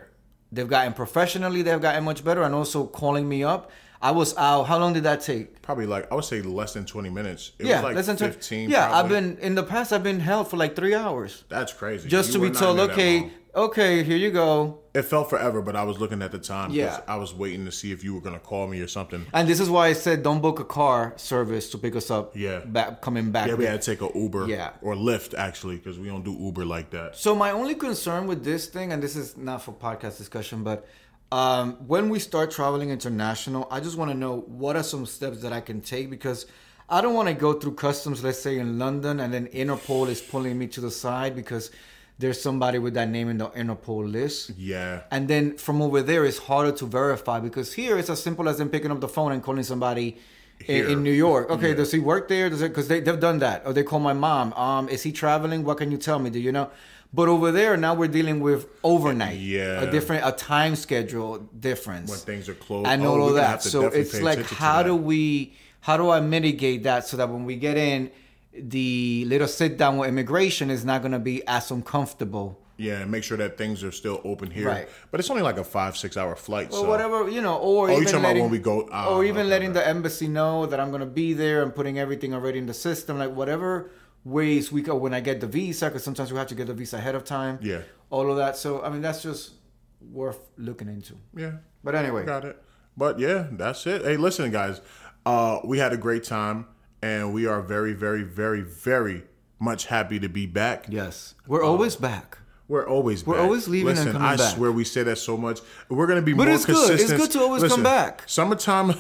They've 0.55 0.73
gotten 0.77 0.95
professionally. 0.95 1.61
They've 1.67 1.85
gotten 1.89 2.03
much 2.11 2.25
better, 2.29 2.43
and 2.47 2.55
also 2.61 2.79
calling 3.01 3.27
me 3.35 3.45
up. 3.55 3.63
I 4.03 4.13
was 4.13 4.35
out. 4.37 4.65
How 4.65 4.79
long 4.79 4.93
did 4.95 5.03
that 5.05 5.21
take? 5.21 5.61
Probably 5.63 5.87
like 5.87 6.11
I 6.11 6.15
would 6.15 6.25
say 6.25 6.41
less 6.43 6.73
than 6.73 6.87
20 6.87 7.11
minutes. 7.11 7.53
It 7.59 7.67
yeah, 7.67 7.77
was 7.77 7.85
like 7.85 7.97
less 7.97 8.07
than 8.07 8.17
20 8.17 8.33
15. 8.33 8.71
Yeah, 8.71 8.91
I've 8.97 9.09
been 9.09 9.37
in 9.39 9.55
the 9.55 9.63
past. 9.63 9.93
I've 9.93 10.03
been 10.03 10.21
held 10.21 10.49
for 10.49 10.57
like 10.57 10.75
three 10.75 10.95
hours 10.95 11.45
That's 11.49 11.73
crazy. 11.73 12.09
just 12.09 12.33
You 12.33 12.41
to 12.41 12.51
be 12.51 12.57
told, 12.57 12.79
in 12.81 12.87
there 12.87 12.87
that 12.87 12.93
okay, 12.95 13.31
okay, 13.55 14.03
here 14.03 14.17
you 14.17 14.31
go. 14.31 14.79
It 14.95 15.03
felt 15.03 15.29
forever, 15.31 15.61
but 15.61 15.77
I 15.77 15.85
was 15.85 15.99
looking 16.01 16.23
at 16.23 16.33
the 16.33 16.39
time. 16.39 16.69
'cause 16.71 16.77
Yeah. 16.77 17.01
I 17.07 17.17
was 17.17 17.35
waiting 17.35 17.65
to 17.67 17.71
see 17.73 17.93
if 17.93 18.03
you 18.03 18.15
were 18.15 18.21
gonna 18.23 18.39
call 18.41 18.67
me 18.69 18.81
or 18.81 18.89
something. 18.89 19.27
And 19.35 19.47
this 19.47 19.61
is 19.61 19.69
why 19.69 19.89
I 19.89 19.93
said 19.93 20.23
don't 20.23 20.41
book 20.41 20.61
a 20.61 20.65
car 20.65 21.13
service 21.17 21.69
to 21.71 21.79
pick 21.79 21.95
us 21.95 22.11
up. 22.11 22.35
Yeah. 22.35 22.61
back 22.61 23.03
coming 23.03 23.31
back. 23.31 23.49
Yeah, 23.49 23.55
we 23.55 23.67
had 23.67 23.83
to 23.83 23.95
take 23.95 24.01
a 24.01 24.19
Uber. 24.19 24.47
Yeah. 24.49 24.71
Or 24.81 24.95
Lyft 24.95 25.35
actually, 25.35 25.77
because 25.77 25.99
we 25.99 26.09
don't 26.09 26.25
do 26.25 26.33
Uber 26.33 26.65
like 26.65 26.89
that. 26.91 27.17
So 27.17 27.35
my 27.37 27.51
only 27.51 27.75
concern 27.75 28.27
with 28.27 28.45
this 28.45 28.65
thing, 28.67 28.93
and 28.93 29.03
this 29.03 29.15
is 29.15 29.37
not 29.37 29.63
for 29.63 29.73
podcast 29.73 30.17
discussion, 30.17 30.65
but 30.65 30.87
um, 31.33 31.75
when 31.87 32.09
we 32.09 32.19
start 32.19 32.51
traveling 32.51 32.91
international, 32.91 33.69
I 33.71 33.81
just 33.81 33.97
want 33.97 34.11
to 34.11 34.17
know 34.17 34.41
what 34.49 34.77
are 34.77 34.83
some 34.83 35.07
steps 35.07 35.41
that 35.43 35.53
I 35.53 35.61
can 35.61 35.81
take 35.81 36.11
because 36.11 36.47
I 36.89 37.01
don't 37.01 37.15
want 37.15 37.29
to 37.29 37.35
go 37.35 37.53
through 37.53 37.75
customs, 37.75 38.25
let's 38.25 38.41
say 38.41 38.59
in 38.59 38.79
London, 38.79 39.21
and 39.21 39.33
then 39.33 39.47
Interpol 39.49 40.09
is 40.09 40.21
pulling 40.21 40.59
me 40.59 40.67
to 40.69 40.81
the 40.81 40.91
side 40.91 41.37
because 41.37 41.71
there's 42.19 42.41
somebody 42.43 42.79
with 42.79 42.95
that 42.95 43.09
name 43.09 43.29
in 43.29 43.39
the 43.39 43.49
Interpol 43.51 44.11
list. 44.11 44.51
Yeah. 44.59 45.03
And 45.11 45.29
then 45.29 45.57
from 45.57 45.81
over 45.81 46.03
there, 46.03 46.25
it's 46.25 46.39
harder 46.39 46.73
to 46.73 46.87
verify 46.87 47.39
because 47.39 47.73
here 47.73 47.97
it's 47.97 48.11
as 48.11 48.21
simple 48.23 48.49
as 48.49 48.59
them 48.59 48.69
picking 48.69 48.91
up 48.91 49.01
the 49.01 49.09
phone 49.09 49.31
and 49.33 49.43
calling 49.43 49.63
somebody 49.63 50.19
in, 50.67 50.91
in 50.91 51.03
New 51.03 51.13
York. 51.13 51.49
Okay, 51.49 51.69
Yeah. 51.71 51.75
does 51.77 51.93
he 51.93 52.01
work 52.01 52.29
there? 52.29 52.51
Does 52.51 52.61
it? 52.61 52.69
Because 52.69 52.89
they 52.89 53.01
they've 53.01 53.19
done 53.21 53.39
that. 53.39 53.63
Or 53.65 53.73
they 53.73 53.85
call 53.85 54.01
my 54.01 54.13
mom. 54.13 54.53
Um, 54.55 54.89
is 54.91 55.03
he 55.05 55.13
traveling? 55.13 55.65
What 55.65 55.79
can 55.79 55.91
you 55.91 55.97
tell 55.97 56.19
me? 56.19 56.29
Do 56.29 56.39
you 56.41 56.53
know? 56.53 56.71
But 57.13 57.29
over 57.29 57.51
there, 57.51 57.77
now 57.77 57.95
we're 57.95 58.09
dealing 58.09 58.41
with 58.41 58.67
overnight. 58.85 59.39
Yeah. 59.39 59.83
a 59.83 59.91
different 59.91 60.25
a 60.27 60.33
time 60.33 60.77
schedule 60.77 61.39
difference 61.59 62.09
When 62.11 62.19
things 62.21 62.49
are 62.49 62.55
closed. 62.55 62.87
and 62.89 63.03
Oh, 63.03 63.09
all 63.21 63.29
of 63.31 63.35
that. 63.35 63.63
So 63.63 63.87
it's 63.87 64.21
like, 64.21 64.41
how 64.47 64.83
do 64.83 64.95
we? 64.95 65.55
How 65.81 65.97
do 65.97 66.11
I 66.11 66.21
mitigate 66.21 66.83
that 66.85 67.07
so 67.07 67.17
that 67.17 67.29
when 67.31 67.45
we 67.47 67.57
get 67.57 67.77
in, 67.77 68.11
the 68.53 69.25
little 69.27 69.49
sit 69.49 69.77
down 69.79 69.97
with 69.97 70.09
immigration 70.09 70.71
is 70.71 70.85
not 70.85 71.01
going 71.03 71.13
to 71.13 71.19
be 71.19 71.43
as 71.47 71.71
uncomfortable. 71.71 72.61
Yeah, 72.77 73.01
and 73.01 73.11
make 73.11 73.25
sure 73.25 73.37
that 73.37 73.59
things 73.59 73.83
are 73.85 73.93
still 73.93 74.21
open 74.25 74.51
here. 74.51 74.67
Right. 74.69 74.89
But 75.11 75.21
it's 75.21 75.29
only 75.31 75.43
like 75.43 75.59
a 75.59 75.65
five, 75.65 75.97
six 75.99 76.17
hour 76.17 76.35
flight. 76.37 76.69
or 76.69 76.73
so 76.73 76.89
whatever 76.89 77.29
you 77.29 77.43
know, 77.43 77.57
or 77.59 77.89
Oh, 77.91 77.93
even 77.93 78.05
talking 78.05 78.19
about 78.21 78.29
letting, 78.29 78.43
when 78.45 78.53
we 78.53 78.59
go- 78.59 78.89
ah, 78.93 79.09
or 79.09 79.25
even 79.25 79.43
okay, 79.43 79.49
letting 79.51 79.71
okay. 79.71 79.81
the 79.81 79.87
embassy 79.87 80.29
know 80.29 80.65
that 80.67 80.81
I'm 80.81 80.91
gonna 80.91 81.05
be 81.07 81.33
there 81.35 81.63
and 81.63 81.75
putting 81.75 81.99
everything 81.99 82.33
already 82.35 82.59
in 82.59 82.67
the 82.67 82.73
system, 82.75 83.19
like 83.19 83.35
whatever 83.35 83.91
ways 84.25 84.71
we 84.71 84.83
go 84.83 84.97
when 84.97 85.15
I 85.15 85.21
get 85.21 85.41
the 85.41 85.47
visa, 85.47 85.87
because 85.87 86.05
sometimes 86.05 86.33
we 86.33 86.39
have 86.39 86.49
to 86.49 86.55
get 86.55 86.67
the 86.67 86.75
visa 86.75 86.97
ahead 86.97 87.15
of 87.15 87.25
time. 87.25 87.59
Yeah. 87.63 87.83
all 88.11 88.31
of 88.31 88.37
that. 88.37 88.57
So 88.57 88.83
I 88.83 88.91
mean, 88.91 89.03
that's 89.03 89.23
just 89.23 89.53
worth 90.01 90.41
looking 90.57 90.89
into. 90.89 91.15
Yeah. 91.37 91.53
But 91.85 91.95
anyway, 91.95 92.25
Got 92.27 92.45
it. 92.45 92.63
But 92.97 93.19
yeah, 93.19 93.47
that's 93.53 93.87
it. 93.87 94.03
Hey, 94.03 94.17
listen, 94.17 94.51
guys. 94.51 94.81
Uh, 95.25 95.61
we 95.65 95.79
had 95.79 95.93
a 95.93 95.97
great 95.97 96.25
time, 96.25 96.67
and 97.03 97.33
we 97.33 97.47
are 97.47 97.63
very, 97.63 97.93
very, 97.93 98.23
very, 98.23 98.63
very 98.63 99.25
much 99.59 99.87
happy 99.87 100.19
to 100.19 100.29
be 100.29 100.47
back. 100.47 100.87
yes, 100.89 101.35
we're 101.47 101.63
always 101.63 101.97
back. 101.97 102.39
We're 102.71 102.87
always 102.89 103.27
We're 103.27 103.35
back. 103.35 103.43
always 103.43 103.67
leaving 103.67 103.89
and 103.89 103.99
Listen, 103.99 104.13
coming 104.13 104.29
I 104.29 104.37
back. 104.37 104.55
swear 104.55 104.71
we 104.71 104.85
say 104.85 105.03
that 105.03 105.17
so 105.17 105.37
much. 105.37 105.59
We're 105.89 106.07
gonna 106.07 106.23
be 106.23 106.35
But 106.35 106.47
more 106.47 106.55
it's 106.55 106.65
good. 106.65 107.01
It's 107.01 107.13
good 107.13 107.29
to 107.33 107.41
always 107.41 107.65
come 107.65 107.83
back. 107.83 108.23
Summertime. 108.29 108.95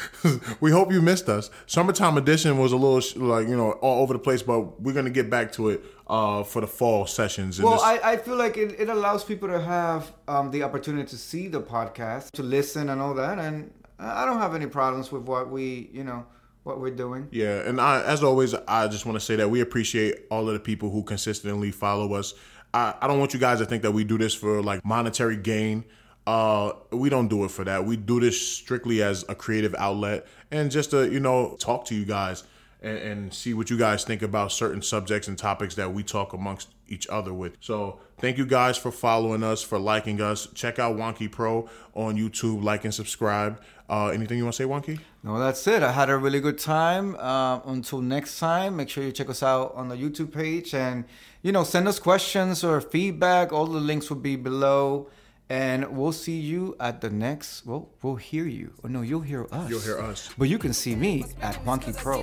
we 0.60 0.72
hope 0.72 0.90
you 0.92 1.00
missed 1.00 1.28
us. 1.28 1.48
Summertime 1.66 2.18
edition 2.18 2.58
was 2.58 2.72
a 2.72 2.76
little 2.76 3.00
sh- 3.00 3.14
like 3.14 3.46
you 3.46 3.56
know 3.56 3.72
all 3.80 4.02
over 4.02 4.12
the 4.12 4.18
place, 4.18 4.42
but 4.42 4.80
we're 4.80 4.92
gonna 4.92 5.08
get 5.08 5.30
back 5.30 5.52
to 5.52 5.68
it 5.70 5.84
uh, 6.08 6.42
for 6.42 6.60
the 6.60 6.66
fall 6.66 7.06
sessions. 7.06 7.60
And 7.60 7.64
Well, 7.68 7.74
this- 7.76 7.84
I, 8.02 8.12
I 8.12 8.16
feel 8.16 8.34
like 8.34 8.56
it, 8.56 8.74
it 8.80 8.88
allows 8.88 9.22
people 9.22 9.48
to 9.50 9.60
have 9.60 10.10
um, 10.26 10.50
the 10.50 10.64
opportunity 10.64 11.08
to 11.08 11.16
see 11.16 11.46
the 11.46 11.60
podcast, 11.62 12.32
to 12.32 12.42
listen 12.42 12.88
and 12.88 13.00
all 13.00 13.14
that. 13.14 13.38
And 13.38 13.70
I 14.00 14.24
don't 14.24 14.38
have 14.38 14.56
any 14.56 14.66
problems 14.66 15.12
with 15.12 15.22
what 15.22 15.48
we, 15.48 15.90
you 15.92 16.02
know, 16.02 16.26
what 16.64 16.80
we're 16.80 16.90
doing. 16.94 17.28
Yeah, 17.30 17.60
and 17.68 17.80
I, 17.80 18.02
as 18.02 18.24
always, 18.24 18.52
I 18.66 18.88
just 18.88 19.06
want 19.06 19.14
to 19.14 19.24
say 19.24 19.36
that 19.36 19.48
we 19.48 19.60
appreciate 19.60 20.22
all 20.28 20.48
of 20.48 20.54
the 20.54 20.60
people 20.60 20.90
who 20.90 21.04
consistently 21.04 21.70
follow 21.70 22.14
us. 22.14 22.34
I, 22.74 22.94
I 23.00 23.06
don't 23.06 23.18
want 23.18 23.34
you 23.34 23.40
guys 23.40 23.58
to 23.58 23.66
think 23.66 23.82
that 23.82 23.92
we 23.92 24.04
do 24.04 24.18
this 24.18 24.34
for 24.34 24.62
like 24.62 24.84
monetary 24.84 25.36
gain. 25.36 25.84
Uh, 26.26 26.72
we 26.90 27.08
don't 27.08 27.28
do 27.28 27.44
it 27.44 27.50
for 27.50 27.64
that. 27.64 27.84
We 27.84 27.96
do 27.96 28.20
this 28.20 28.40
strictly 28.40 29.02
as 29.02 29.24
a 29.28 29.34
creative 29.34 29.74
outlet 29.76 30.26
and 30.50 30.70
just 30.70 30.90
to 30.90 31.10
you 31.10 31.20
know 31.20 31.56
talk 31.58 31.84
to 31.86 31.94
you 31.94 32.04
guys 32.04 32.44
and, 32.80 32.98
and 32.98 33.34
see 33.34 33.54
what 33.54 33.70
you 33.70 33.78
guys 33.78 34.04
think 34.04 34.22
about 34.22 34.52
certain 34.52 34.82
subjects 34.82 35.28
and 35.28 35.38
topics 35.38 35.74
that 35.76 35.92
we 35.92 36.02
talk 36.02 36.32
amongst 36.32 36.68
each 36.88 37.08
other 37.08 37.32
with. 37.32 37.56
So 37.60 38.00
thank 38.18 38.38
you 38.38 38.46
guys 38.46 38.76
for 38.76 38.92
following 38.92 39.42
us, 39.42 39.62
for 39.62 39.78
liking 39.78 40.20
us. 40.20 40.46
Check 40.54 40.78
out 40.78 40.96
Juanqui 40.96 41.30
Pro 41.30 41.68
on 41.94 42.16
YouTube. 42.16 42.62
Like 42.62 42.84
and 42.84 42.94
subscribe. 42.94 43.60
Uh, 43.88 44.08
anything 44.08 44.38
you 44.38 44.44
want 44.44 44.54
to 44.56 44.62
say, 44.62 44.68
Wonky? 44.68 45.00
No, 45.22 45.38
that's 45.38 45.66
it. 45.66 45.82
I 45.82 45.92
had 45.92 46.08
a 46.08 46.16
really 46.16 46.40
good 46.40 46.58
time. 46.58 47.14
Uh, 47.16 47.60
until 47.60 48.00
next 48.00 48.38
time, 48.38 48.76
make 48.76 48.88
sure 48.88 49.04
you 49.04 49.12
check 49.12 49.28
us 49.28 49.42
out 49.42 49.74
on 49.74 49.88
the 49.88 49.96
YouTube 49.96 50.32
page 50.32 50.74
and, 50.74 51.04
you 51.42 51.52
know, 51.52 51.64
send 51.64 51.88
us 51.88 51.98
questions 51.98 52.62
or 52.64 52.80
feedback. 52.80 53.52
All 53.52 53.66
the 53.66 53.80
links 53.80 54.08
will 54.08 54.18
be 54.18 54.36
below. 54.36 55.10
And 55.50 55.86
we'll 55.98 56.12
see 56.12 56.38
you 56.38 56.76
at 56.80 57.02
the 57.02 57.10
next. 57.10 57.66
Well, 57.66 57.90
we'll 58.00 58.16
hear 58.16 58.46
you. 58.46 58.72
Oh 58.82 58.88
no, 58.88 59.02
you'll 59.02 59.20
hear 59.20 59.46
us. 59.52 59.68
You'll 59.68 59.80
hear 59.80 59.98
us. 59.98 60.30
But 60.38 60.48
you 60.48 60.56
can 60.56 60.72
see 60.72 60.94
me 60.94 61.24
at 61.42 61.56
Juanqui 61.66 61.94
Pro 61.94 62.20